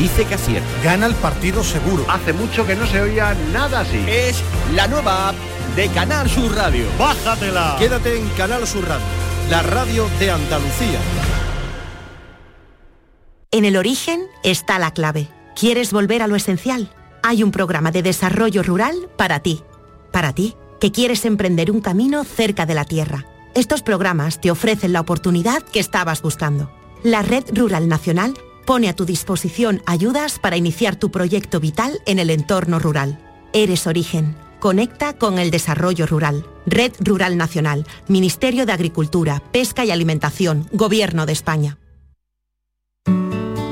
dice 0.00 0.24
que 0.24 0.34
acierta. 0.34 0.66
Gana 0.82 1.06
el 1.06 1.14
partido 1.14 1.62
seguro. 1.62 2.06
Hace 2.08 2.32
mucho 2.32 2.66
que 2.66 2.74
no 2.74 2.86
se 2.86 3.02
oía 3.02 3.34
nada 3.52 3.80
así. 3.80 4.02
Es 4.08 4.42
la 4.74 4.88
nueva 4.88 5.28
app 5.28 5.34
de 5.76 5.88
Canal 5.88 6.28
Sur 6.30 6.54
Radio. 6.54 6.86
Bájatela. 6.98 7.76
Quédate 7.78 8.18
en 8.18 8.26
Canal 8.30 8.66
Sur 8.66 8.88
Radio, 8.88 9.04
la 9.50 9.60
radio 9.60 10.08
de 10.18 10.30
Andalucía. 10.30 10.98
En 13.50 13.66
el 13.66 13.76
origen 13.76 14.22
está 14.42 14.78
la 14.78 14.92
clave. 14.92 15.28
¿Quieres 15.54 15.92
volver 15.92 16.22
a 16.22 16.28
lo 16.28 16.36
esencial? 16.36 16.90
Hay 17.22 17.42
un 17.42 17.50
programa 17.50 17.90
de 17.90 18.02
desarrollo 18.02 18.62
rural 18.62 19.10
para 19.18 19.40
ti. 19.40 19.62
Para 20.12 20.32
ti, 20.32 20.56
que 20.80 20.92
quieres 20.92 21.26
emprender 21.26 21.70
un 21.70 21.82
camino 21.82 22.24
cerca 22.24 22.64
de 22.64 22.74
la 22.74 22.86
tierra. 22.86 23.26
Estos 23.54 23.82
programas 23.82 24.40
te 24.40 24.50
ofrecen 24.50 24.94
la 24.94 25.00
oportunidad 25.00 25.62
que 25.62 25.80
estabas 25.80 26.22
buscando. 26.22 26.72
La 27.02 27.20
Red 27.20 27.44
Rural 27.52 27.88
Nacional 27.88 28.34
pone 28.70 28.88
a 28.88 28.94
tu 28.94 29.04
disposición 29.04 29.82
ayudas 29.84 30.38
para 30.38 30.56
iniciar 30.56 30.94
tu 30.94 31.10
proyecto 31.10 31.58
vital 31.58 31.98
en 32.06 32.20
el 32.20 32.30
entorno 32.30 32.78
rural. 32.78 33.18
Eres 33.52 33.88
Origen. 33.88 34.36
Conecta 34.60 35.18
con 35.18 35.40
el 35.40 35.50
desarrollo 35.50 36.06
rural. 36.06 36.46
Red 36.66 36.92
Rural 37.00 37.36
Nacional, 37.36 37.84
Ministerio 38.06 38.66
de 38.66 38.72
Agricultura, 38.72 39.42
Pesca 39.50 39.84
y 39.84 39.90
Alimentación, 39.90 40.68
Gobierno 40.70 41.26
de 41.26 41.32
España. 41.32 41.78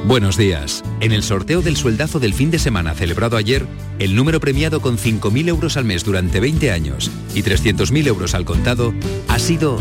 Buenos 0.05 0.37
días. 0.37 0.83
En 0.99 1.13
el 1.13 1.23
sorteo 1.23 1.63
del 1.63 1.77
sueldazo 1.77 2.19
del 2.19 2.35
fin 2.35 2.51
de 2.51 2.59
semana 2.59 2.93
celebrado 2.95 3.37
ayer, 3.37 3.69
el 4.01 4.17
número 4.17 4.41
premiado 4.41 4.83
con 4.83 4.99
5.000 4.99 5.49
euros 5.49 5.77
al 5.77 5.85
mes 5.85 6.03
durante 6.03 6.41
20 6.41 6.73
años 6.73 7.09
y 7.37 7.45
300.000 7.45 8.09
euros 8.09 8.35
al 8.35 8.45
contado 8.45 8.93
ha 9.29 9.39
sido 9.39 9.81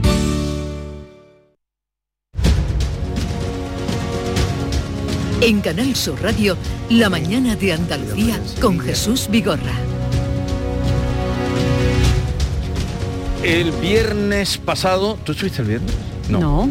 En 5.41 5.61
Canal 5.61 5.95
Sur 5.95 6.21
Radio, 6.21 6.55
La 6.89 7.09
mañana 7.09 7.55
de 7.55 7.73
Andalucía 7.73 8.39
con 8.61 8.79
Jesús 8.79 9.27
Vigorra. 9.29 9.73
El 13.43 13.71
viernes 13.71 14.57
pasado, 14.59 15.17
¿tú 15.23 15.31
estuviste 15.31 15.63
el 15.63 15.67
viernes? 15.67 15.91
No. 16.29 16.69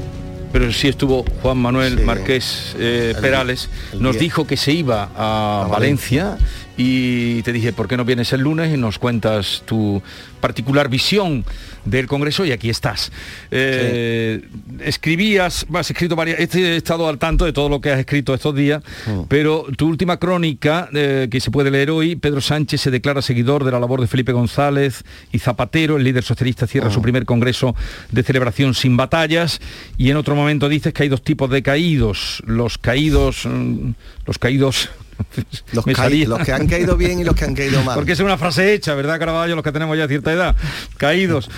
Pero 0.52 0.72
sí 0.72 0.88
estuvo 0.88 1.24
Juan 1.42 1.58
Manuel 1.58 1.98
Sí. 1.98 2.04
Marqués 2.04 2.76
eh, 2.78 3.12
El- 3.14 3.20
Perales, 3.20 3.68
el 3.92 4.02
nos 4.02 4.18
dijo 4.18 4.46
que 4.46 4.56
se 4.56 4.72
iba 4.72 5.10
a, 5.16 5.66
Valencia, 5.68 6.38
y 6.76 7.42
te 7.42 7.52
dije, 7.52 7.72
¿por 7.72 7.88
qué 7.88 7.96
no 7.96 8.04
vienes 8.04 8.32
el 8.32 8.40
lunes 8.40 8.72
y 8.72 8.78
nos 8.78 8.98
cuentas 8.98 9.62
tu 9.66 10.02
particular 10.40 10.88
visión 10.88 11.44
del 11.84 12.06
Congreso? 12.06 12.44
Y 12.46 12.52
aquí 12.52 12.70
estás. 12.70 13.12
Eh, 13.50 14.42
Escribías, 14.82 15.66
has 15.74 15.90
escrito 15.90 16.16
varias, 16.16 16.38
he 16.54 16.76
estado 16.76 17.06
al 17.08 17.18
tanto 17.18 17.44
de 17.44 17.52
todo 17.52 17.68
lo 17.68 17.80
que 17.80 17.90
has 17.90 17.98
escrito 17.98 18.32
estos 18.34 18.54
días, 18.54 18.82
Mm. 19.06 19.22
pero 19.28 19.66
tu 19.76 19.88
última 19.88 20.16
crónica, 20.18 20.88
eh, 20.94 21.28
que 21.30 21.40
se 21.40 21.50
puede 21.50 21.70
leer 21.70 21.90
hoy, 21.90 22.16
Pedro 22.16 22.40
Sánchez 22.40 22.80
se 22.80 22.90
declara 22.90 23.20
seguidor 23.20 23.64
de 23.64 23.72
la 23.72 23.80
labor 23.80 24.00
de 24.00 24.06
Felipe 24.06 24.32
González 24.32 25.04
y 25.32 25.38
Zapatero, 25.38 25.96
el 25.98 26.04
líder 26.04 26.22
socialista 26.24 26.66
cierra 26.66 26.88
Mm. 26.88 26.92
su 26.92 27.02
primer 27.02 27.24
congreso 27.26 27.74
de 28.10 28.22
celebración 28.22 28.74
sin 28.74 28.96
batallas, 28.96 29.60
y 29.98 30.10
en 30.10 30.16
otro 30.16 30.34
momento 30.34 30.68
dices 30.68 30.94
que 30.94 31.02
hay 31.02 31.08
dos 31.10 31.22
tipos 31.22 31.50
de 31.50 31.62
caídos, 31.62 32.42
los 32.46 32.78
caídos, 32.78 33.44
mm, 33.44 33.90
los 34.26 34.38
caídos... 34.38 34.88
Los, 35.72 35.84
que 35.84 36.52
han 36.52 36.66
caído 36.66 36.96
bien 36.96 37.20
y 37.20 37.24
los 37.24 37.34
que 37.34 37.44
han 37.44 37.54
caído 37.54 37.82
mal. 37.82 37.94
Porque 37.94 38.12
es 38.12 38.20
una 38.20 38.38
frase 38.38 38.74
hecha, 38.74 38.94
¿verdad, 38.94 39.18
Caraballo? 39.18 39.54
Los 39.54 39.64
que 39.64 39.72
tenemos 39.72 39.96
ya 39.96 40.08
cierta 40.08 40.32
edad. 40.32 40.56
Caídos. 40.96 41.50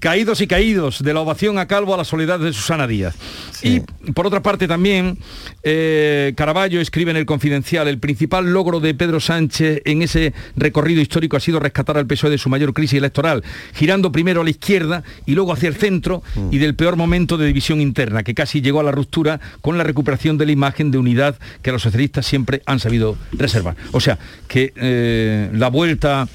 Caídos 0.00 0.40
y 0.40 0.46
caídos. 0.46 1.02
De 1.02 1.12
la 1.14 1.20
ovación 1.20 1.58
a 1.58 1.66
Calvo 1.66 1.94
a 1.94 1.96
la 1.96 2.04
soledad 2.04 2.38
de 2.38 2.52
Susana 2.52 2.86
Díaz. 2.86 3.14
Y 3.62 3.80
por 4.12 4.26
otra 4.26 4.42
parte 4.42 4.68
también, 4.68 5.18
eh, 5.62 6.32
Caraballo 6.36 6.80
escribe 6.80 7.10
en 7.10 7.16
el 7.16 7.26
Confidencial, 7.26 7.88
el 7.88 7.98
principal 7.98 8.52
logro 8.52 8.80
de 8.80 8.94
Pedro 8.94 9.18
Sánchez 9.18 9.82
en 9.84 10.02
ese 10.02 10.34
recorrido 10.56 11.00
histórico 11.00 11.36
ha 11.36 11.40
sido 11.40 11.58
rescatar 11.58 11.96
al 11.96 12.06
PSOE 12.06 12.30
de 12.30 12.38
su 12.38 12.48
mayor 12.48 12.74
crisis 12.74 12.98
electoral, 12.98 13.42
girando 13.74 14.12
primero 14.12 14.42
a 14.42 14.44
la 14.44 14.50
izquierda 14.50 15.02
y 15.24 15.34
luego 15.34 15.52
hacia 15.52 15.68
el 15.68 15.76
centro 15.76 16.22
y 16.50 16.58
del 16.58 16.74
peor 16.74 16.96
momento 16.96 17.36
de 17.38 17.46
división 17.46 17.80
interna, 17.80 18.22
que 18.22 18.34
casi 18.34 18.60
llegó 18.60 18.80
a 18.80 18.84
la 18.84 18.92
ruptura 18.92 19.40
con 19.60 19.78
la 19.78 19.84
recuperación 19.84 20.38
de 20.38 20.46
la 20.46 20.52
imagen 20.52 20.90
de 20.90 20.98
unidad 20.98 21.38
que 21.62 21.72
los 21.72 21.82
socialistas 21.82 22.26
siempre 22.26 22.62
han 22.66 22.80
sabido 22.80 23.05
reservar. 23.32 23.76
O 23.92 24.00
sea, 24.00 24.18
que 24.48 24.72
eh, 24.76 25.50
la 25.52 25.68
vuelta 25.68 26.26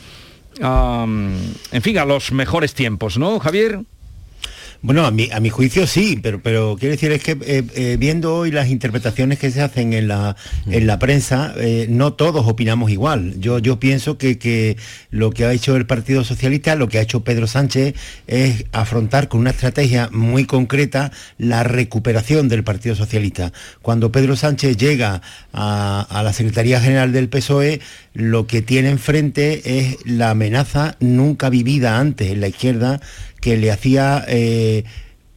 a, 0.62 1.06
en 1.08 1.82
fin, 1.82 1.98
a 1.98 2.06
los 2.06 2.32
mejores 2.32 2.74
tiempos, 2.74 3.18
¿no, 3.18 3.40
Javier? 3.40 3.82
Bueno, 4.84 5.06
a 5.06 5.12
mi, 5.12 5.30
a 5.32 5.40
mi 5.40 5.50
juicio 5.50 5.86
sí, 5.86 6.20
pero, 6.22 6.42
pero 6.42 6.76
quiero 6.80 6.94
decir 6.94 7.12
es 7.12 7.22
que 7.22 7.38
eh, 7.46 7.64
eh, 7.76 7.98
viendo 8.00 8.36
hoy 8.36 8.50
las 8.50 8.70
interpretaciones 8.70 9.38
que 9.38 9.52
se 9.52 9.62
hacen 9.62 9.94
en 9.94 10.08
la, 10.08 10.36
en 10.66 10.88
la 10.88 10.98
prensa, 10.98 11.54
eh, 11.58 11.86
no 11.88 12.14
todos 12.14 12.48
opinamos 12.48 12.90
igual. 12.90 13.40
Yo, 13.40 13.60
yo 13.60 13.80
pienso 13.80 14.18
que, 14.18 14.40
que 14.40 14.78
lo 15.12 15.30
que 15.30 15.46
ha 15.46 15.54
hecho 15.54 15.76
el 15.76 15.86
Partido 15.86 16.24
Socialista, 16.24 16.76
lo 16.76 16.90
que 16.90 16.98
ha 16.98 17.02
hecho 17.02 17.24
Pedro 17.24 17.46
Sánchez, 17.46 17.94
es 18.26 18.66
afrontar 18.72 19.28
con 19.28 19.42
una 19.42 19.52
estrategia 19.52 20.10
muy 20.12 20.46
concreta 20.46 21.12
la 21.38 21.64
recuperación 21.64 22.50
del 22.50 22.64
Partido 22.64 22.96
Socialista. 22.96 23.54
Cuando 23.84 24.12
Pedro 24.12 24.36
Sánchez 24.36 24.78
llega 24.78 25.22
a, 25.54 26.08
a 26.10 26.24
la 26.24 26.34
Secretaría 26.34 26.82
General 26.82 27.12
del 27.12 27.30
PSOE, 27.30 27.82
lo 28.14 28.48
que 28.48 28.62
tiene 28.62 28.90
enfrente 28.90 29.80
es 29.80 29.98
la 30.06 30.32
amenaza 30.32 30.98
nunca 31.00 31.50
vivida 31.50 32.00
antes 32.00 32.32
en 32.32 32.42
la 32.42 32.48
izquierda 32.48 33.00
que 33.40 33.58
le 33.58 33.72
hacía 33.72 34.24
eh, 34.28 34.84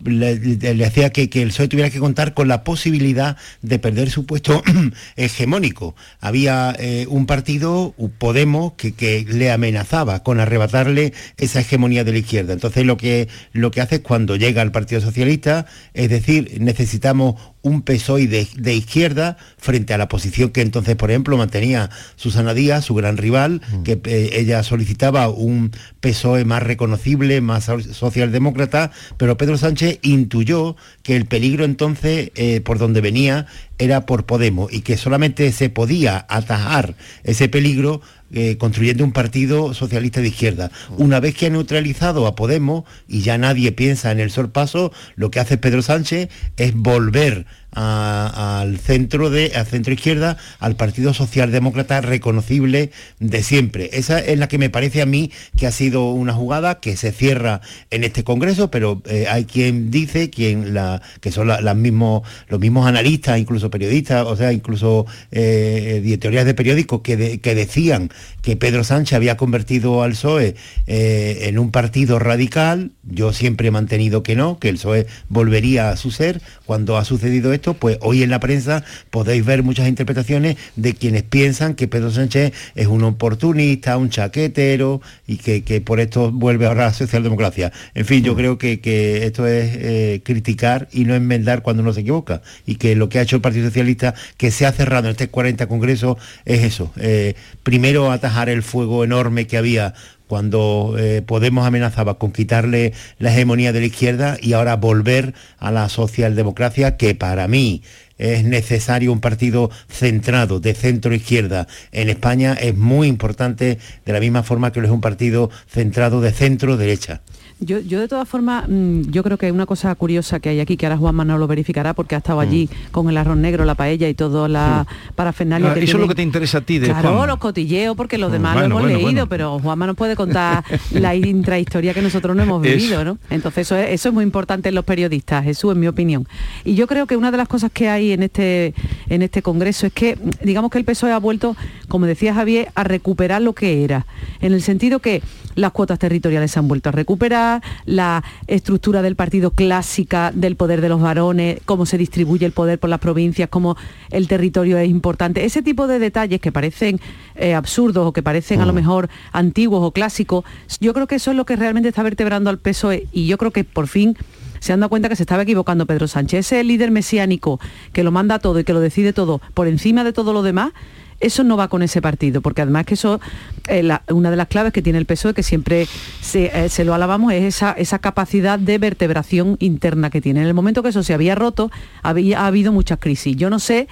le, 0.04 0.84
hacía 0.84 1.10
que, 1.10 1.28
el 1.42 1.48
PSOE 1.48 1.68
tuviera 1.68 1.90
que 1.90 1.98
contar 1.98 2.34
con 2.34 2.48
la 2.48 2.64
posibilidad 2.64 3.36
de 3.62 3.78
perder 3.78 4.10
su 4.10 4.26
puesto 4.26 4.62
hegemónico. 5.16 5.94
Había 6.20 6.74
eh, 6.78 7.06
un 7.08 7.26
partido, 7.26 7.94
Podemos, 8.18 8.74
que, 8.74 8.92
que 8.92 9.24
le 9.26 9.50
amenazaba 9.50 10.22
con 10.22 10.40
arrebatarle 10.40 11.12
esa 11.38 11.60
hegemonía 11.60 12.04
de 12.04 12.12
la 12.12 12.18
izquierda. 12.18 12.52
Entonces 12.52 12.84
lo 12.84 12.96
que, 12.96 13.28
lo 13.52 13.70
que 13.70 13.80
hace 13.80 13.96
es 13.96 14.00
cuando 14.02 14.36
llega 14.36 14.62
al 14.62 14.72
Partido 14.72 15.00
Socialista, 15.00 15.66
es 15.94 16.10
decir, 16.10 16.58
necesitamos 16.60 17.36
un 17.64 17.82
PSOE 17.82 18.28
de, 18.28 18.46
de 18.56 18.74
izquierda 18.74 19.36
frente 19.58 19.92
a 19.94 19.98
la 19.98 20.06
posición 20.06 20.50
que 20.50 20.60
entonces, 20.60 20.94
por 20.94 21.10
ejemplo, 21.10 21.36
mantenía 21.36 21.90
Susana 22.14 22.54
Díaz, 22.54 22.84
su 22.84 22.94
gran 22.94 23.16
rival, 23.16 23.60
que 23.82 24.00
eh, 24.04 24.30
ella 24.34 24.62
solicitaba 24.62 25.28
un 25.28 25.72
PSOE 26.00 26.44
más 26.44 26.62
reconocible, 26.62 27.40
más 27.40 27.64
so- 27.64 27.80
socialdemócrata, 27.80 28.92
pero 29.16 29.36
Pedro 29.36 29.58
Sánchez 29.58 29.98
intuyó 30.02 30.76
que 31.02 31.16
el 31.16 31.26
peligro 31.26 31.64
entonces 31.64 32.30
eh, 32.36 32.60
por 32.60 32.78
donde 32.78 33.00
venía 33.00 33.46
era 33.78 34.06
por 34.06 34.24
Podemos 34.24 34.72
y 34.72 34.80
que 34.80 34.96
solamente 34.96 35.50
se 35.52 35.70
podía 35.70 36.26
atajar 36.28 36.94
ese 37.24 37.48
peligro 37.48 38.00
eh, 38.32 38.56
construyendo 38.56 39.04
un 39.04 39.12
partido 39.12 39.74
socialista 39.74 40.20
de 40.20 40.28
izquierda. 40.28 40.70
Una 40.96 41.20
vez 41.20 41.34
que 41.34 41.46
ha 41.46 41.50
neutralizado 41.50 42.26
a 42.26 42.34
Podemos 42.34 42.84
y 43.06 43.20
ya 43.20 43.38
nadie 43.38 43.70
piensa 43.70 44.10
en 44.10 44.18
el 44.18 44.30
sorpaso, 44.30 44.92
lo 45.14 45.30
que 45.30 45.40
hace 45.40 45.58
Pedro 45.58 45.82
Sánchez 45.82 46.30
es 46.56 46.74
volver 46.74 47.46
al 47.74 48.78
centro 48.78 49.30
de 49.30 49.52
al 49.54 49.66
centro 49.66 49.92
izquierda, 49.92 50.36
al 50.58 50.76
Partido 50.76 51.12
Socialdemócrata 51.14 52.00
reconocible 52.00 52.90
de 53.20 53.42
siempre. 53.42 53.90
Esa 53.92 54.18
es 54.18 54.38
la 54.38 54.48
que 54.48 54.58
me 54.58 54.70
parece 54.70 55.02
a 55.02 55.06
mí 55.06 55.30
que 55.56 55.66
ha 55.66 55.72
sido 55.72 56.10
una 56.10 56.32
jugada 56.32 56.80
que 56.80 56.96
se 56.96 57.12
cierra 57.12 57.60
en 57.90 58.04
este 58.04 58.24
Congreso, 58.24 58.70
pero 58.70 59.02
eh, 59.06 59.26
hay 59.30 59.44
quien 59.44 59.90
dice, 59.90 60.30
quien 60.30 60.74
la, 60.74 61.02
que 61.20 61.30
son 61.30 61.48
la- 61.48 61.74
mismos, 61.74 62.22
los 62.48 62.60
mismos 62.60 62.86
analistas, 62.86 63.38
incluso 63.38 63.70
periodistas, 63.70 64.24
o 64.26 64.36
sea, 64.36 64.52
incluso 64.52 65.06
eh, 65.32 66.00
de 66.44 66.54
periódicos 66.54 67.00
que, 67.02 67.40
que 67.40 67.54
decían 67.54 68.10
que 68.42 68.56
Pedro 68.56 68.84
Sánchez 68.84 69.14
había 69.16 69.36
convertido 69.36 70.02
al 70.02 70.12
PSOE 70.12 70.54
eh, 70.86 71.38
en 71.48 71.58
un 71.58 71.70
partido 71.70 72.18
radical. 72.18 72.92
Yo 73.02 73.32
siempre 73.32 73.68
he 73.68 73.70
mantenido 73.70 74.22
que 74.22 74.36
no, 74.36 74.58
que 74.58 74.68
el 74.68 74.76
PSOE 74.76 75.06
volvería 75.28 75.90
a 75.90 75.96
su 75.96 76.10
ser. 76.10 76.40
Cuando 76.66 76.96
ha 76.96 77.04
sucedido 77.04 77.52
esto, 77.52 77.63
pues 77.72 77.96
hoy 78.02 78.22
en 78.22 78.28
la 78.28 78.40
prensa 78.40 78.84
podéis 79.10 79.46
ver 79.46 79.62
muchas 79.62 79.88
interpretaciones 79.88 80.58
de 80.76 80.92
quienes 80.92 81.22
piensan 81.22 81.74
que 81.74 81.88
Pedro 81.88 82.10
Sánchez 82.10 82.52
es 82.74 82.86
un 82.86 83.02
oportunista, 83.04 83.96
un 83.96 84.10
chaquetero 84.10 85.00
y 85.26 85.38
que, 85.38 85.64
que 85.64 85.80
por 85.80 86.00
esto 86.00 86.30
vuelve 86.30 86.66
ahora 86.66 86.84
a 86.84 86.86
la 86.88 86.94
socialdemocracia. 86.94 87.72
En 87.94 88.04
fin, 88.04 88.22
yo 88.22 88.36
creo 88.36 88.58
que, 88.58 88.80
que 88.80 89.24
esto 89.24 89.46
es 89.46 89.70
eh, 89.76 90.20
criticar 90.22 90.88
y 90.92 91.04
no 91.04 91.14
enmendar 91.14 91.62
cuando 91.62 91.82
uno 91.82 91.94
se 91.94 92.00
equivoca. 92.00 92.42
Y 92.66 92.76
que 92.76 92.94
lo 92.96 93.08
que 93.08 93.18
ha 93.18 93.22
hecho 93.22 93.36
el 93.36 93.42
Partido 93.42 93.66
Socialista, 93.66 94.14
que 94.36 94.50
se 94.50 94.66
ha 94.66 94.72
cerrado 94.72 95.06
en 95.06 95.12
este 95.12 95.28
40 95.28 95.66
Congreso, 95.66 96.18
es 96.44 96.64
eso. 96.64 96.92
Eh, 96.96 97.34
primero 97.62 98.10
atajar 98.10 98.48
el 98.48 98.62
fuego 98.62 99.04
enorme 99.04 99.46
que 99.46 99.56
había 99.56 99.94
cuando 100.34 100.96
eh, 100.98 101.22
Podemos 101.22 101.64
amenazaba 101.64 102.18
con 102.18 102.32
quitarle 102.32 102.92
la 103.20 103.30
hegemonía 103.30 103.72
de 103.72 103.78
la 103.78 103.86
izquierda 103.86 104.36
y 104.42 104.54
ahora 104.54 104.74
volver 104.74 105.32
a 105.58 105.70
la 105.70 105.88
socialdemocracia, 105.88 106.96
que 106.96 107.14
para 107.14 107.46
mí 107.46 107.84
es 108.18 108.42
necesario 108.42 109.12
un 109.12 109.20
partido 109.20 109.70
centrado 109.88 110.58
de 110.58 110.74
centro 110.74 111.14
izquierda 111.14 111.68
en 111.92 112.08
España, 112.08 112.54
es 112.54 112.76
muy 112.76 113.06
importante 113.06 113.78
de 114.04 114.12
la 114.12 114.18
misma 114.18 114.42
forma 114.42 114.72
que 114.72 114.80
lo 114.80 114.88
es 114.88 114.92
un 114.92 115.00
partido 115.00 115.50
centrado 115.68 116.20
de 116.20 116.32
centro 116.32 116.76
derecha. 116.76 117.20
Yo, 117.60 117.78
yo 117.80 118.00
de 118.00 118.08
todas 118.08 118.28
formas, 118.28 118.68
mm, 118.68 119.02
yo 119.10 119.22
creo 119.22 119.38
que 119.38 119.50
una 119.52 119.64
cosa 119.66 119.94
curiosa 119.94 120.40
que 120.40 120.48
hay 120.50 120.60
aquí, 120.60 120.76
que 120.76 120.86
ahora 120.86 120.98
Juan 120.98 121.14
Manuel 121.14 121.40
lo 121.40 121.46
verificará 121.46 121.94
porque 121.94 122.14
ha 122.14 122.18
estado 122.18 122.40
allí 122.40 122.68
con 122.90 123.08
el 123.08 123.16
arroz 123.16 123.36
negro, 123.36 123.64
la 123.64 123.74
paella 123.74 124.08
y 124.08 124.14
todo 124.14 124.48
la 124.48 124.86
parafernalia 125.14 125.70
Ah, 125.70 125.74
que 125.74 125.84
eso 125.84 125.96
es 125.96 126.00
lo 126.00 126.08
que 126.08 126.14
te 126.14 126.22
interesa 126.22 126.58
a 126.58 126.60
ti 126.62 126.78
de 126.78 126.88
Claro, 126.88 127.16
Juan. 127.16 127.28
los 127.28 127.38
cotilleos, 127.38 127.96
porque 127.96 128.18
los 128.18 128.32
demás 128.32 128.54
bueno, 128.54 128.68
lo 128.68 128.74
hemos 128.74 128.82
bueno, 128.82 128.96
leído, 128.98 129.10
bueno. 129.12 129.28
pero 129.28 129.58
Juanma 129.60 129.86
nos 129.86 129.96
puede 129.96 130.16
contar 130.16 130.64
la 130.90 131.14
intrahistoria 131.14 131.94
que 131.94 132.02
nosotros 132.02 132.36
no 132.36 132.42
hemos 132.42 132.64
Eso. 132.66 132.76
vivido, 132.76 133.04
¿no? 133.04 133.18
Entonces 133.30 133.66
eso 133.66 133.76
es, 133.76 133.90
eso 133.92 134.08
es 134.08 134.14
muy 134.14 134.24
importante 134.24 134.68
en 134.68 134.74
los 134.74 134.84
periodistas, 134.84 135.44
Jesús, 135.44 135.72
en 135.72 135.80
mi 135.80 135.86
opinión. 135.86 136.26
Y 136.64 136.74
yo 136.74 136.86
creo 136.86 137.06
que 137.06 137.16
una 137.16 137.30
de 137.30 137.36
las 137.36 137.48
cosas 137.48 137.70
que 137.72 137.88
hay 137.88 138.12
en 138.12 138.22
este, 138.24 138.74
en 139.08 139.22
este 139.22 139.42
congreso 139.42 139.86
es 139.86 139.92
que, 139.92 140.18
digamos 140.42 140.70
que 140.70 140.78
el 140.78 140.84
PSOE 140.84 141.12
ha 141.12 141.18
vuelto, 141.18 141.56
como 141.88 142.06
decía 142.06 142.34
Javier, 142.34 142.68
a 142.74 142.84
recuperar 142.84 143.42
lo 143.42 143.52
que 143.54 143.84
era, 143.84 144.06
en 144.40 144.52
el 144.52 144.60
sentido 144.62 144.98
que 144.98 145.22
las 145.54 145.70
cuotas 145.70 145.98
territoriales 146.00 146.50
se 146.50 146.58
han 146.58 146.66
vuelto 146.66 146.88
a 146.88 146.92
recuperar, 146.92 147.43
la 147.84 148.24
estructura 148.46 149.02
del 149.02 149.16
partido 149.16 149.50
clásica 149.50 150.32
del 150.34 150.56
poder 150.56 150.80
de 150.80 150.88
los 150.88 151.00
varones, 151.00 151.60
cómo 151.64 151.86
se 151.86 151.98
distribuye 151.98 152.46
el 152.46 152.52
poder 152.52 152.78
por 152.78 152.90
las 152.90 153.00
provincias, 153.00 153.48
cómo 153.48 153.76
el 154.10 154.28
territorio 154.28 154.78
es 154.78 154.88
importante. 154.88 155.44
Ese 155.44 155.62
tipo 155.62 155.86
de 155.86 155.98
detalles 155.98 156.40
que 156.40 156.52
parecen 156.52 157.00
eh, 157.36 157.54
absurdos 157.54 158.06
o 158.06 158.12
que 158.12 158.22
parecen 158.22 158.60
a 158.60 158.66
lo 158.66 158.72
mejor 158.72 159.08
antiguos 159.32 159.80
o 159.82 159.90
clásicos, 159.92 160.44
yo 160.80 160.92
creo 160.94 161.06
que 161.06 161.16
eso 161.16 161.30
es 161.30 161.36
lo 161.36 161.44
que 161.44 161.56
realmente 161.56 161.88
está 161.88 162.02
vertebrando 162.02 162.50
al 162.50 162.58
PSOE 162.58 163.06
y 163.12 163.26
yo 163.26 163.38
creo 163.38 163.50
que 163.50 163.64
por 163.64 163.88
fin 163.88 164.16
se 164.64 164.72
han 164.72 164.80
dado 164.80 164.88
cuenta 164.88 165.10
que 165.10 165.16
se 165.16 165.24
estaba 165.24 165.42
equivocando 165.42 165.84
Pedro 165.84 166.08
Sánchez. 166.08 166.46
Ese 166.46 166.64
líder 166.64 166.90
mesiánico 166.90 167.60
que 167.92 168.02
lo 168.02 168.10
manda 168.10 168.38
todo 168.38 168.60
y 168.60 168.64
que 168.64 168.72
lo 168.72 168.80
decide 168.80 169.12
todo 169.12 169.42
por 169.52 169.68
encima 169.68 170.04
de 170.04 170.14
todo 170.14 170.32
lo 170.32 170.42
demás, 170.42 170.72
eso 171.20 171.44
no 171.44 171.56
va 171.56 171.68
con 171.68 171.82
ese 171.82 172.00
partido, 172.02 172.40
porque 172.40 172.62
además 172.62 172.86
que 172.86 172.94
eso, 172.94 173.20
eh, 173.68 173.82
la- 173.82 174.02
una 174.10 174.30
de 174.30 174.36
las 174.36 174.48
claves 174.48 174.72
que 174.72 174.82
tiene 174.82 174.98
el 174.98 175.06
PSOE, 175.06 175.34
que 175.34 175.42
siempre 175.42 175.86
se, 176.20 176.46
eh, 176.64 176.68
se 176.68 176.84
lo 176.84 176.94
alabamos, 176.94 177.32
es 177.32 177.42
esa, 177.42 177.72
esa 177.72 177.98
capacidad 177.98 178.58
de 178.58 178.78
vertebración 178.78 179.56
interna 179.60 180.10
que 180.10 180.20
tiene. 180.20 180.40
En 180.40 180.46
el 180.46 180.54
momento 180.54 180.82
que 180.82 180.88
eso 180.90 181.02
se 181.02 181.14
había 181.14 181.34
roto, 181.34 181.70
había 182.02 182.40
ha 182.40 182.46
habido 182.46 182.72
muchas 182.72 182.98
crisis. 182.98 183.36
Yo 183.36 183.50
no 183.50 183.58
sé 183.58 183.88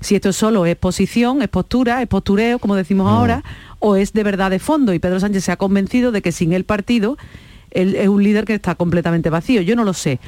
si 0.00 0.14
esto 0.16 0.32
solo 0.32 0.66
es 0.66 0.76
posición, 0.76 1.40
es 1.40 1.48
postura, 1.48 2.02
es 2.02 2.08
postureo, 2.08 2.58
como 2.58 2.74
decimos 2.76 3.10
ahora, 3.10 3.42
o 3.78 3.96
es 3.96 4.12
de 4.12 4.22
verdad 4.22 4.50
de 4.50 4.58
fondo. 4.58 4.92
Y 4.92 4.98
Pedro 4.98 5.18
Sánchez 5.20 5.44
se 5.44 5.52
ha 5.52 5.56
convencido 5.56 6.12
de 6.12 6.20
que 6.20 6.32
sin 6.32 6.52
el 6.52 6.64
partido 6.64 7.16
él 7.74 7.94
es 7.96 8.08
un 8.08 8.22
líder 8.22 8.44
que 8.44 8.54
está 8.54 8.74
completamente 8.74 9.28
vacío. 9.30 9.60
Yo 9.62 9.76
no 9.76 9.84
lo 9.84 9.92
sé. 9.92 10.18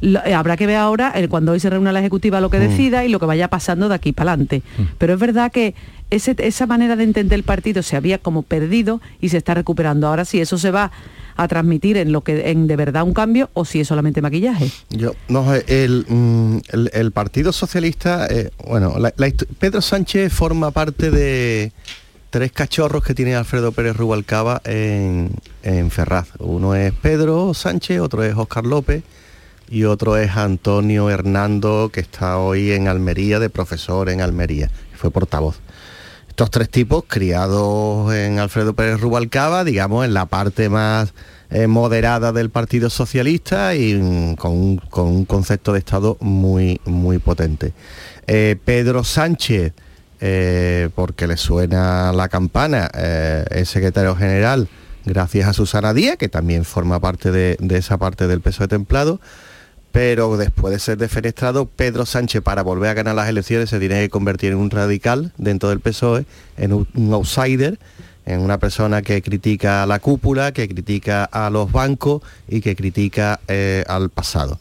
Lo- 0.00 0.24
eh, 0.24 0.32
habrá 0.34 0.56
que 0.56 0.66
ver 0.66 0.76
ahora, 0.76 1.12
eh, 1.14 1.28
cuando 1.28 1.52
hoy 1.52 1.60
se 1.60 1.68
reúna 1.68 1.92
la 1.92 2.00
Ejecutiva, 2.00 2.40
lo 2.40 2.48
que 2.50 2.58
Mm. 2.58 2.68
decida 2.68 3.04
y 3.04 3.08
lo 3.08 3.18
que 3.20 3.26
vaya 3.26 3.48
pasando 3.48 3.88
de 3.88 3.94
aquí 3.96 4.12
para 4.12 4.32
adelante. 4.32 4.62
Pero 4.98 5.14
es 5.14 5.20
verdad 5.20 5.50
que 5.52 5.74
ese- 6.10 6.36
esa 6.38 6.66
manera 6.66 6.96
de 6.96 7.04
entender 7.04 7.36
el 7.38 7.42
partido 7.44 7.82
se 7.82 7.96
había 7.96 8.18
como 8.18 8.42
perdido 8.42 9.00
y 9.20 9.28
se 9.30 9.36
está 9.36 9.54
recuperando. 9.54 10.06
Ahora 10.08 10.24
sí, 10.24 10.40
eso 10.40 10.56
se 10.58 10.70
va 10.70 10.90
a 11.36 11.48
transmitir 11.48 11.96
en 11.96 12.12
lo 12.12 12.20
que 12.22 12.50
en 12.50 12.66
de 12.66 12.76
verdad 12.76 13.02
un 13.04 13.14
cambio 13.14 13.48
o 13.54 13.64
si 13.64 13.80
es 13.80 13.88
solamente 13.88 14.20
maquillaje. 14.20 14.70
Yo, 14.90 15.14
no, 15.28 15.54
el, 15.54 16.04
mm, 16.08 16.56
el- 16.72 16.90
el 16.92 17.12
Partido 17.12 17.52
Socialista, 17.52 18.26
eh, 18.28 18.50
bueno, 18.66 18.98
la- 18.98 19.12
la 19.16 19.28
histo- 19.28 19.46
Pedro 19.58 19.80
Sánchez 19.80 20.32
forma 20.32 20.70
parte 20.70 21.10
de 21.10 21.72
tres 22.30 22.52
cachorros 22.52 23.02
que 23.02 23.14
tiene 23.14 23.34
Alfredo 23.34 23.72
Pérez 23.72 23.96
Rubalcaba 23.96 24.60
en, 24.64 25.30
en 25.62 25.90
Ferraz. 25.90 26.28
Uno 26.38 26.74
es 26.74 26.92
Pedro 26.92 27.54
Sánchez, 27.54 28.00
otro 28.00 28.22
es 28.22 28.34
Oscar 28.36 28.64
López 28.66 29.02
y 29.68 29.84
otro 29.84 30.16
es 30.16 30.36
Antonio 30.36 31.10
Hernando, 31.10 31.90
que 31.92 32.00
está 32.00 32.38
hoy 32.38 32.72
en 32.72 32.88
Almería, 32.88 33.38
de 33.38 33.50
profesor 33.50 34.08
en 34.08 34.20
Almería, 34.20 34.70
fue 34.94 35.10
portavoz. 35.10 35.60
Estos 36.28 36.50
tres 36.50 36.70
tipos 36.70 37.04
criados 37.06 38.14
en 38.14 38.38
Alfredo 38.38 38.74
Pérez 38.74 39.00
Rubalcaba, 39.00 39.64
digamos, 39.64 40.04
en 40.04 40.14
la 40.14 40.26
parte 40.26 40.68
más 40.68 41.12
eh, 41.50 41.66
moderada 41.66 42.32
del 42.32 42.50
Partido 42.50 42.88
Socialista 42.90 43.74
y 43.74 43.94
mm, 43.94 44.34
con, 44.36 44.52
un- 44.52 44.76
con 44.78 45.06
un 45.08 45.24
concepto 45.24 45.72
de 45.72 45.80
Estado 45.80 46.16
muy, 46.20 46.80
muy 46.84 47.18
potente. 47.18 47.72
Eh, 48.26 48.56
Pedro 48.64 49.02
Sánchez, 49.04 49.72
eh, 50.20 50.90
porque 50.94 51.26
le 51.26 51.36
suena 51.36 52.12
la 52.12 52.28
campana, 52.28 52.90
eh, 52.94 53.44
es 53.50 53.68
secretario 53.68 54.14
general 54.16 54.68
gracias 55.04 55.48
a 55.48 55.52
Susana 55.52 55.94
Díaz, 55.94 56.16
que 56.16 56.28
también 56.28 56.64
forma 56.64 57.00
parte 57.00 57.30
de, 57.30 57.56
esa 57.70 57.98
parte 57.98 58.26
del 58.26 58.40
peso 58.40 58.64
de 58.64 58.68
templado 58.68 59.20
pero 59.92 60.36
después 60.36 60.72
de 60.72 60.78
ser 60.78 60.98
defenestrado, 60.98 61.66
Pedro 61.66 62.06
Sánchez 62.06 62.42
para 62.42 62.62
volver 62.62 62.90
a 62.90 62.94
ganar 62.94 63.16
las 63.16 63.28
elecciones 63.28 63.70
se 63.70 63.80
tiene 63.80 64.00
que 64.00 64.08
convertir 64.08 64.52
en 64.52 64.58
un 64.58 64.70
radical 64.70 65.32
dentro 65.36 65.68
del 65.68 65.80
PSOE, 65.80 66.26
en 66.56 66.72
un 66.72 67.12
outsider, 67.12 67.76
en 68.26 68.40
una 68.40 68.58
persona 68.58 69.02
que 69.02 69.22
critica 69.22 69.82
a 69.82 69.86
la 69.86 69.98
cúpula, 69.98 70.52
que 70.52 70.68
critica 70.68 71.24
a 71.24 71.50
los 71.50 71.72
bancos 71.72 72.22
y 72.48 72.60
que 72.60 72.76
critica 72.76 73.40
eh, 73.48 73.84
al 73.88 74.10
pasado. 74.10 74.60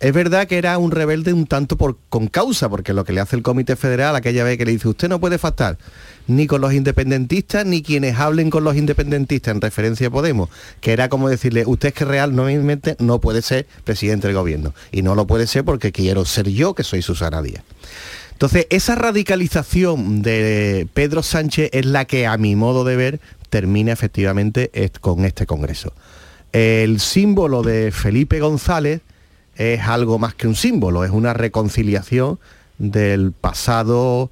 Es 0.00 0.14
verdad 0.14 0.48
que 0.48 0.56
era 0.56 0.78
un 0.78 0.90
rebelde 0.90 1.34
un 1.34 1.46
tanto 1.46 1.76
por, 1.76 1.98
con 2.08 2.26
causa, 2.26 2.70
porque 2.70 2.94
lo 2.94 3.04
que 3.04 3.12
le 3.12 3.20
hace 3.20 3.36
el 3.36 3.42
Comité 3.42 3.76
Federal 3.76 4.16
aquella 4.16 4.44
vez 4.44 4.56
que 4.56 4.64
le 4.64 4.72
dice, 4.72 4.88
usted 4.88 5.10
no 5.10 5.20
puede 5.20 5.36
faltar 5.36 5.76
ni 6.26 6.46
con 6.46 6.62
los 6.62 6.72
independentistas, 6.72 7.66
ni 7.66 7.82
quienes 7.82 8.18
hablen 8.18 8.50
con 8.50 8.64
los 8.64 8.76
independentistas 8.76 9.54
en 9.54 9.60
referencia 9.60 10.06
a 10.06 10.10
Podemos, 10.10 10.48
que 10.80 10.92
era 10.92 11.08
como 11.08 11.28
decirle, 11.28 11.64
usted 11.66 11.88
es 11.88 11.94
que 11.94 12.04
realmente 12.04 12.96
no 12.98 13.20
puede 13.20 13.42
ser 13.42 13.66
presidente 13.84 14.28
del 14.28 14.36
gobierno. 14.36 14.72
Y 14.90 15.02
no 15.02 15.14
lo 15.14 15.26
puede 15.26 15.46
ser 15.46 15.64
porque 15.64 15.92
quiero 15.92 16.24
ser 16.24 16.48
yo, 16.48 16.74
que 16.74 16.84
soy 16.84 17.02
Susana 17.02 17.42
Díaz. 17.42 17.64
Entonces, 18.32 18.66
esa 18.70 18.94
radicalización 18.94 20.22
de 20.22 20.88
Pedro 20.94 21.22
Sánchez 21.22 21.70
es 21.72 21.84
la 21.84 22.06
que, 22.06 22.26
a 22.26 22.38
mi 22.38 22.56
modo 22.56 22.84
de 22.84 22.96
ver, 22.96 23.20
termina 23.50 23.92
efectivamente 23.92 24.70
con 25.00 25.26
este 25.26 25.44
Congreso. 25.44 25.92
El 26.52 27.00
símbolo 27.00 27.62
de 27.62 27.90
Felipe 27.92 28.40
González 28.40 29.02
es 29.56 29.80
algo 29.82 30.18
más 30.18 30.34
que 30.34 30.46
un 30.46 30.54
símbolo, 30.54 31.04
es 31.04 31.10
una 31.10 31.32
reconciliación 31.32 32.38
del 32.78 33.32
pasado 33.32 34.30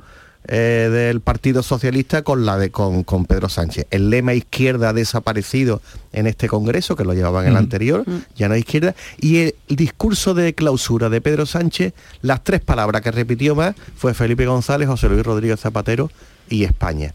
eh, 0.50 0.88
del 0.90 1.20
Partido 1.20 1.62
Socialista 1.62 2.22
con 2.22 2.46
la 2.46 2.56
de 2.56 2.70
con, 2.70 3.04
con 3.04 3.26
Pedro 3.26 3.50
Sánchez. 3.50 3.86
El 3.90 4.08
lema 4.08 4.32
izquierda 4.32 4.88
ha 4.88 4.92
desaparecido 4.94 5.82
en 6.14 6.26
este 6.26 6.48
Congreso, 6.48 6.96
que 6.96 7.04
lo 7.04 7.12
llevaba 7.12 7.42
en 7.42 7.48
el 7.48 7.52
Mm. 7.52 7.56
anterior, 7.58 8.04
ya 8.34 8.48
no 8.48 8.54
hay 8.54 8.60
izquierda, 8.60 8.94
y 9.20 9.38
el, 9.38 9.54
discurso 9.68 10.32
de 10.32 10.54
clausura 10.54 11.10
de 11.10 11.20
Pedro 11.20 11.44
Sánchez, 11.44 11.92
las 12.22 12.42
tres 12.44 12.62
palabras 12.62 13.02
que 13.02 13.10
repitió 13.10 13.54
más 13.54 13.74
fue 13.94 14.14
Felipe 14.14 14.46
González, 14.46 14.88
José 14.88 15.10
Luis 15.10 15.22
Rodríguez 15.22 15.60
Zapatero 15.60 16.10
y 16.48 16.64
España. 16.64 17.12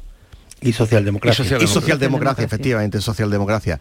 Y 0.61 0.71
socialdemocracia. 0.73 1.57
Y 1.59 1.67
socialdemocracia, 1.67 2.45
efectivamente, 2.45 3.01
socialdemocracia. 3.01 3.79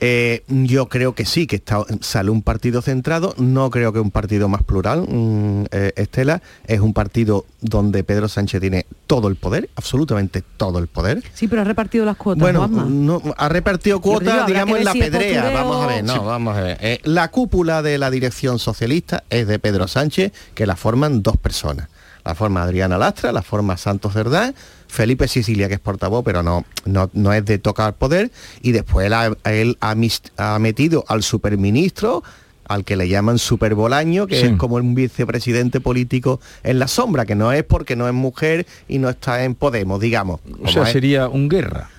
Eh, 0.00 0.44
yo 0.48 0.88
creo 0.88 1.14
que 1.14 1.26
sí, 1.26 1.46
que 1.46 1.56
está, 1.56 1.84
sale 2.00 2.30
un 2.30 2.40
partido 2.42 2.80
centrado, 2.80 3.34
no 3.36 3.68
creo 3.70 3.92
que 3.92 4.00
un 4.00 4.10
partido 4.10 4.48
más 4.48 4.62
plural, 4.62 5.02
mm, 5.06 5.64
eh, 5.72 5.92
Estela, 5.96 6.40
es 6.66 6.80
un 6.80 6.94
partido 6.94 7.44
donde 7.60 8.02
Pedro 8.02 8.28
Sánchez 8.28 8.60
tiene 8.62 8.86
todo 9.06 9.28
el 9.28 9.36
poder, 9.36 9.68
absolutamente 9.76 10.42
todo 10.56 10.78
el 10.78 10.86
poder. 10.86 11.22
Sí, 11.34 11.48
pero 11.48 11.60
ha 11.62 11.64
repartido 11.64 12.06
las 12.06 12.16
cuotas, 12.16 12.40
Bueno, 12.40 12.66
no, 12.66 13.20
ha 13.36 13.48
repartido 13.50 14.00
cuotas, 14.00 14.46
digamos, 14.46 14.78
en 14.78 14.84
la 14.86 14.92
pedrea. 14.94 15.42
postureo. 15.42 15.52
Vamos 15.52 15.84
a 15.84 15.86
ver, 15.86 16.04
no, 16.04 16.12
Sí. 16.14 16.18
vamos 16.24 16.56
a 16.56 16.60
ver. 16.62 16.78
Eh, 16.80 17.00
la 17.04 17.30
cúpula 17.30 17.82
de 17.82 17.98
la 17.98 18.10
dirección 18.10 18.58
socialista 18.58 19.24
es 19.28 19.46
de 19.46 19.58
Pedro 19.58 19.86
Sánchez, 19.86 20.32
que 20.54 20.66
la 20.66 20.76
forman 20.76 21.22
dos 21.22 21.36
personas. 21.36 21.88
La 22.24 22.34
forma 22.34 22.62
Adriana 22.62 22.98
Lastra, 22.98 23.32
la 23.32 23.42
forma 23.42 23.76
Santos 23.76 24.12
Cerdán, 24.12 24.54
Felipe 24.88 25.26
Sicilia, 25.28 25.68
que 25.68 25.74
es 25.74 25.80
portavoz, 25.80 26.22
pero 26.24 26.42
no, 26.42 26.64
no, 26.84 27.08
no 27.12 27.32
es 27.32 27.44
de 27.44 27.58
tocar 27.58 27.94
poder, 27.94 28.30
y 28.62 28.72
después 28.72 29.06
él 29.06 29.12
ha, 29.14 29.30
él 29.44 29.78
ha 29.80 30.58
metido 30.58 31.04
al 31.08 31.22
superministro, 31.22 32.22
al 32.68 32.84
que 32.84 32.96
le 32.96 33.08
llaman 33.08 33.38
superbolaño, 33.38 34.26
que 34.28 34.38
Sí. 34.40 34.46
es 34.46 34.52
como 34.56 34.76
un 34.76 34.94
vicepresidente 34.94 35.80
político 35.80 36.40
en 36.62 36.78
la 36.78 36.86
sombra, 36.88 37.26
que 37.26 37.34
no 37.34 37.50
es 37.52 37.64
porque 37.64 37.96
no 37.96 38.06
es 38.06 38.14
mujer 38.14 38.64
y 38.86 38.98
no 38.98 39.08
está 39.08 39.42
en 39.44 39.54
Podemos, 39.56 40.00
digamos. 40.00 40.40
O 40.62 40.68
sea, 40.68 40.84
es- 40.84 40.90
sería 40.92 41.28
un 41.28 41.48
guerra. 41.48 41.90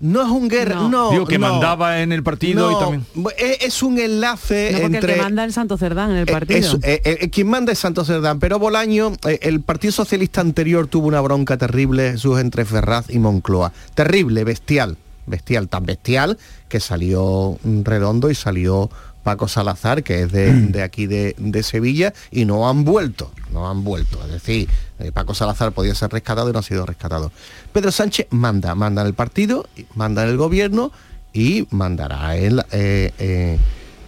No 0.00 0.22
es 0.22 0.28
un 0.28 0.48
guerra, 0.48 0.88
no. 0.88 1.10
Digo 1.10 1.26
que 1.26 1.38
no. 1.38 1.50
mandaba 1.50 2.00
en 2.00 2.12
el 2.12 2.22
partido 2.22 2.70
y 2.70 2.74
No, 2.74 2.78
también. 2.78 3.06
Es, 3.38 3.58
es 3.66 3.82
un 3.82 3.98
enlace 3.98 4.70
No, 4.72 4.80
porque 4.80 4.96
entre... 4.96 5.12
el 5.12 5.18
que 5.18 5.22
manda 5.24 5.44
el 5.44 5.52
Santo 5.52 5.76
Cerdán 5.76 6.10
en 6.12 6.16
el 6.16 6.28
Eh, 6.28 6.32
partido. 6.32 6.78
es- 6.82 7.00
eh, 7.04 7.30
quien 7.30 7.48
manda 7.48 7.72
es 7.72 7.78
Santos 7.78 8.06
Cerdán, 8.06 8.38
pero 8.40 8.58
Bolaño, 8.58 9.12
eh, 9.28 9.38
el 9.42 9.60
Partido 9.60 9.92
Socialista 9.92 10.40
anterior 10.40 10.86
tuvo 10.86 11.06
una 11.08 11.20
bronca 11.20 11.56
terrible, 11.58 12.12
Jesús, 12.12 12.40
entre 12.40 12.64
Ferraz 12.64 13.10
y 13.10 13.18
Moncloa. 13.18 13.72
Terrible, 13.94 14.44
bestial, 14.44 14.96
bestial, 15.26 15.68
tan 15.68 15.84
bestial 15.84 16.38
que 16.68 16.80
salió 16.80 17.58
mm, 17.62 17.82
redondo 17.82 18.30
y 18.30 18.34
salió 18.34 18.90
Paco 19.22 19.48
Salazar, 19.48 20.02
que 20.02 20.22
es 20.22 20.32
de, 20.32 20.50
de 20.54 20.82
aquí 20.82 21.06
de, 21.06 21.34
de 21.36 21.62
Sevilla, 21.62 22.14
y 22.30 22.46
no 22.46 22.70
han 22.70 22.84
vuelto, 22.84 23.30
no 23.52 23.68
han 23.68 23.84
vuelto. 23.84 24.18
Es 24.24 24.32
decir, 24.32 24.66
eh, 24.98 25.12
Paco 25.12 25.34
Salazar 25.34 25.72
podía 25.72 25.94
ser 25.94 26.10
rescatado 26.10 26.48
y 26.48 26.54
no 26.54 26.60
ha 26.60 26.62
sido 26.62 26.86
rescatado. 26.86 27.30
Pedro 27.72 27.92
Sánchez 27.92 28.26
manda, 28.30 28.74
manda 28.74 29.02
en 29.02 29.08
el 29.08 29.14
partido, 29.14 29.66
manda 29.94 30.22
en 30.24 30.30
el 30.30 30.36
gobierno 30.36 30.92
y 31.32 31.66
mandará 31.70 32.36
en 32.36 32.56
la- 32.56 32.66
eh, 32.72 33.12
eh, 33.18 33.58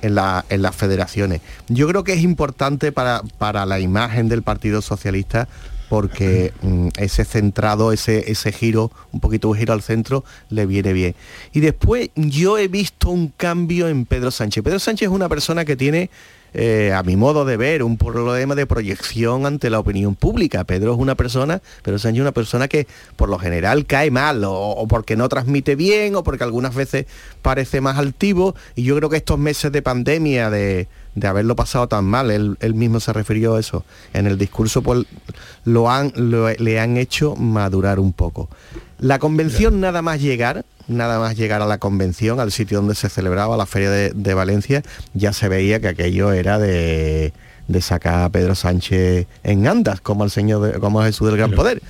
en, 0.02 0.14
la- 0.16 0.44
en 0.48 0.62
las 0.62 0.74
federaciones. 0.74 1.40
Yo 1.68 1.86
creo 1.88 2.02
que 2.04 2.12
es 2.14 2.22
importante 2.22 2.90
para, 2.92 3.22
para 3.38 3.64
la 3.66 3.78
imagen 3.78 4.28
del 4.28 4.42
Partido 4.42 4.82
Socialista 4.82 5.46
porque 5.88 6.52
mm, 6.62 6.88
ese 6.96 7.24
centrado, 7.24 7.92
ese, 7.92 8.30
ese 8.32 8.50
giro, 8.50 8.90
un 9.12 9.20
poquito 9.20 9.48
un 9.50 9.56
giro 9.56 9.72
al 9.74 9.82
centro, 9.82 10.24
le 10.48 10.66
viene 10.66 10.92
bien. 10.92 11.14
Y 11.52 11.60
después 11.60 12.10
yo 12.16 12.58
he 12.58 12.66
visto 12.66 13.10
un 13.10 13.28
cambio 13.28 13.88
en 13.88 14.06
Pedro 14.06 14.30
Sánchez. 14.32 14.64
Pedro 14.64 14.78
Sánchez 14.80 15.08
es 15.08 15.14
una 15.14 15.28
persona 15.28 15.64
que 15.64 15.76
tiene, 15.76 16.10
eh, 16.54 16.92
a 16.94 17.02
mi 17.02 17.16
modo 17.16 17.44
de 17.44 17.56
ver, 17.56 17.82
un 17.82 17.96
problema 17.96 18.54
de 18.54 18.66
proyección 18.66 19.46
ante 19.46 19.70
la 19.70 19.78
opinión 19.78 20.14
pública. 20.14 20.64
Pedro 20.64 20.92
es 20.92 20.98
una 20.98 21.14
persona, 21.14 21.60
Pedro 21.82 21.98
Sánchez 21.98 22.18
es 22.18 22.22
una 22.22 22.32
persona 22.32 22.68
que 22.68 22.86
por 23.16 23.28
lo 23.28 23.38
general 23.38 23.86
cae 23.86 24.10
mal, 24.10 24.44
o, 24.44 24.52
o 24.52 24.86
porque 24.88 25.16
no 25.16 25.28
transmite 25.28 25.76
bien, 25.76 26.14
o 26.14 26.22
porque 26.22 26.44
algunas 26.44 26.74
veces 26.74 27.06
parece 27.42 27.80
más 27.80 27.98
altivo. 27.98 28.54
Y 28.74 28.82
yo 28.82 28.96
creo 28.96 29.08
que 29.08 29.16
estos 29.16 29.38
meses 29.38 29.72
de 29.72 29.82
pandemia, 29.82 30.50
de, 30.50 30.88
de 31.14 31.26
haberlo 31.26 31.56
pasado 31.56 31.88
tan 31.88 32.04
mal, 32.04 32.30
él, 32.30 32.56
él 32.60 32.74
mismo 32.74 33.00
se 33.00 33.12
refirió 33.12 33.54
a 33.54 33.60
eso, 33.60 33.84
en 34.12 34.26
el 34.26 34.36
discurso 34.38 34.82
pues, 34.82 35.06
lo 35.64 35.90
han, 35.90 36.12
lo- 36.16 36.50
le 36.50 36.80
han 36.80 36.96
hecho 36.96 37.34
madurar 37.36 37.98
un 37.98 38.12
poco. 38.12 38.48
La 39.02 39.18
convención 39.18 39.80
nada 39.80 40.00
más 40.00 40.20
llegar, 40.20 40.64
nada 40.88 41.18
más 41.18 41.36
llegar 41.36 41.60
a 41.60 41.66
la 41.66 41.78
convención, 41.78 42.38
al 42.40 42.52
sitio 42.52 42.78
donde 42.78 42.94
se 42.94 43.08
celebraba 43.08 43.56
la 43.56 43.66
feria 43.66 43.90
de, 43.90 44.10
de 44.14 44.34
Valencia, 44.34 44.82
ya 45.12 45.32
se 45.32 45.48
veía 45.48 45.80
que 45.80 45.88
aquello 45.88 46.32
era 46.32 46.58
de, 46.58 47.32
de 47.66 47.80
sacar 47.82 48.22
a 48.22 48.28
Pedro 48.30 48.54
Sánchez 48.54 49.26
en 49.42 49.66
andas, 49.66 50.00
como 50.00 50.24
el 50.24 50.30
señor 50.30 50.62
de- 50.72 50.78
como 50.78 51.02
Jesús 51.02 51.26
del 51.28 51.36
Gran 51.36 51.50
Poder. 51.56 51.82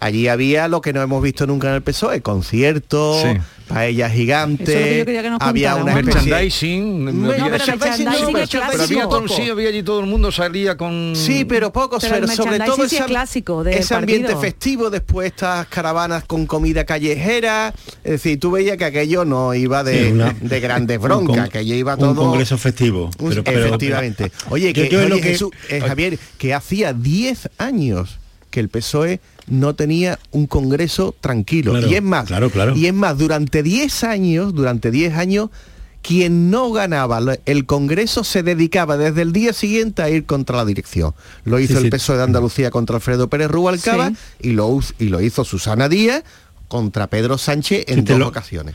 Allí 0.00 0.28
había 0.28 0.68
lo 0.68 0.80
que 0.80 0.92
no 0.92 1.02
hemos 1.02 1.22
visto 1.22 1.46
nunca 1.46 1.68
en 1.68 1.74
el 1.74 1.82
PSOE, 1.82 2.22
conciertos, 2.22 3.20
Sí. 3.22 3.28
paellas 3.66 4.12
que 4.12 4.16
gigantes, 4.18 4.98
yo 4.98 5.04
que 5.04 5.18
había 5.40 5.72
contara, 5.72 5.82
una 5.82 6.00
especie- 6.00 6.20
Merchandising. 6.30 7.04
No, 7.04 7.10
había- 7.30 7.44
pero 7.44 7.50
merchandising 7.50 8.04
no, 8.04 8.12
Sí, 8.12 8.18
pero- 8.20 8.32
merchandising 8.38 8.70
pero 8.70 8.82
había 8.84 9.02
todo, 9.08 9.22
poco. 9.22 9.34
sí, 9.34 9.50
había 9.50 9.68
allí 9.70 9.82
todo 9.82 10.00
el 10.00 10.06
mundo 10.06 10.30
salía 10.32 10.76
con... 10.76 11.14
Sí, 11.16 11.44
pero 11.44 11.72
pocos, 11.72 12.00
Pero 12.02 12.14
sobre 12.14 12.26
merchandising 12.28 12.64
todo 12.66 12.76
sí 12.88 12.94
es 12.96 13.00
ese, 13.02 13.04
clásico 13.10 13.64
del 13.64 13.74
ese 13.74 13.94
ambiente 13.94 14.36
festivo, 14.36 14.88
después 14.88 15.26
estas 15.26 15.66
caravanas 15.66 16.24
con 16.24 16.46
comida 16.46 16.84
callejera, 16.84 17.74
es 18.04 18.10
decir, 18.12 18.38
tú 18.38 18.52
veías 18.52 18.76
que 18.76 18.84
aquello 18.84 19.24
no 19.24 19.52
iba 19.54 19.82
de, 19.82 20.04
Sí, 20.06 20.12
una- 20.12 20.32
de 20.40 20.60
grandes 20.60 20.98
un 20.98 21.02
broncas, 21.02 21.50
que 21.50 21.58
aquello 21.58 21.74
iba 21.74 21.94
un 21.94 21.98
todo... 22.00 22.14
congreso 22.14 22.56
festivo. 22.56 23.10
Un- 23.18 23.30
Pero- 23.30 23.42
pero- 23.44 23.66
efectivamente. 23.66 24.30
Oye, 24.50 24.72
Yo- 24.72 24.82
que, 24.84 24.88
yo 24.90 24.98
oye, 25.00 25.08
lo 25.08 25.16
que- 25.16 25.22
Jesús, 25.22 25.50
eh, 25.68 25.80
Javier, 25.80 26.18
que 26.38 26.54
hacía 26.54 26.92
10 26.92 27.50
años 27.58 28.18
que 28.58 28.60
el 28.60 28.68
PSOE 28.70 29.20
no 29.46 29.74
tenía 29.76 30.18
un 30.32 30.48
congreso 30.48 31.14
tranquilo. 31.20 31.70
Claro, 31.70 31.86
y 31.88 31.94
es 31.94 32.02
más, 32.02 32.26
claro, 32.26 32.50
claro. 32.50 32.76
y 32.76 32.86
es 32.86 32.92
más, 32.94 33.16
durante 33.16 33.62
10 33.62 34.02
años, 34.02 34.52
durante 34.52 34.90
10 34.90 35.14
años, 35.14 35.50
quien 36.02 36.50
no 36.50 36.72
ganaba 36.72 37.20
el 37.46 37.64
Congreso 37.66 38.24
se 38.24 38.42
dedicaba 38.42 38.96
desde 38.96 39.22
el 39.22 39.32
día 39.32 39.52
siguiente 39.52 40.02
a 40.02 40.10
ir 40.10 40.24
contra 40.26 40.56
la 40.56 40.64
dirección. 40.64 41.14
Lo 41.44 41.60
hizo 41.60 41.74
Sí, 41.74 41.78
el 41.78 41.84
sí. 41.84 41.90
PSOE 41.90 42.16
de 42.16 42.22
Andalucía 42.24 42.70
contra 42.72 42.96
Alfredo 42.96 43.28
Pérez 43.28 43.48
Rubalcaba 43.48 44.08
Sí. 44.08 44.16
y, 44.40 44.50
lo, 44.52 44.78
y 44.98 45.04
lo 45.04 45.20
hizo 45.20 45.44
Susana 45.44 45.88
Díaz 45.88 46.24
contra 46.66 47.06
Pedro 47.06 47.38
Sánchez 47.38 47.84
en 47.88 48.04
dos 48.04 48.18
lo- 48.18 48.28
ocasiones. 48.28 48.74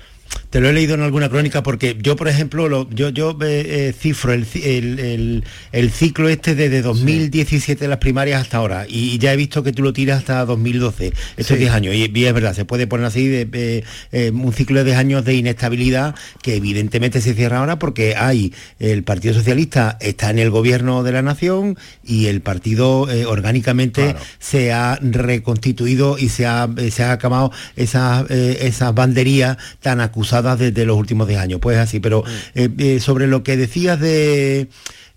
Te 0.53 0.61
lo 0.61 0.69
he 0.69 0.73
leído 0.73 0.93
en 0.93 1.01
alguna 1.01 1.29
crónica 1.29 1.63
porque 1.63 1.97
yo, 1.99 2.15
por 2.15 2.27
ejemplo, 2.27 2.69
lo- 2.69 2.87
yo, 2.91 3.09
yo 3.09 3.31
eh, 3.41 3.87
eh, 3.89 3.93
cifro 3.99 4.33
el, 4.33 4.45
el- 4.63 4.99
el- 4.99 5.43
el 5.71 5.89
ciclo 5.89 6.29
este 6.29 6.53
desde 6.53 6.83
2017 6.83 7.87
las 7.87 7.97
primarias 7.97 8.39
hasta 8.39 8.57
ahora 8.57 8.85
y, 8.87 9.17
ya 9.17 9.33
he 9.33 9.35
visto 9.35 9.63
que 9.63 9.71
tú 9.71 9.81
lo 9.81 9.93
tiras 9.93 10.19
hasta 10.19 10.45
2012, 10.45 11.11
estos 11.37 11.55
Sí. 11.57 11.61
10 11.63 11.71
años. 11.73 11.95
Y, 11.95 12.11
y 12.13 12.25
es 12.25 12.33
verdad, 12.35 12.53
se 12.53 12.65
puede 12.65 12.85
poner 12.85 13.07
así 13.07 13.27
de, 13.27 13.47
eh, 13.51 13.83
eh, 14.11 14.29
un 14.31 14.53
ciclo 14.53 14.77
de 14.77 14.85
10 14.85 14.97
años 14.97 15.25
de 15.25 15.33
inestabilidad 15.33 16.13
que 16.43 16.55
evidentemente 16.55 17.19
se 17.19 17.33
cierra 17.33 17.57
ahora 17.57 17.79
porque 17.79 18.15
hay 18.15 18.53
el 18.77 19.01
Partido 19.03 19.33
Socialista 19.33 19.97
está 20.01 20.29
en 20.29 20.37
el 20.37 20.51
gobierno 20.51 21.01
de 21.01 21.13
la 21.13 21.23
nación 21.23 21.79
y 22.05 22.27
el 22.27 22.41
partido 22.41 23.09
eh, 23.09 23.25
orgánicamente 23.25 24.15
se 24.37 24.71
ha 24.71 24.99
reconstituido 25.01 26.19
y 26.19 26.29
se 26.29 26.45
ha, 26.45 26.69
se 26.91 27.01
ha 27.03 27.11
acabado 27.11 27.51
esas, 27.75 28.29
eh, 28.29 28.59
esas 28.61 28.93
banderías 28.93 29.57
tan 29.81 29.99
acusadas 29.99 30.42
desde 30.43 30.85
los 30.85 30.97
últimos 30.97 31.27
10 31.27 31.39
años. 31.39 31.59
Pues 31.61 31.77
así, 31.77 31.99
pero 31.99 32.23
eh, 32.55 32.69
eh, 32.77 32.99
sobre 32.99 33.27
lo 33.27 33.43
que 33.43 33.57
decías 33.57 33.99
de... 33.99 34.61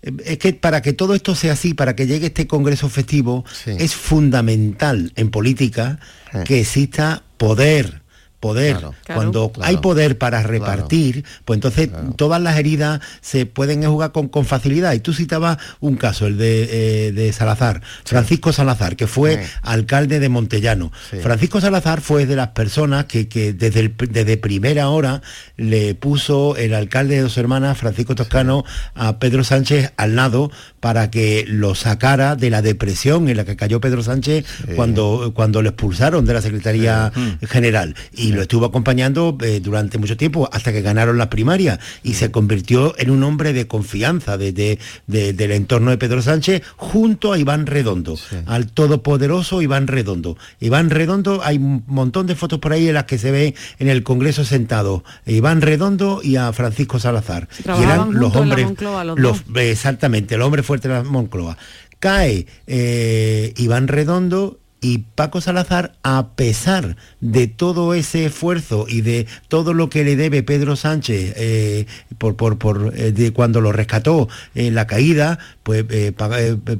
eh, 0.01 0.11
Es 0.25 0.37
que 0.37 0.53
para 0.53 0.81
que 0.81 0.93
todo 0.93 1.13
esto 1.15 1.35
sea 1.35 1.53
así, 1.53 1.73
para 1.73 1.95
que 1.95 2.07
llegue 2.07 2.27
este 2.27 2.47
Congreso 2.47 2.89
festivo, 2.89 3.45
es 3.65 3.95
fundamental 3.95 5.11
en 5.15 5.29
política 5.29 5.99
que 6.45 6.59
exista 6.61 7.23
poder. 7.37 8.01
Poder. 8.39 8.73
Claro. 8.77 8.93
Cuando 9.05 9.51
Claro. 9.51 9.67
hay 9.69 9.77
poder 9.77 10.17
para 10.17 10.43
repartir, 10.43 11.25
pues 11.43 11.57
entonces 11.57 11.89
todas 12.17 12.39
las 12.41 12.57
heridas 12.57 12.99
se 13.21 13.45
pueden 13.47 13.83
jugar 13.83 14.11
con, 14.11 14.27
con 14.27 14.45
facilidad. 14.45 14.93
Y 14.93 14.99
tú 14.99 15.11
citabas 15.13 15.57
un 15.79 15.95
caso, 15.95 16.27
el 16.27 16.37
de, 16.37 17.07
eh, 17.07 17.11
de 17.13 17.33
Salazar, 17.33 17.81
Francisco 18.05 18.53
Salazar, 18.53 18.95
que 18.95 19.07
fue 19.07 19.43
Sí. 19.43 19.51
alcalde 19.63 20.19
de 20.19 20.29
Montellano. 20.29 20.91
Sí. 21.09 21.17
Francisco 21.17 21.61
Salazar 21.61 21.99
fue 22.01 22.25
de 22.27 22.35
las 22.35 22.49
personas 22.49 23.05
que, 23.05 23.27
que 23.27 23.53
desde, 23.53 23.79
el- 23.79 23.95
desde 24.11 24.37
primera 24.37 24.89
hora 24.89 25.21
le 25.55 25.95
puso 25.95 26.55
el 26.57 26.73
alcalde 26.75 27.15
de 27.15 27.21
dos 27.21 27.37
hermanas, 27.39 27.77
Francisco 27.77 28.13
Toscano, 28.13 28.63
a 28.93 29.17
Pedro 29.19 29.43
Sánchez 29.43 29.93
al 29.97 30.15
lado 30.15 30.51
para 30.79 31.09
que 31.09 31.43
lo 31.47 31.73
sacara 31.75 32.35
de 32.35 32.49
la 32.51 32.61
depresión 32.61 33.27
en 33.29 33.37
la 33.37 33.45
que 33.45 33.55
cayó 33.55 33.81
Pedro 33.81 34.03
Sánchez 34.03 34.45
cuando, 34.75 35.31
cuando 35.33 35.61
lo 35.63 35.69
expulsaron 35.69 36.25
de 36.25 36.33
la 36.35 36.41
Secretaría 36.41 37.11
General. 37.41 37.95
Y 38.13 38.26
lo 38.31 38.41
estuvo 38.41 38.65
acompañando 38.65 39.37
eh, 39.41 39.59
durante 39.61 39.97
mucho 39.97 40.17
tiempo 40.17 40.49
hasta 40.51 40.71
que 40.71 40.81
ganaron 40.81 41.17
las 41.17 41.27
primarias 41.27 41.79
y 42.03 42.13
se 42.15 42.31
convirtió 42.31 42.93
en 42.97 43.09
un 43.11 43.23
hombre 43.23 43.53
de 43.53 43.67
confianza 43.67 44.37
de- 44.37 44.51
de- 44.53 44.79
de- 45.07 45.33
del 45.33 45.51
entorno 45.51 45.91
de 45.91 45.97
Pedro 45.97 46.21
Sánchez 46.21 46.61
junto 46.75 47.33
a 47.33 47.37
Iván 47.39 47.65
Redondo, 47.65 48.17
al 48.45 48.67
todopoderoso 48.71 49.61
Iván 49.61 49.87
Redondo. 49.87 50.37
Iván 50.59 50.89
Redondo, 50.89 51.41
hay 51.43 51.57
un 51.57 51.83
montón 51.87 52.27
de 52.27 52.35
fotos 52.35 52.59
por 52.59 52.73
ahí 52.73 52.87
en 52.87 52.93
las 52.95 53.05
que 53.05 53.17
se 53.17 53.31
ve 53.31 53.55
en 53.79 53.87
el 53.89 54.03
Congreso 54.03 54.43
sentado 54.45 55.03
Iván 55.25 55.61
Redondo 55.61 56.21
y 56.23 56.35
a 56.37 56.51
Francisco 56.53 56.99
Salazar. 56.99 57.47
Y 57.81 57.83
eran 57.83 58.13
los 58.13 58.31
hombres, 58.41 58.65
Moncloa, 58.65 59.03
los 59.03 59.43
exactamente, 59.55 60.35
el 60.35 60.41
hombre 60.41 60.63
fuerte 60.63 60.87
de 60.87 60.93
la 60.95 61.03
Moncloa. 61.03 61.57
Cae 61.99 62.45
eh, 62.67 63.53
Iván 63.57 63.87
Redondo 63.87 64.59
y 64.87 64.99
Paco 65.15 65.41
Salazar, 65.41 65.93
a 66.03 66.29
pesar 66.35 66.95
de 67.19 67.47
todo 67.47 67.93
ese 67.93 68.25
esfuerzo 68.25 68.85
y 68.87 69.01
de 69.01 69.27
todo 69.49 69.73
lo 69.73 69.89
que 69.89 70.03
le 70.05 70.15
debe 70.15 70.43
Pedro 70.43 70.75
Sánchez 70.75 71.33
eh, 71.35 71.85
por, 72.17 72.35
por, 72.37 72.57
por, 72.57 72.93
eh, 72.95 73.11
de 73.11 73.33
cuando 73.33 73.59
lo 73.59 73.71
rescató 73.73 74.29
en 74.55 74.75
la 74.75 74.87
caída, 74.87 75.39
pues 75.63 75.83
eh, 75.89 76.13
Pa- 76.15 76.29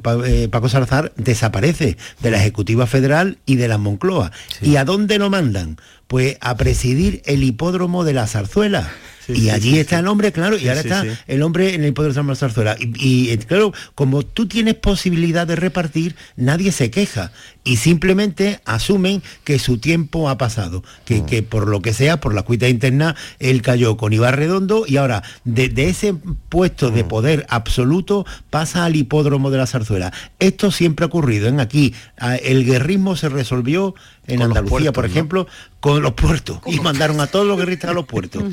Pa- 0.02 0.16
Paco 0.50 0.68
Salazar 0.68 1.12
desaparece 1.16 1.96
de 2.22 2.30
la 2.30 2.38
Ejecutiva 2.38 2.86
Federal 2.86 3.38
y 3.46 3.56
de 3.56 3.68
la 3.68 3.76
Moncloa. 3.78 4.32
¿Y 4.62 4.76
a 4.76 4.84
dónde 4.84 5.18
lo 5.18 5.28
mandan? 5.28 5.76
Pues 6.06 6.38
a 6.40 6.56
presidir 6.56 7.20
el 7.26 7.42
hipódromo 7.42 8.04
de 8.04 8.14
la 8.14 8.26
Zarzuela. 8.26 8.90
Y 9.28 9.50
allí 9.50 9.72
sí, 9.72 9.78
está 9.78 9.96
sí. 9.96 10.00
el 10.00 10.08
hombre, 10.08 10.32
claro, 10.32 10.58
y 10.58 10.68
ahora 10.68 10.80
está 10.80 11.04
el 11.26 11.42
hombre 11.42 11.74
en 11.74 11.84
el 11.84 11.92
poder 11.92 12.12
de 12.12 12.22
la 12.22 12.34
Zarzuela. 12.34 12.76
Y, 12.78 12.92
y, 12.98 13.30
eh, 13.30 13.38
claro, 13.38 13.72
como 13.94 14.22
tú 14.22 14.48
tienes 14.48 14.74
posibilidad 14.74 15.46
de 15.46 15.56
repartir, 15.56 16.16
nadie 16.36 16.72
se 16.72 16.90
queja. 16.90 17.32
Y 17.64 17.76
simplemente 17.76 18.60
asumen 18.64 19.22
que 19.44 19.58
su 19.58 19.78
tiempo 19.78 20.30
ha 20.30 20.38
pasado. 20.38 20.82
Que, 21.04 21.24
que 21.24 21.42
por 21.42 21.68
lo 21.68 21.82
que 21.82 21.92
sea, 21.92 22.18
por 22.18 22.34
la 22.34 22.42
cuita 22.42 22.68
interna, 22.68 23.14
él 23.38 23.60
cayó 23.60 23.96
con 23.96 24.12
Iván 24.12 24.34
Redondo 24.34 24.84
y 24.86 24.96
ahora 24.96 25.22
de, 25.44 25.68
de 25.68 25.90
ese 25.90 26.14
puesto 26.48 26.90
de 26.90 27.04
poder 27.04 27.44
absoluto 27.50 28.24
pasa 28.48 28.84
al 28.84 28.96
hipódromo 28.96 29.50
de 29.50 29.58
la 29.58 29.66
zarzuela. 29.66 30.12
Esto 30.38 30.70
siempre 30.70 31.04
ha 31.04 31.08
ocurrido. 31.08 31.48
En 31.48 31.60
aquí 31.60 31.94
ah, 32.18 32.36
el 32.36 32.64
guerrismo 32.64 33.16
se 33.16 33.28
resolvió 33.28 33.94
en 34.28 34.38
Con 34.38 34.46
Andalucía, 34.48 34.70
puertos, 34.70 34.92
por 34.94 35.04
¿no? 35.04 35.10
ejemplo, 35.10 35.46
con 35.80 36.02
los 36.02 36.12
puertos. 36.12 36.60
Y 36.66 36.78
mandaron 36.80 37.20
a 37.20 37.26
todos 37.26 37.46
los 37.46 37.58
guerristas 37.58 37.90
a 37.90 37.94
los 37.94 38.06
puertos. 38.06 38.44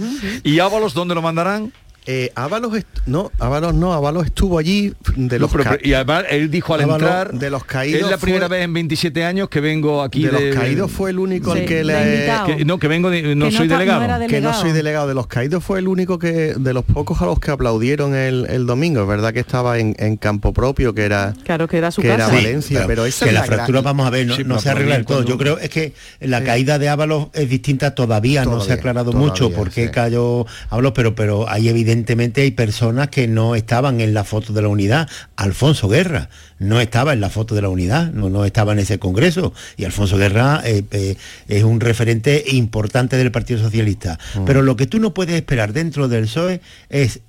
¿Y 0.44 0.60
Ábalos 0.60 0.94
dónde 0.94 1.14
lo 1.16 1.22
mandarán? 1.22 1.72
Eh, 2.08 2.32
Ábalos, 2.36 2.72
no, 3.08 3.32
Ábalos 3.39 3.74
no, 3.74 3.91
Ábalos 3.93 4.26
estuvo 4.26 4.60
allí 4.60 4.93
de 5.16 5.39
No, 5.39 5.43
los 5.45 5.51
pero- 5.51 5.64
pero- 5.64 5.78
y 5.82 5.93
además 5.93 6.26
él 6.30 6.51
dijo 6.51 6.76
al 6.76 6.82
Ábalos, 6.82 7.01
entrar 7.01 7.34
de 7.34 7.49
los 7.49 7.64
caídos 7.66 8.01
es 8.03 8.10
la 8.12 8.18
primera 8.18 8.47
fue- 8.47 8.58
vez 8.58 8.66
en 8.66 8.74
27 8.74 9.24
años 9.26 9.49
que 9.49 9.60
vengo 9.60 10.03
aquí 10.03 10.24
de 10.26 10.32
los 10.32 10.56
caídos 10.56 10.91
fue 10.91 11.10
el 11.10 11.18
único 11.20 11.53
al 11.53 11.66
que 11.66 11.84
le 11.84 12.30
que- 12.45 12.64
no 12.66 12.78
que 12.78 12.88
vengo 12.88 13.10
de- 13.10 13.22
no 13.36 13.45
Que 13.47 13.51
no 13.51 13.58
soy 13.58 13.68
no 13.68 13.74
delegado 13.78 14.03
era 14.03 14.28
que 14.28 14.39
no 14.39 14.53
soy 14.53 14.72
delegado 14.72 15.08
de 15.08 15.16
los 15.16 15.26
caídos 15.28 15.64
fue 15.64 15.80
el 15.80 15.88
único 15.88 16.20
que 16.20 16.53
de 16.56 16.74
los 16.74 16.84
pocos 16.86 17.22
a 17.22 17.26
los 17.26 17.39
que 17.39 17.49
aplaudieron 17.51 18.14
el, 18.14 18.45
el 18.49 18.68
domingo 18.68 19.01
es 19.01 19.08
verdad 19.08 19.34
que 19.34 19.39
estaba 19.39 19.80
en, 19.80 19.95
en 19.97 20.18
campo 20.18 20.53
propio 20.53 20.93
que 20.93 21.06
era 21.06 21.34
Claro 21.43 21.68
que 21.68 21.78
era 21.78 21.89
su 21.91 22.01
que 22.01 22.10
era 22.10 22.18
casa. 22.18 22.34
Valencia 22.36 22.78
Pero 22.82 22.88
pero, 22.88 23.06
esa 23.08 23.26
que 23.26 23.30
es 23.30 23.34
la 23.34 23.39
la 23.41 23.45
fractura, 23.47 23.82
vamos 23.82 24.06
a 24.06 24.10
ver, 24.12 24.28
no, 24.28 24.36
Sí, 24.36 24.43
no 24.43 24.60
se 24.60 24.70
arregla 24.70 24.95
del 24.95 25.06
todo. 25.06 25.24
Yo 25.24 25.38
creo 25.38 25.58
es 25.58 25.70
que 25.70 25.93
la 26.20 26.39
Sí. 26.39 26.45
caída 26.45 26.78
de 26.80 26.88
Ábalos 26.89 27.28
es 27.34 27.49
distinta 27.49 27.95
todavía, 27.95 28.45
no 28.45 28.62
se 28.62 28.72
ha 28.72 28.76
aclarado 28.76 29.12
todavía, 29.12 29.28
mucho 29.32 29.49
por 29.51 29.70
qué 29.72 29.86
sí. 29.86 29.91
cayó 29.91 30.45
Ábalos, 30.70 30.91
pero, 30.93 31.16
pero 31.16 31.49
hay 31.49 31.68
evidentemente 31.96 32.41
hay 32.41 32.52
personas 32.52 33.08
que 33.08 33.26
no 33.26 33.56
estaban 33.56 34.02
en 34.02 34.14
la 34.14 34.26
foto 34.26 34.52
de 34.52 34.62
la 34.62 34.68
unidad. 34.68 35.08
Alfonso 35.38 35.88
Guerra 35.88 36.30
no 36.60 36.82
estaba 36.82 37.14
en 37.14 37.22
la 37.22 37.30
foto 37.30 37.56
de 37.56 37.62
la 37.62 37.70
unidad, 37.70 38.12
no, 38.12 38.30
no 38.30 38.43
estaba 38.43 38.74
en 38.74 38.80
ese 38.80 39.00
congreso. 39.00 39.54
Y 39.78 39.86
Alfonso 39.86 40.18
Guerra 40.18 40.62
eh, 40.66 40.84
eh, 40.91 41.16
es 41.48 41.64
un 41.64 41.80
referente 41.80 42.43
importante 42.50 43.16
del 43.16 43.32
Partido 43.32 43.62
Socialista. 43.62 44.20
Mm. 44.36 44.43
Pero 44.43 44.62
lo 44.62 44.76
que 44.76 44.88
tú 44.88 45.00
no 45.00 45.14
puedes 45.14 45.36
esperar 45.36 45.72
dentro 45.72 46.10
del 46.10 46.26
PSOE 46.26 46.60
es 46.89 47.22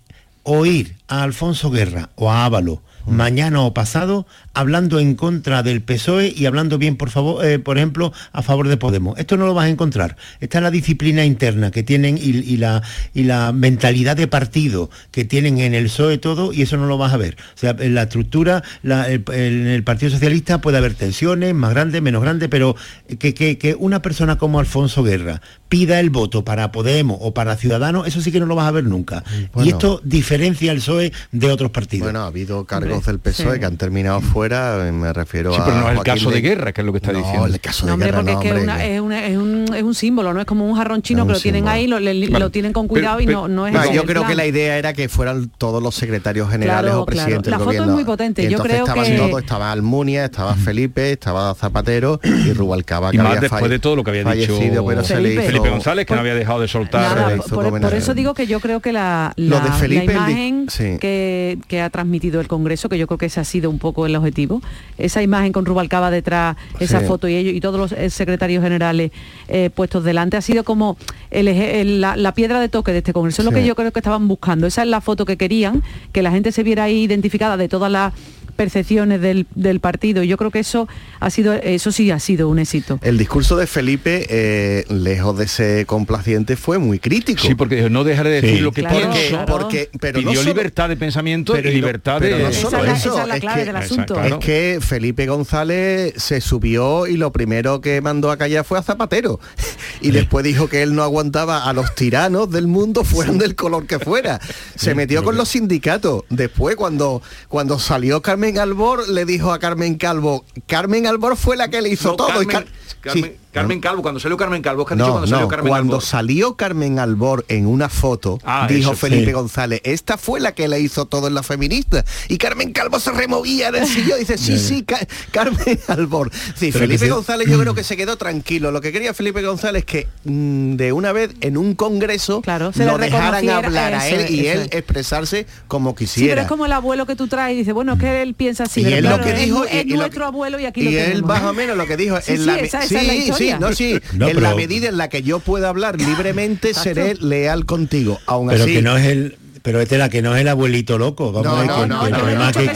oír 0.43 0.97
a 1.07 1.23
Alfonso 1.23 1.71
Guerra 1.71 2.11
o 2.17 2.33
a 2.33 2.45
Ávalo 2.45 2.83
mañana 3.07 3.61
o 3.63 3.73
pasado 3.75 4.27
hablando 4.55 4.99
en 4.99 5.15
contra 5.15 5.63
del 5.63 5.83
PSOE 5.83 6.33
y 6.35 6.47
hablando 6.47 6.79
bien, 6.79 6.97
por 6.97 7.11
favor, 7.11 7.45
eh, 7.45 7.59
por 7.59 7.77
ejemplo, 7.77 8.13
a 8.33 8.43
favor 8.43 8.69
de 8.69 8.77
Podemos. 8.77 9.19
Esto 9.19 9.37
no 9.37 9.47
lo 9.47 9.55
vas 9.55 9.67
a 9.67 9.69
encontrar. 9.69 10.17
Esta 10.41 10.59
es 10.59 10.63
la 10.65 10.71
disciplina 10.71 11.25
interna 11.25 11.71
que 11.71 11.83
tienen 11.83 12.17
y, 12.19 12.31
y 12.39 12.57
la, 12.57 12.83
y 13.15 13.25
la 13.25 13.53
mentalidad 13.53 14.17
de 14.17 14.27
partido 14.27 14.91
que 15.11 15.25
tienen 15.25 15.59
en 15.59 15.75
el 15.75 15.85
PSOE 15.85 16.19
todo 16.19 16.53
y 16.53 16.63
eso 16.63 16.77
no 16.77 16.87
lo 16.87 16.99
vas 16.99 17.13
a 17.13 17.17
ver. 17.17 17.37
O 17.55 17.59
sea, 17.59 17.77
en 17.79 17.95
la 17.95 18.03
estructura, 18.05 18.63
la- 18.83 19.09
el- 19.11 19.25
en 19.33 19.67
el 19.67 19.85
Partido 19.85 20.11
Socialista 20.11 20.61
puede 20.61 20.79
haber 20.79 20.95
tensiones, 20.95 21.55
más 21.55 21.71
grandes, 21.71 22.01
menos 22.03 22.23
grandes, 22.23 22.49
pero 22.49 22.77
que, 23.19 23.35
que- 23.35 23.59
que 23.59 23.75
una 23.79 24.03
persona 24.03 24.37
como 24.39 24.59
Alfonso 24.59 25.03
Guerra 25.03 25.41
pida 25.69 26.01
el 26.01 26.11
voto 26.11 26.45
para 26.45 26.73
Podemos 26.73 27.19
o 27.21 27.35
para 27.35 27.57
Ciudadanos, 27.57 28.07
eso 28.07 28.21
sí 28.21 28.33
que 28.33 28.41
no 28.41 28.47
lo 28.47 28.55
vas 28.55 28.69
a 28.69 28.71
ver 28.71 28.85
nunca. 28.85 29.23
Y 29.65 29.69
esto 29.71 30.01
diferencia 30.05 30.71
al 30.73 30.79
PSOE 30.79 31.13
de 31.33 31.51
otros 31.51 31.71
partidos. 31.71 32.07
bueno 32.07 32.21
ha 32.21 32.27
habido 32.29 32.65
cargos 32.65 32.96
del 33.05 33.19
PSOE 33.19 33.55
sí. 33.55 33.61
que 33.61 33.67
han 33.67 33.77
terminado 33.77 34.21
fuera 34.21 34.89
eh, 34.89 34.93
me 34.93 35.13
refiero 35.13 35.53
Sí, 35.53 35.61
a 35.61 35.65
pero 35.65 35.77
no 35.81 35.91
es 35.91 35.99
el 35.99 36.05
caso 36.05 36.31
de 36.31 36.41
Guerra, 36.41 36.73
que 36.73 36.81
es 36.81 36.85
lo 36.87 36.93
que 36.93 36.99
está 36.99 37.13
no, 37.13 37.19
diciendo. 37.19 37.47
el 37.47 37.61
caso 37.61 37.85
de 37.85 37.89
No, 37.91 37.95
hombre, 37.95 38.07
Guerra 38.11 38.19
porque 38.19 38.33
no, 38.33 38.39
es 38.41 38.43
que 38.45 38.51
hombre, 38.61 38.77
que- 38.77 38.95
es, 38.97 39.01
una- 39.01 39.27
es 39.27 39.37
un, 39.37 39.75
es 39.75 39.83
un 39.83 39.95
símbolo, 39.95 40.33
¿no? 40.33 40.41
Es 40.41 40.47
como 40.47 40.67
un 40.67 40.77
jarrón 40.77 41.03
chino 41.03 41.23
Es 41.23 41.27
que 41.27 41.29
un 41.29 41.33
lo 41.35 41.41
tienen 41.41 41.69
ahí, 41.69 41.87
lo, 41.87 42.01
le- 42.01 42.27
Vale. 42.29 42.39
lo 42.45 42.51
tienen 42.51 42.73
con 42.73 42.89
cuidado 42.89 43.21
y 43.21 43.27
Pero- 43.27 43.43
no, 43.49 43.49
no 43.49 43.67
es 43.67 43.73
yo 43.93 44.01
el 44.03 44.07
creo 44.07 44.23
que 44.23 44.27
plan. 44.29 44.37
la 44.39 44.47
idea 44.47 44.79
era 44.79 44.93
que 44.93 45.09
fueran 45.09 45.51
todos 45.59 45.83
los 45.83 45.95
secretarios 45.95 46.51
generales 46.51 46.83
Claro, 46.91 47.03
o 47.03 47.07
presidentes 47.07 47.43
claro. 47.49 47.65
La 47.65 47.71
del 47.71 47.79
foto 47.79 47.91
es 47.91 47.95
muy 47.95 48.05
potente. 48.05 48.43
Y 48.45 48.49
Yo 48.49 48.59
creo 48.59 48.85
estaban 48.85 49.05
que- 49.05 49.17
todos, 49.17 49.41
estaba 49.43 49.73
Almunia, 49.73 50.25
estaba 50.25 50.55
Felipe, 50.55 51.13
estaba 51.13 51.55
Zapatero 51.55 52.21
y 52.23 52.53
Rubalcaba 52.53 53.11
que 53.11 53.17
y 53.17 53.19
más 53.19 53.29
había 53.29 53.41
después 53.43 53.71
de 53.71 53.79
todo 53.79 53.97
lo 53.97 54.05
que 54.05 54.11
había 54.11 54.25
dicho 54.25 54.55
fallecido, 54.55 54.85
pero 54.87 55.03
se 55.05 55.15
le 55.17 55.23
Felipe. 55.23 55.43
hizo- 55.43 55.47
Felipe 55.53 55.71
González 55.71 56.07
que 56.07 56.15
no 56.15 56.21
había 56.21 56.35
dejado 56.35 56.61
de 56.61 56.69
soltar 56.69 57.41
por, 57.49 57.95
eso 57.95 58.15
digo 58.15 58.35
que 58.35 58.47
yo 58.47 58.61
creo 58.61 58.81
que 58.81 58.93
la, 58.93 59.33
imagen 59.37 60.67
que, 61.01 61.59
que 61.69 61.81
ha 61.81 61.91
transmitido 61.91 62.41
el 62.41 62.49
Congreso, 62.49 62.86
que 62.89 62.99
yo 62.99 63.07
creo 63.07 63.18
que 63.18 63.26
ese 63.26 63.41
ha 63.41 63.45
sido 63.45 63.70
un 63.70 63.78
poco 63.78 64.07
el 64.07 64.14
objetivo, 64.16 64.61
esa 64.99 65.22
imagen 65.22 65.53
con 65.53 65.64
Rubalcaba 65.66 66.11
detrás, 66.11 66.57
esa 66.80 66.99
foto 67.07 67.28
y 67.28 67.34
ellos 67.37 67.55
y 67.55 67.61
todos 67.61 67.78
los 67.78 67.93
eh, 67.93 68.11
secretarios 68.11 68.62
generales 68.62 69.11
eh, 69.49 69.70
puestos 69.74 70.05
delante, 70.05 70.37
ha 70.37 70.41
sido 70.43 70.64
como 70.64 70.97
el 71.30 71.49
eje- 71.49 71.80
el- 71.80 72.01
la, 72.01 72.16
la 72.16 72.32
piedra 72.32 72.61
de 72.61 72.68
toque 72.68 72.93
de 72.93 72.99
este 72.99 73.12
Congreso, 73.12 73.43
es 73.43 73.47
lo 73.47 73.51
que 73.53 73.66
yo 73.66 73.74
creo 73.74 73.93
que 73.93 73.99
estaban 74.01 74.28
buscando. 74.28 74.66
Esa 74.66 74.82
es 74.82 74.89
la 74.89 75.01
foto 75.01 75.24
que 75.24 75.37
querían, 75.37 75.82
que 76.12 76.22
la 76.22 76.30
gente 76.30 76.53
se 76.53 76.62
viera 76.62 76.84
ahí 76.84 77.03
identificada 77.05 77.57
de 77.57 77.68
todas 77.68 77.91
las 77.91 78.12
percepciones 78.57 79.21
del, 79.21 79.47
del 79.55 79.79
partido. 79.81 80.23
Yo 80.25 80.37
creo 80.37 80.51
que 80.51 80.59
eso 80.59 80.89
ha 81.21 81.31
sido, 81.31 81.53
eso 81.55 81.93
sí 81.93 82.11
ha 82.11 82.19
sido 82.19 82.49
un 82.49 82.59
éxito. 82.59 82.99
El 83.03 83.19
discurso 83.19 83.57
de 83.57 83.67
Felipe, 83.67 84.27
eh, 84.29 84.85
lejos 84.89 85.39
de 85.39 85.47
ser 85.47 85.87
complaciente, 85.87 86.57
fue 86.57 86.79
muy 86.79 86.99
crítico. 86.99 87.43
Sí, 87.47 87.55
porque 87.55 87.89
no 87.91 88.03
dejaré 88.03 88.31
de 88.31 88.41
decir 88.41 88.57
Sí. 88.59 88.63
lo 88.63 88.73
que 88.73 88.81
Claro, 88.81 88.97
pienso. 89.13 89.29
claro. 89.29 89.47
Porque- 89.47 89.91
pero 90.01 90.21
no 90.21 90.29
pidió 90.31 90.41
solo- 90.41 90.53
libertad 90.55 90.89
de 90.89 90.97
pensamiento 90.97 91.53
Pero 91.53 91.71
y 91.71 91.75
libertad 91.75 92.17
pero 92.19 92.39
de... 92.39 92.43
no 92.45 92.53
solo 92.53 92.69
Esa 92.69 92.79
es 92.81 92.87
la- 92.87 92.97
eso, 92.97 93.13
esa 93.13 93.23
es 93.23 93.29
la 93.29 93.35
es 93.37 93.41
clave 93.41 93.61
que- 93.61 93.67
del 93.67 93.77
asunto. 93.77 94.23
Es 94.25 94.35
que 94.37 94.79
Felipe 94.81 95.27
González 95.27 96.15
se 96.17 96.41
subió 96.41 97.07
y 97.07 97.17
lo 97.17 97.31
primero 97.33 97.81
que 97.81 98.01
mandó 98.01 98.31
a 98.31 98.37
callar 98.37 98.65
fue 98.65 98.79
a 98.79 98.83
Zapatero. 98.83 99.39
Y 100.03 100.11
después 100.11 100.45
dijo 100.45 100.69
que 100.69 100.83
él 100.83 100.95
no 100.95 101.03
aguantaba 101.03 101.65
a 101.65 101.73
los 101.73 101.95
tiranos 101.95 102.51
del 102.51 102.67
mundo, 102.67 103.03
fueran 103.03 103.39
del 103.39 103.55
color 103.55 103.87
que 103.87 103.99
fuera. 103.99 104.41
Se 104.75 104.95
metió 104.95 105.25
con 105.25 105.37
los 105.39 105.49
sindicatos. 105.49 106.25
Después, 106.29 106.77
cuando, 106.77 107.23
cuando 107.49 107.79
salió 107.79 108.21
Carmen 108.21 108.46
Albor, 108.59 109.09
le 109.09 109.25
dijo 109.25 109.53
a 109.53 109.59
Carmen 109.59 109.97
Calvo, 109.97 110.45
Carmen 110.67 111.07
Albor 111.07 111.37
fue 111.37 111.57
la 111.57 111.69
que 111.69 111.83
le 111.83 111.89
hizo 111.91 112.11
No, 112.11 112.17
todo. 112.17 112.43
y 112.43 112.47
Carmen, 112.47 112.49
Car- 112.49 112.67
Carmen- 113.03 113.25
Sí. 113.25 113.41
Carmen 113.57 113.81
Calvo, 113.81 114.03
cuando 114.03 114.21
salió 114.21 114.37
Carmen 114.37 114.63
Calvo, 114.63 114.85
¿qué 114.87 114.95
has 114.95 114.99
dicho 114.99 115.11
cuando 115.11 115.27
no, 115.27 115.37
salió 115.37 115.49
Carmen 115.49 115.69
cuando 115.69 115.93
Calvo? 115.95 116.01
salió 116.01 116.57
Carmen 116.57 116.99
Albor 116.99 117.45
en 117.49 117.67
una 117.67 117.89
foto, 117.89 118.39
Ah, 118.45 118.67
dijo 118.69 118.93
eso, 118.93 118.97
Felipe 119.01 119.27
sí. 119.27 119.33
González, 119.33 119.81
esta 119.85 120.17
fue 120.19 120.41
la 120.41 120.53
que 120.53 120.69
le 120.69 120.81
hizo 120.81 121.07
todo 121.07 121.27
en 121.29 121.35
la 121.35 121.43
feminista. 121.43 122.05
Y 122.29 122.39
Carmen 122.39 122.73
Calvo 122.73 123.01
se 123.01 123.11
removía 123.13 123.69
en 123.69 123.77
el 123.77 123.87
sillón 123.87 124.17
y 124.19 124.21
dice, 124.21 124.39
sí, 124.39 124.59
sí, 124.59 124.83
Ca- 124.83 125.07
Carmen 125.31 125.79
Albor. 125.89 126.31
Sí, 126.55 126.71
Pero 126.73 126.81
Felipe 126.81 127.01
que 127.01 127.07
se- 127.07 127.11
González 127.11 127.49
yo 127.51 127.59
creo 127.61 127.75
que 127.75 127.85
se 127.85 127.97
quedó 127.97 128.17
tranquilo. 128.17 128.71
Lo 128.71 128.81
que 128.81 128.93
quería 128.93 129.15
Felipe 129.15 129.43
González 129.43 129.81
es 129.81 129.87
que 129.87 130.09
mm, 130.25 130.77
de 130.77 130.93
una 130.93 131.13
vez 131.13 131.31
en 131.41 131.57
un 131.57 131.75
congreso 131.75 132.43
se 132.73 132.81
le 132.81 132.87
lo 132.87 132.99
dejaran 132.99 133.49
hablar 133.49 133.95
a 133.95 134.09
él 134.09 134.31
y 134.35 134.47
él 134.47 134.61
es. 134.71 134.73
expresarse 134.73 135.47
como 135.69 135.91
Sí, 135.91 135.95
pero 135.97 135.99
quisiera. 135.99 136.43
es 136.43 136.49
como 136.49 136.67
el 136.67 136.73
abuelo 136.73 137.07
que 137.07 137.17
tú 137.17 137.29
traes 137.29 137.55
y 137.55 137.59
dice, 137.59 137.73
bueno, 137.73 137.95
es 137.95 137.99
que 138.01 138.23
él 138.23 138.35
piensa 138.35 138.65
así. 138.65 138.81
Y 138.81 138.85
pero 138.85 138.97
él 138.97 139.03
lo 139.05 139.09
claro, 139.11 139.25
que 139.25 139.31
es 139.33 139.39
dijo, 139.41 139.65
y- 139.65 139.77
es 139.77 139.85
y 139.87 139.89
lo 139.91 139.97
nuestro 139.97 140.21
que- 140.21 140.27
abuelo 140.27 140.61
y 140.61 140.67
aquí 140.67 140.81
y 140.83 140.93
lo 140.93 141.01
él 141.01 141.23
más 141.25 141.43
o 141.43 141.53
menos 141.53 141.77
lo 141.77 141.87
que 141.87 141.97
dijo 141.97 142.17
Sí, 142.21 142.33
en 142.33 142.39
sí, 142.39 142.45
la 142.45 142.57
esa- 142.57 142.83
esa 142.83 143.01
es 143.01 143.07
la 143.29 143.35
sí, 143.37 143.46
sí, 143.53 143.61
no 143.61 143.73
sí. 143.73 144.01
No, 144.17 144.29
en 144.29 144.43
la 144.43 144.55
medida 144.55 144.89
en 144.89 144.97
la 144.97 145.09
que 145.09 145.23
yo 145.23 145.41
pueda 145.41 145.69
hablar 145.69 146.01
libremente 146.01 146.75
seré 146.75 147.15
leal 147.17 147.67
contigo. 147.67 148.19
Aún 148.27 148.49
pero 148.49 148.65
así 148.65 148.75
que 148.75 148.83
no 148.83 148.97
es 148.97 149.07
el 149.07 149.39
pero 149.63 149.81
este 149.81 149.99
la 149.99 150.09
que 150.09 150.23
no 150.23 150.37
es 150.37 150.43
el 150.43 150.49
abuelito 150.49 150.97
loco 150.97 151.33
vamos 151.33 151.53
No, 151.53 151.57
a 151.57 151.61
ver 151.61 151.89
no, 151.89 152.05
que, 152.05 152.11
no, 152.11 152.25
que 152.27 152.35
no 152.37 152.47
dicho 152.47 152.61
que, 152.61 152.67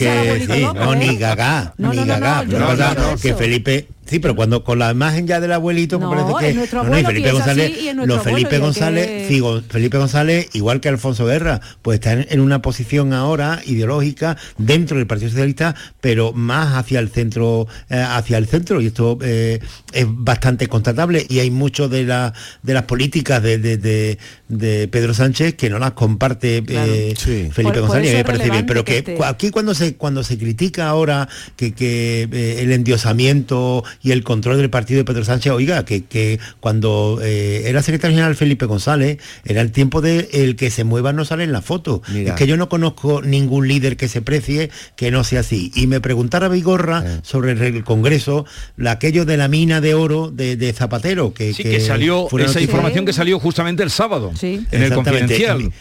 que 0.47 0.55
sí, 0.55 0.61
loco, 0.63 0.75
no 0.75 0.95
ni 0.97 1.17
gaga 1.17 1.73
No, 1.79 1.91
ni 1.91 1.99
no, 1.99 2.05
no, 2.05 2.21
gaga 2.21 2.95
no, 2.95 3.17
que 3.17 3.31
no. 3.31 3.37
Felipe 3.39 3.89
sí 4.11 4.19
pero 4.19 4.35
cuando 4.37 4.65
con 4.65 4.79
la 4.79 4.91
imagen 4.91 5.27
ya 5.27 5.41
del 5.41 5.53
abuelito 5.53 5.99
No, 5.99 6.11
me 6.11 6.17
parece 6.17 6.49
que 6.49 6.55
nuestro 6.55 6.85
no, 6.85 6.99
y 6.99 7.05
Felipe 7.05 7.31
González 7.33 7.71
así 7.73 7.89
y 7.89 7.95
los 7.95 8.23
Felipe 8.23 8.59
González 8.59 9.07
que- 9.07 9.27
sí, 9.29 9.43
Felipe 9.71 9.97
González 9.99 10.49
igual 10.53 10.81
que 10.81 10.89
Alfonso 10.89 11.25
Guerra 11.27 11.61
pues 11.83 11.95
está 12.01 12.13
en, 12.13 12.27
en 12.29 12.41
una 12.41 12.61
posición 12.61 13.13
ahora 13.13 13.61
ideológica 13.65 14.37
dentro 14.59 14.97
del 14.99 15.07
Partido 15.07 15.31
Socialista 15.31 15.75
pero 16.01 16.33
más 16.33 16.75
hacia 16.77 16.99
el 17.01 17.09
centro 17.09 17.69
eh, 17.89 17.97
hacia 18.07 18.37
el 18.39 18.47
centro 18.47 18.81
y 18.81 18.87
esto 18.89 19.19
eh, 19.23 19.61
es 19.93 20.07
bastante 20.09 20.67
constatable 20.67 21.25
y 21.29 21.39
hay 21.39 21.51
mucho 21.51 21.89
de 21.89 22.05
la 22.05 22.35
de 22.63 22.75
las 22.75 22.83
políticas 22.85 23.43
de, 23.43 23.59
de- 23.59 23.77
de- 23.77 24.19
de 24.51 24.89
Pedro 24.89 25.15
Sánchez 25.15 25.55
que 25.55 25.71
no 25.71 25.79
las 25.79 25.93
comparte 25.93 26.63
Claro. 26.65 26.93
eh, 26.93 27.15
Sí. 27.17 27.49
Felipe 27.53 27.79
Por- 27.79 27.89
González 27.89 28.13
me 28.15 28.25
parece 28.25 28.51
bien 28.51 28.67
pero 28.67 28.85
que 28.85 29.17
aquí 29.25 29.51
cuando 29.51 29.75
se 29.75 29.95
cuando 29.97 30.23
se 30.25 30.37
critica 30.39 30.89
ahora 30.89 31.29
que, 31.57 31.73
que, 31.73 32.29
eh, 32.31 32.57
el 32.61 32.73
endiosamiento 32.73 33.85
y 34.03 34.13
el 34.13 34.23
control 34.23 34.57
del 34.59 34.71
partido 34.71 34.99
de 34.99 35.05
Pedro 35.05 35.25
Sánchez 35.25 35.53
oiga 35.53 35.85
que, 35.85 36.05
que 36.05 36.39
cuando 36.61 37.19
eh, 37.23 37.63
era 37.67 37.83
secretario 37.83 38.17
general 38.17 38.37
Felipe 38.37 38.67
González 38.67 39.19
era 39.45 39.61
el 39.61 39.73
tiempo 39.73 40.01
de 40.01 40.29
el 40.33 40.57
que 40.57 40.71
se 40.71 40.85
mueva 40.85 41.13
no 41.13 41.25
sale 41.25 41.45
en 41.45 41.53
la 41.53 41.63
foto 41.63 42.03
Mira. 42.13 42.31
es 42.31 42.37
que 42.39 42.47
yo 42.47 42.57
no 42.57 42.69
conozco 42.69 43.23
ningún 43.23 43.69
líder 43.69 43.97
que 43.97 44.09
se 44.09 44.23
precie 44.23 44.71
que 44.97 45.11
no 45.11 45.25
sea 45.25 45.41
así 45.41 45.71
y 45.75 45.87
me 45.87 46.01
preguntara 46.01 46.49
Vigorra 46.49 47.03
Eh. 47.07 47.21
sobre 47.23 47.53
el, 47.53 47.63
el 47.63 47.85
Congreso 47.85 48.45
la- 48.77 48.93
aquello 48.93 49.25
de 49.25 49.37
la 49.37 49.49
mina 49.49 49.81
de 49.81 49.95
oro 49.95 50.31
de, 50.31 50.57
de 50.57 50.73
Zapatero 50.73 51.33
que, 51.35 51.53
Sí, 51.55 51.63
que 51.63 51.81
salió 51.81 52.27
esa 52.27 52.37
noticia- 52.39 52.61
información 52.63 53.05
que 53.07 53.13
salió 53.13 53.39
justamente 53.39 53.83
el 53.83 53.91
sábado 53.91 54.33
Sí. 54.41 54.67
en 54.71 54.83
el 54.83 54.89
Exactamente. 54.89 55.21
confidencial. 55.35 55.73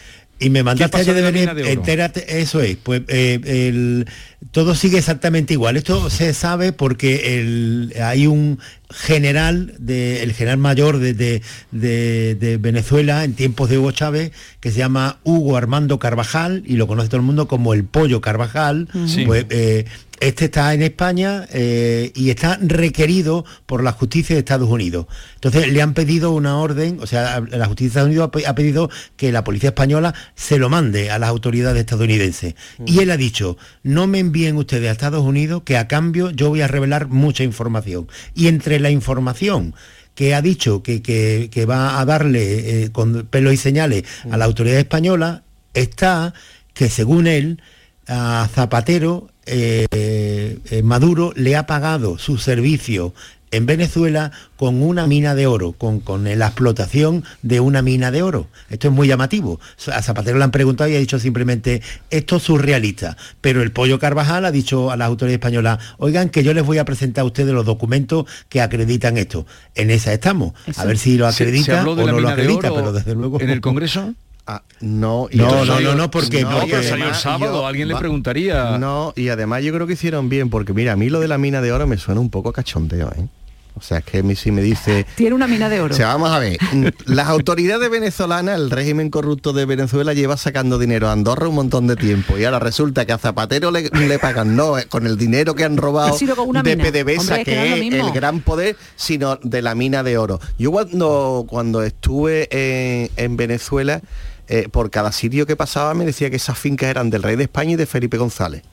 Y, 0.42 0.50
me 0.50 0.64
mandaste 0.64 0.98
ayer 0.98 1.16
de 1.16 1.22
venir, 1.22 1.54
de 1.54 1.72
entérate, 1.74 2.40
eso 2.42 2.62
es, 2.62 2.78
pues 2.78 3.02
eh, 3.10 3.40
el- 3.44 4.06
todo 4.52 4.74
sigue 4.76 4.98
exactamente 4.98 5.54
igual. 5.54 5.78
Esto 5.78 6.10
se 6.10 6.34
sabe 6.34 6.72
porque 6.74 7.40
el- 7.40 7.94
hay 8.02 8.26
un 8.28 8.60
general, 8.92 9.76
de, 9.80 10.24
el 10.24 10.34
general 10.34 10.58
mayor 10.58 10.98
de, 11.00 11.14
de- 11.14 11.42
de- 11.72 12.36
de 12.36 12.58
Venezuela 12.58 13.24
en 13.24 13.34
tiempos 13.34 13.70
de 13.70 13.78
Hugo 13.78 13.92
Chávez, 13.92 14.32
que 14.60 14.72
se 14.72 14.80
llama 14.80 15.20
Hugo 15.24 15.58
Armando 15.58 16.00
Carvajal, 16.00 16.64
y 16.66 16.76
lo 16.76 16.88
conoce 16.88 17.10
todo 17.10 17.18
el 17.18 17.26
mundo 17.26 17.48
como 17.48 17.74
el 17.74 17.84
Pollo 17.84 18.22
Carvajal, 18.22 18.88
Sí. 19.08 19.26
pues 19.26 19.46
eh, 19.50 19.86
este 20.22 20.46
está 20.46 20.74
en 20.74 20.82
España 20.82 21.46
eh, 21.54 22.12
y 22.16 22.30
está 22.32 22.58
requerido 22.62 23.46
por 23.66 23.84
la 23.84 23.92
justicia 23.94 24.36
de 24.36 24.40
Estados 24.40 24.70
Unidos. 24.70 25.06
Entonces 25.36 25.72
le 25.72 25.82
han 25.82 25.94
pedido 25.94 26.32
una 26.32 26.58
orden, 26.58 26.98
o 27.00 27.08
sea, 27.08 27.40
la 27.42 27.66
justicia 27.68 27.86
de 27.86 27.88
Estados 27.88 28.08
Unidos 28.08 28.32
ha 28.48 28.56
pedido 28.56 28.90
que 29.16 29.32
la 29.32 29.44
policía 29.46 29.70
española 29.70 30.14
se 30.36 30.58
lo 30.58 30.68
mande 30.68 31.10
a 31.12 31.20
las 31.20 31.30
autoridades 31.30 31.80
estadounidenses. 31.80 32.56
Y 32.86 33.00
él 33.00 33.12
ha 33.12 33.18
dicho, 33.18 33.56
no 33.84 34.08
me 34.08 34.20
envíen 34.30 34.58
ustedes 34.58 34.88
a 34.90 34.92
Estados 34.92 35.24
Unidos, 35.26 35.64
que 35.66 35.76
a 35.78 35.88
cambio 35.88 36.30
yo 36.30 36.50
voy 36.50 36.62
a 36.62 36.68
revelar 36.68 37.08
mucha 37.08 37.44
información. 37.44 38.08
Y 38.36 38.48
entre 38.48 38.80
la 38.80 38.92
información 38.92 39.74
que 40.16 40.36
ha 40.36 40.42
dicho 40.42 40.84
que, 40.84 41.02
que- 41.02 41.50
que 41.52 41.66
va 41.66 42.00
a 42.00 42.06
darle 42.06 42.84
eh, 42.84 42.92
con 42.92 43.26
pelos 43.28 43.54
y 43.54 43.58
señales 43.58 44.04
a 44.32 44.38
la 44.38 44.46
autoridad 44.46 44.78
española, 44.80 45.44
está 45.74 46.34
que 46.74 46.90
según 46.90 47.26
él, 47.28 47.62
a 48.08 48.48
Zapatero, 48.54 49.30
eh, 49.46 49.88
eh, 49.92 50.82
Maduro 50.84 51.32
le 51.36 51.56
ha 51.56 51.66
pagado 51.66 52.18
su 52.18 52.38
servicio 52.38 53.14
en 53.52 53.66
Venezuela 53.66 54.32
con 54.58 54.82
una 54.84 55.08
mina 55.08 55.36
de 55.36 55.48
oro, 55.48 55.74
con, 55.74 56.00
con 56.00 56.24
la 56.26 56.46
explotación 56.48 57.24
de 57.42 57.60
una 57.60 57.82
mina 57.82 58.12
de 58.12 58.22
oro. 58.22 58.48
Esto 58.70 58.90
es 58.90 58.94
muy 58.94 59.08
llamativo. 59.08 59.60
A 59.94 60.02
Zapatero 60.02 60.38
le 60.38 60.44
han 60.44 60.52
preguntado 60.52 60.90
y 60.90 60.96
ha 60.96 61.00
dicho 61.00 61.20
simplemente, 61.20 61.82
esto 62.10 62.38
es 62.38 62.44
surrealista. 62.44 63.18
Pero 63.42 63.62
el 63.62 63.72
Pollo 63.72 64.00
Carvajal 64.00 64.46
ha 64.46 64.52
dicho 64.52 64.92
a 64.92 64.98
las 64.98 65.08
autoridades 65.08 65.38
españolas, 65.38 65.80
oigan 65.98 66.30
que 66.30 66.44
yo 66.44 66.54
les 66.54 66.66
voy 66.66 66.78
a 66.78 66.86
presentar 66.86 67.22
a 67.24 67.26
ustedes 67.26 67.54
los 67.54 67.66
documentos 67.66 68.26
que 68.50 68.62
acreditan 68.62 69.18
esto. 69.18 69.46
En 69.76 69.90
esa 69.92 70.14
estamos. 70.14 70.54
A 70.78 70.86
ver 70.86 70.98
si 70.98 71.18
lo 71.18 71.32
¿Se- 71.32 71.44
acredita 71.44 71.66
se 71.66 71.78
habló 71.78 71.96
de 71.96 72.04
o 72.04 72.06
la 72.08 72.12
no 72.14 72.20
lo 72.20 72.30
acredita, 72.30 72.72
oro 72.72 72.76
pero 72.76 72.94
desde 72.94 73.16
luego... 73.16 73.40
en 73.42 73.50
el 73.50 73.62
Congreso? 73.62 74.14
Ah, 74.52 74.64
no, 74.82 75.28
y 75.32 75.38
No, 75.38 75.64
no, 75.64 75.80
no, 75.80 75.94
no, 75.96 76.10
porque- 76.10 76.42
No, 76.42 76.50
porque 76.60 76.72
pero 76.72 76.84
salió 76.84 77.08
el 77.10 77.14
sábado, 77.16 77.60
yo- 77.62 77.68
alguien 77.68 77.88
le 77.88 77.96
preguntaría. 77.96 78.80
No, 78.80 79.14
y 79.16 79.30
además 79.30 79.64
yo 79.64 79.72
creo 79.74 79.86
que 79.86 79.94
hicieron 79.94 80.28
bien, 80.28 80.50
porque 80.50 80.74
mira, 80.74 80.94
a 80.94 80.96
mí 80.96 81.10
lo 81.10 81.20
de 81.20 81.28
la 81.28 81.38
mina 81.38 81.62
de 81.62 81.72
oro 81.72 81.86
me 81.86 81.98
suena 81.98 82.20
un 82.20 82.32
poco 82.32 82.50
a 82.50 82.54
cachondeo, 82.54 83.12
¿eh? 83.16 83.28
O 83.76 83.82
sea, 83.82 84.00
es 84.00 84.04
que 84.04 84.18
a 84.18 84.24
mí 84.24 84.36
si 84.36 84.52
me 84.52 84.62
dice... 84.62 85.06
Tiene 85.16 85.36
una 85.36 85.48
mina 85.48 85.70
de 85.70 85.80
oro. 85.80 85.94
O 85.94 85.96
sea, 85.98 86.08
vamos 86.08 86.32
a 86.32 86.40
ver, 86.40 86.58
las 87.06 87.28
autoridades 87.30 87.90
venezolanas, 87.90 88.58
el 88.60 88.72
régimen 88.72 89.10
corrupto 89.10 89.54
de 89.54 89.66
Venezuela 89.66 90.14
lleva 90.14 90.36
sacando 90.36 90.80
dinero 90.80 91.08
a 91.08 91.14
Andorra 91.14 91.48
un 91.48 91.56
montón 91.56 91.86
de 91.88 91.96
tiempo 91.96 92.38
y 92.38 92.44
ahora 92.44 92.60
resulta 92.60 93.06
que 93.06 93.14
a 93.14 93.18
Zapatero 93.20 93.72
le, 93.72 93.84
le 93.90 94.20
pagan, 94.20 94.56
no, 94.56 94.78
eh, 94.78 94.86
con 94.90 95.06
el 95.06 95.16
dinero 95.18 95.54
que 95.56 95.64
han 95.64 95.78
robado 95.78 96.18
de 96.18 96.76
mina. 96.76 96.84
PDVSA, 96.92 97.44
que 97.44 97.74
es 97.88 97.94
es 97.94 97.94
el 98.06 98.12
gran 98.12 98.42
poder, 98.42 98.76
sino 98.98 99.38
de 99.44 99.62
la 99.62 99.76
mina 99.76 100.02
de 100.04 100.18
oro. 100.18 100.42
Yo 100.58 100.72
cuando, 100.72 101.46
cuando 101.48 101.82
estuve 101.84 102.50
en, 102.52 103.12
en 103.16 103.38
Venezuela, 103.38 104.02
eh, 104.50 104.68
por 104.70 104.90
cada 104.90 105.12
sitio 105.12 105.46
que 105.46 105.56
pasaba 105.56 105.94
me 105.94 106.06
decía 106.06 106.30
que 106.30 106.36
esas 106.36 106.58
fincas 106.58 106.90
eran 106.90 107.10
del 107.10 107.24
rey 107.24 107.36
de 107.38 107.44
España 107.44 107.72
y 107.74 107.76
de 107.76 107.86
Felipe 107.86 108.18
González. 108.18 108.64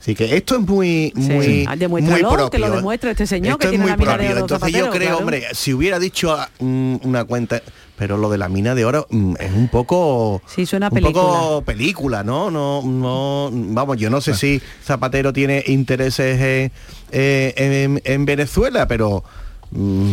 Así 0.00 0.14
que 0.14 0.36
esto 0.36 0.56
es 0.56 0.60
muy, 0.60 1.12
Sí. 1.16 1.20
muy, 1.20 1.64
Ah, 1.66 1.74
muy 1.88 2.02
propio. 2.02 2.50
que 2.50 2.58
lo 2.58 2.66
¿eh? 2.66 2.70
demuestre 2.70 3.10
este 3.12 3.26
señor 3.26 3.52
Esto 3.52 3.58
que 3.58 3.64
es 3.66 3.70
tiene 3.70 3.84
muy 3.84 3.90
la 3.90 3.96
mina 3.96 4.16
de 4.34 4.40
Entonces 4.40 4.72
yo 4.72 4.90
creo, 4.90 5.00
claro. 5.00 5.18
hombre, 5.18 5.44
si 5.52 5.72
hubiera 5.72 5.98
dicho 5.98 6.32
ah, 6.32 6.48
mm, 6.60 6.96
una 7.02 7.24
cuenta, 7.24 7.62
pero 7.96 8.18
lo 8.18 8.28
de 8.30 8.36
la 8.36 8.48
mina 8.50 8.74
de 8.74 8.84
oro 8.84 9.06
mm, 9.10 9.34
es 9.40 9.52
un 9.52 9.68
poco 9.68 10.42
Sí, 10.46 10.66
suena 10.66 10.88
un 10.88 10.94
película. 10.94 11.22
poco 11.24 11.62
película, 11.62 12.22
¿no? 12.22 12.50
No, 12.50 12.82
no, 12.82 13.50
vamos, 13.52 13.96
yo 13.96 14.10
no 14.10 14.20
sé 14.20 14.34
si 14.34 14.60
Zapatero 14.84 15.32
tiene 15.32 15.64
intereses 15.66 16.38
en, 16.40 16.72
eh, 17.10 17.54
en- 17.56 18.02
en 18.04 18.24
Venezuela, 18.26 18.86
pero 18.86 19.24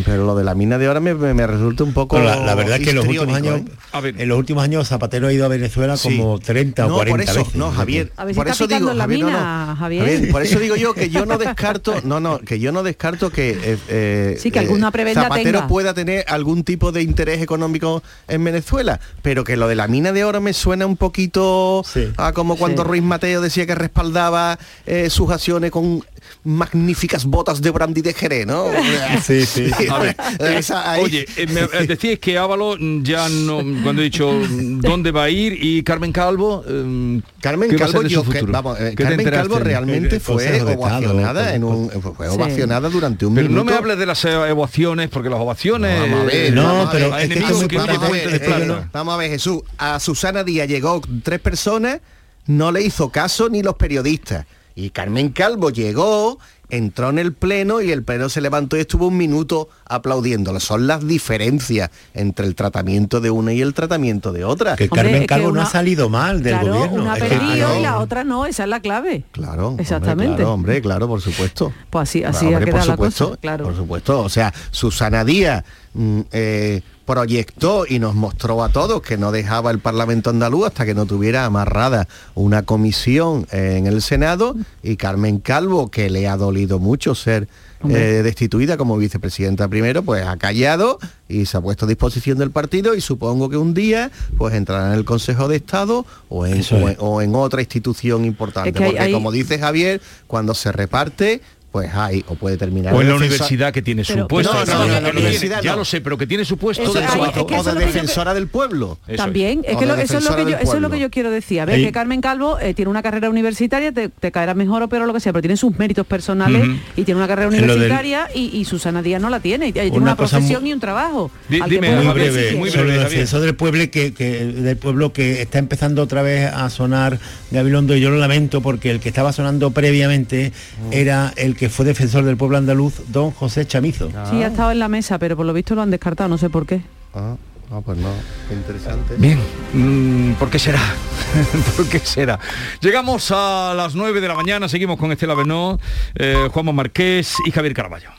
pero 0.05 0.25
lo 0.25 0.35
de 0.35 0.43
la 0.43 0.55
mina 0.55 0.77
de 0.77 0.89
oro 0.89 0.99
me, 0.99 1.13
me- 1.13 1.33
me 1.33 1.45
resulta 1.47 1.83
un 1.83 1.93
poco 1.93 2.17
la, 2.19 2.35
la 2.37 2.55
verdad 2.55 2.77
es 2.77 2.83
que 2.83 2.89
en 2.89 2.95
los 2.97 3.05
últimos 3.07 3.35
años, 3.35 3.61
¿eh? 3.61 4.13
en 4.17 4.27
los 4.27 4.37
últimos 4.37 4.63
años 4.63 4.87
Zapatero 4.87 5.27
ha 5.27 5.33
ido 5.33 5.45
a 5.45 5.47
Venezuela 5.47 5.95
Sí. 5.95 6.17
como 6.17 6.39
30 6.39 6.87
No, 6.87 6.93
o 6.93 6.97
40 6.97 7.11
por 7.11 7.21
eso, 7.21 7.39
veces. 7.45 7.55
no, 7.55 7.71
Javier. 7.71 8.11
A 8.17 8.25
ver 8.25 8.33
si 8.33 8.37
por 8.39 8.47
está 8.47 8.55
eso 8.65 8.67
digo, 8.75 8.91
en 8.91 8.97
la 8.97 9.03
Javier, 9.03 9.19
no, 9.21 9.25
no. 9.27 9.37
mina, 9.37 9.75
Javier. 9.79 10.31
por 10.31 10.41
eso 10.41 10.59
digo 10.59 10.75
yo 10.75 10.93
que 10.93 11.09
yo 11.09 11.25
no 11.25 11.37
descarto, 11.39 11.95
no, 12.03 12.19
no, 12.19 12.39
que 12.39 12.59
yo 12.59 12.71
no 12.71 12.83
descarto 12.83 13.29
que 13.29 13.51
eh, 13.51 13.77
eh, 13.89 14.37
Sí, 14.39 14.49
que 14.51 14.59
alguna 14.59 14.91
prebenda 14.91 15.23
Zapatero 15.23 15.59
tenga. 15.59 15.67
pueda 15.67 15.93
tener 15.93 16.25
algún 16.27 16.63
tipo 16.63 16.91
de 16.91 17.03
interés 17.03 17.41
económico 17.41 18.01
en 18.27 18.43
Venezuela, 18.43 18.99
pero 19.21 19.43
que 19.43 19.55
lo 19.55 19.67
de 19.67 19.75
la 19.75 19.87
mina 19.87 20.11
de 20.11 20.23
oro 20.25 20.41
me 20.41 20.53
suena 20.53 20.85
un 20.85 20.97
poquito 20.97 21.85
a 22.17 22.31
como 22.33 22.55
cuando 22.57 22.83
Sí. 22.83 22.87
Ruiz 22.89 23.03
Mateo 23.03 23.39
decía 23.41 23.65
que 23.65 23.75
respaldaba 23.75 24.57
eh, 24.85 25.09
sus 25.09 25.29
acciones 25.31 25.69
con 25.71 26.03
magníficas 26.43 27.25
botas 27.25 27.61
de 27.61 27.69
brandy 27.71 28.01
de 28.01 28.13
Jerez, 28.13 28.45
¿no? 28.47 28.65
Sí, 29.23 29.42
Sí, 29.45 29.69
sí. 29.77 29.87
A 29.91 29.99
ver, 29.99 30.15
Esa 30.39 30.91
ahí. 30.91 31.03
oye, 31.03 31.25
eh, 31.37 31.47
me 31.47 31.61
eh, 31.61 31.87
decíais 31.87 32.19
que 32.19 32.37
Ávalo 32.37 32.77
ya 33.01 33.27
no, 33.29 33.57
cuando 33.83 34.01
he 34.01 34.05
dicho 34.05 34.31
dónde 34.49 35.11
va 35.11 35.23
a 35.23 35.29
ir 35.29 35.57
y 35.63 35.83
Carmen 35.83 36.11
Calvo, 36.11 36.63
eh, 36.67 37.21
Carmen 37.41 37.69
¿qué 37.69 37.77
va 37.77 37.85
a 37.85 37.87
ser 37.87 38.01
Calvo, 38.01 38.07
yo, 38.09 38.23
que- 38.29 38.41
vamos, 38.43 38.79
eh, 38.79 38.93
¿Qué 38.95 39.03
te 39.03 39.03
Carmen? 39.03 39.29
Calvo 39.29 39.59
realmente 39.59 40.19
fue 40.19 40.61
ovacionada 40.61 41.55
en 41.55 41.63
un 41.63 41.89
fue 41.89 42.27
Sí. 42.27 42.33
ovacionada 42.35 42.89
durante 42.89 43.25
un 43.25 43.35
Pero 43.35 43.47
minuto. 43.49 43.65
no 43.65 43.71
me 43.71 43.77
hables 43.77 43.97
de 43.97 44.05
las 44.05 44.23
ovaciones, 44.25 45.09
porque 45.09 45.29
las 45.29 45.39
ovaciones... 45.39 45.99
Vamos 45.99 46.21
a 46.21 46.25
ver, 46.25 46.53
No, 46.53 46.63
vamos 46.63 46.87
a 46.87 46.91
pero 46.91 47.11
ver. 47.11 47.21
es 47.21 47.29
que 47.29 47.67
que 47.67 47.77
a 47.77 48.09
ver, 48.09 48.41
eh, 48.43 48.85
vamos 48.91 49.13
a 49.13 49.17
ver, 49.17 49.29
Jesús. 49.29 49.61
A 49.77 49.99
Susana 49.99 50.43
Díaz 50.43 50.67
llegó 50.67 51.01
tres 51.23 51.39
personas, 51.39 51.99
no 52.47 52.71
le 52.71 52.81
hizo 52.81 53.09
caso 53.09 53.49
ni 53.49 53.61
los 53.63 53.75
periodistas. 53.75 54.45
Y 54.76 54.89
Carmen 54.89 55.30
Calvo 55.30 55.69
llegó, 55.69 56.39
entró 56.69 57.09
en 57.11 57.19
el 57.19 57.34
pleno 57.34 57.82
y 57.82 57.91
el 57.91 58.03
pleno 58.03 58.30
se 58.30 58.41
levantó 58.41 58.76
y 58.76 58.80
estuvo 58.80 59.07
un 59.07 59.17
minuto 59.17 59.69
aplaudiéndole. 59.86 60.59
Son 60.59 60.88
las 60.88 61.05
diferencias 61.07 61.91
entre 62.15 62.47
el 62.47 62.55
tratamiento 62.55 63.21
de 63.21 63.30
una 63.30 63.53
y 63.53 63.61
el 63.61 63.74
tratamiento 63.76 64.32
de 64.32 64.43
otra. 64.43 64.76
Que 64.76 64.86
Hombre, 64.86 65.03
Carmen 65.03 65.21
que 65.21 65.28
Calvo 65.28 65.51
no 65.51 65.61
ha 65.61 65.65
salido 65.67 66.09
mal 66.09 66.41
del 66.41 66.53
claro, 66.53 66.74
gobierno. 66.74 67.01
una 67.03 67.13
ha 67.13 67.17
perdido 67.17 67.78
y 67.78 67.82
la 67.84 67.99
otra 67.99 68.24
no, 68.24 68.45
esa 68.47 68.63
es 68.63 68.69
la 68.69 68.80
clave. 68.80 69.24
Claro, 69.32 69.67
hombre, 69.69 69.84
Exactamente. 69.84 70.38
claro, 70.38 70.53
hombre, 70.53 70.82
claro, 70.82 71.07
por 71.07 71.21
supuesto. 71.21 71.71
Pues 71.89 72.09
así, 72.09 72.24
así 72.24 72.45
Hombre, 72.45 72.55
ha 72.55 72.59
por 72.59 72.65
quedado 72.65 72.86
la 72.88 72.93
supuesto, 72.93 73.26
cosa, 73.30 73.38
claro. 73.39 73.63
Por 73.65 73.76
supuesto, 73.76 74.21
o 74.21 74.30
sea, 74.30 74.51
Susana 74.71 75.24
Díaz 75.24 75.63
mm, 75.93 76.19
eh, 76.32 76.82
proyectó 77.05 77.85
y 77.87 77.99
nos 77.99 78.15
mostró 78.15 78.63
a 78.63 78.69
todos 78.69 79.01
que 79.01 79.17
no 79.17 79.31
dejaba 79.31 79.71
el 79.71 79.79
Parlamento 79.79 80.29
andaluz 80.29 80.67
hasta 80.67 80.85
que 80.85 80.93
no 80.95 81.05
tuviera 81.05 81.45
amarrada 81.45 82.07
una 82.33 82.63
comisión 82.63 83.45
eh, 83.51 83.75
en 83.77 83.87
el 83.87 84.01
Senado 84.01 84.55
y 84.81 84.95
Carmen 84.95 85.39
Calvo, 85.39 85.89
que 85.91 86.09
le 86.09 86.27
ha 86.27 86.37
dolido 86.37 86.79
mucho 86.79 87.13
ser 87.15 87.47
eh, 87.89 88.21
destituida 88.23 88.77
como 88.77 88.95
vicepresidenta 88.97 89.67
primero, 89.67 90.03
pues 90.03 90.25
ha 90.25 90.37
callado 90.37 90.99
y 91.27 91.45
se 91.45 91.57
ha 91.57 91.61
puesto 91.61 91.83
a 91.83 91.87
disposición 91.89 92.37
del 92.37 92.49
partido 92.49 92.95
y 92.95 93.01
supongo 93.01 93.49
que 93.49 93.57
un 93.57 93.73
día 93.73 94.09
pues 94.37 94.53
entrará 94.53 94.87
en 94.87 94.93
el 94.93 95.03
Consejo 95.03 95.49
de 95.49 95.57
Estado 95.57 96.05
o 96.29 96.45
en, 96.45 96.57
Eso 96.61 96.75
o 96.77 96.87
es. 96.87 96.91
en- 96.91 96.97
o 96.99 97.21
en 97.21 97.35
otra 97.35 97.59
institución 97.61 98.23
importante. 98.23 98.69
Es 98.69 98.75
que 98.75 98.83
hay- 98.83 98.89
porque 98.91 99.03
hay- 99.03 99.11
como 99.13 99.31
dice 99.33 99.59
Javier, 99.59 99.99
cuando 100.27 100.53
se 100.53 100.71
reparte, 100.71 101.41
pues 101.74 101.89
hay, 101.95 102.24
o 102.28 102.36
puede 102.36 102.55
terminar 102.55 102.93
O 102.93 103.01
en 103.01 103.07
la 103.07 103.13
defensa- 103.15 103.34
universidad 103.34 103.74
que 103.74 103.82
tiene 103.82 104.03
su 104.03 104.28
puesto. 104.28 104.53
No, 104.53 104.63
no, 104.63 104.88
no, 104.88 105.01
la 105.01 105.09
universidad 105.09 105.59
Ya 105.63 105.76
lo 105.76 105.84
sé, 105.84 106.01
pero 106.01 106.19
que 106.19 106.28
tiene 106.28 106.45
su 106.45 106.57
puesto 106.59 106.84
Eso- 106.84 106.93
de 106.93 107.01
trabajo. 107.01 107.39
es 107.41 107.45
que 107.47 107.55
o 107.57 107.63
de 107.63 107.74
defensora 107.86 108.36
del 108.36 108.45
pueblo. 108.47 108.99
También, 109.17 109.61
es 109.67 109.76
O 109.76 109.80
que 109.80 109.86
de 109.88 109.91
lo- 109.95 109.97
eso, 109.99 110.19
es 110.19 110.24
lo 110.24 110.36
que 110.36 110.51
yo, 110.51 110.57
eso 110.57 110.76
es 110.76 110.82
lo 110.82 110.91
que 110.91 110.99
yo 110.99 111.09
quiero 111.09 111.32
decir. 111.32 111.59
A 111.61 111.65
ver, 111.65 111.82
que 111.84 111.91
Carmen 111.91 112.21
Calvo 112.21 112.59
eh, 112.59 112.76
tiene 112.76 112.91
una 112.91 113.01
carrera 113.01 113.28
universitaria, 113.28 113.91
te, 113.91 114.07
te 114.09 114.32
caerá 114.32 114.53
mejor 114.53 114.84
o 114.84 114.88
peor 114.88 115.07
lo 115.07 115.13
que 115.15 115.19
sea, 115.19 115.34
pero 115.34 115.41
tiene 115.41 115.57
sus 115.57 115.76
méritos 115.80 116.05
personales 116.05 116.63
y 116.95 117.03
tiene 117.05 117.17
una 117.17 117.28
carrera 117.28 117.47
universitaria 117.49 118.30
y, 118.36 118.55
y 118.55 118.65
Susana 118.65 119.01
Díaz 119.01 119.19
no 119.19 119.32
la 119.32 119.39
tiene. 119.39 119.69
Y 119.69 119.71
tiene 119.74 119.89
Una 119.97 120.15
profesión 120.15 120.61
muy- 120.61 120.69
y 120.69 120.74
un 120.74 120.80
trabajo. 120.80 121.32
Dime, 121.49 121.95
muy 122.03 122.13
breve, 122.13 122.69
sobre 122.71 122.93
el 122.97 123.01
ascenso 123.01 123.41
del 123.41 123.55
pueblo 123.55 123.89
que, 123.89 124.13
que- 124.13 124.45
del 124.45 124.78
pueblo 124.78 125.11
que 125.11 125.41
está 125.41 125.57
empezando 125.57 126.03
otra 126.03 126.21
vez 126.21 126.51
a 126.53 126.69
sonar 126.69 127.17
Gabilondo 127.49 127.95
y 127.95 127.99
yo 127.99 128.11
lo 128.11 128.17
lamento 128.17 128.61
porque 128.61 128.91
el 128.91 128.99
que 128.99 129.09
estaba 129.09 129.34
sonando 129.34 129.71
previamente 129.71 130.51
era 130.91 131.34
el 131.36 131.55
que 131.55 131.62
fue 131.70 131.86
defensor 131.86 132.24
del 132.24 132.38
pueblo 132.38 132.57
andaluz, 132.57 132.95
don 133.09 133.32
José 133.32 133.66
Chamizo. 133.66 134.09
Sí, 134.30 134.43
ha 134.43 134.47
estado 134.47 134.72
en 134.72 134.80
la 134.80 134.88
mesa, 134.88 135.18
pero 135.20 135.36
por 135.36 135.45
lo 135.45 135.53
visto 135.53 135.76
lo 135.76 135.82
han 135.82 135.91
descartado, 135.91 136.30
no 136.30 136.38
sé 136.38 136.49
por 136.49 136.66
qué. 136.66 136.82
Ah, 137.14 137.36
ah, 137.72 137.82
pues 137.84 137.97
no, 137.97 138.09
qué 138.47 138.55
interesante. 138.55 139.16
Bien, 139.18 139.39
mm, 139.74 140.34
¿por 140.34 140.49
qué 140.49 140.59
será? 140.59 140.82
¿Por 141.76 141.88
qué 141.88 141.99
será? 141.99 142.39
Llegamos 142.82 143.32
a 143.32 143.74
las 143.76 143.95
9 143.95 144.22
de 144.22 144.28
la 144.28 144.36
mañana, 144.36 144.70
seguimos 144.70 144.97
con 144.97 145.11
Estela 145.11 145.34
Benó, 145.34 145.80
eh, 146.16 146.47
Juanma 146.51 146.72
Marqués 146.72 147.36
y 147.45 147.51
Javier 147.51 147.74
Caraballo. 147.74 148.09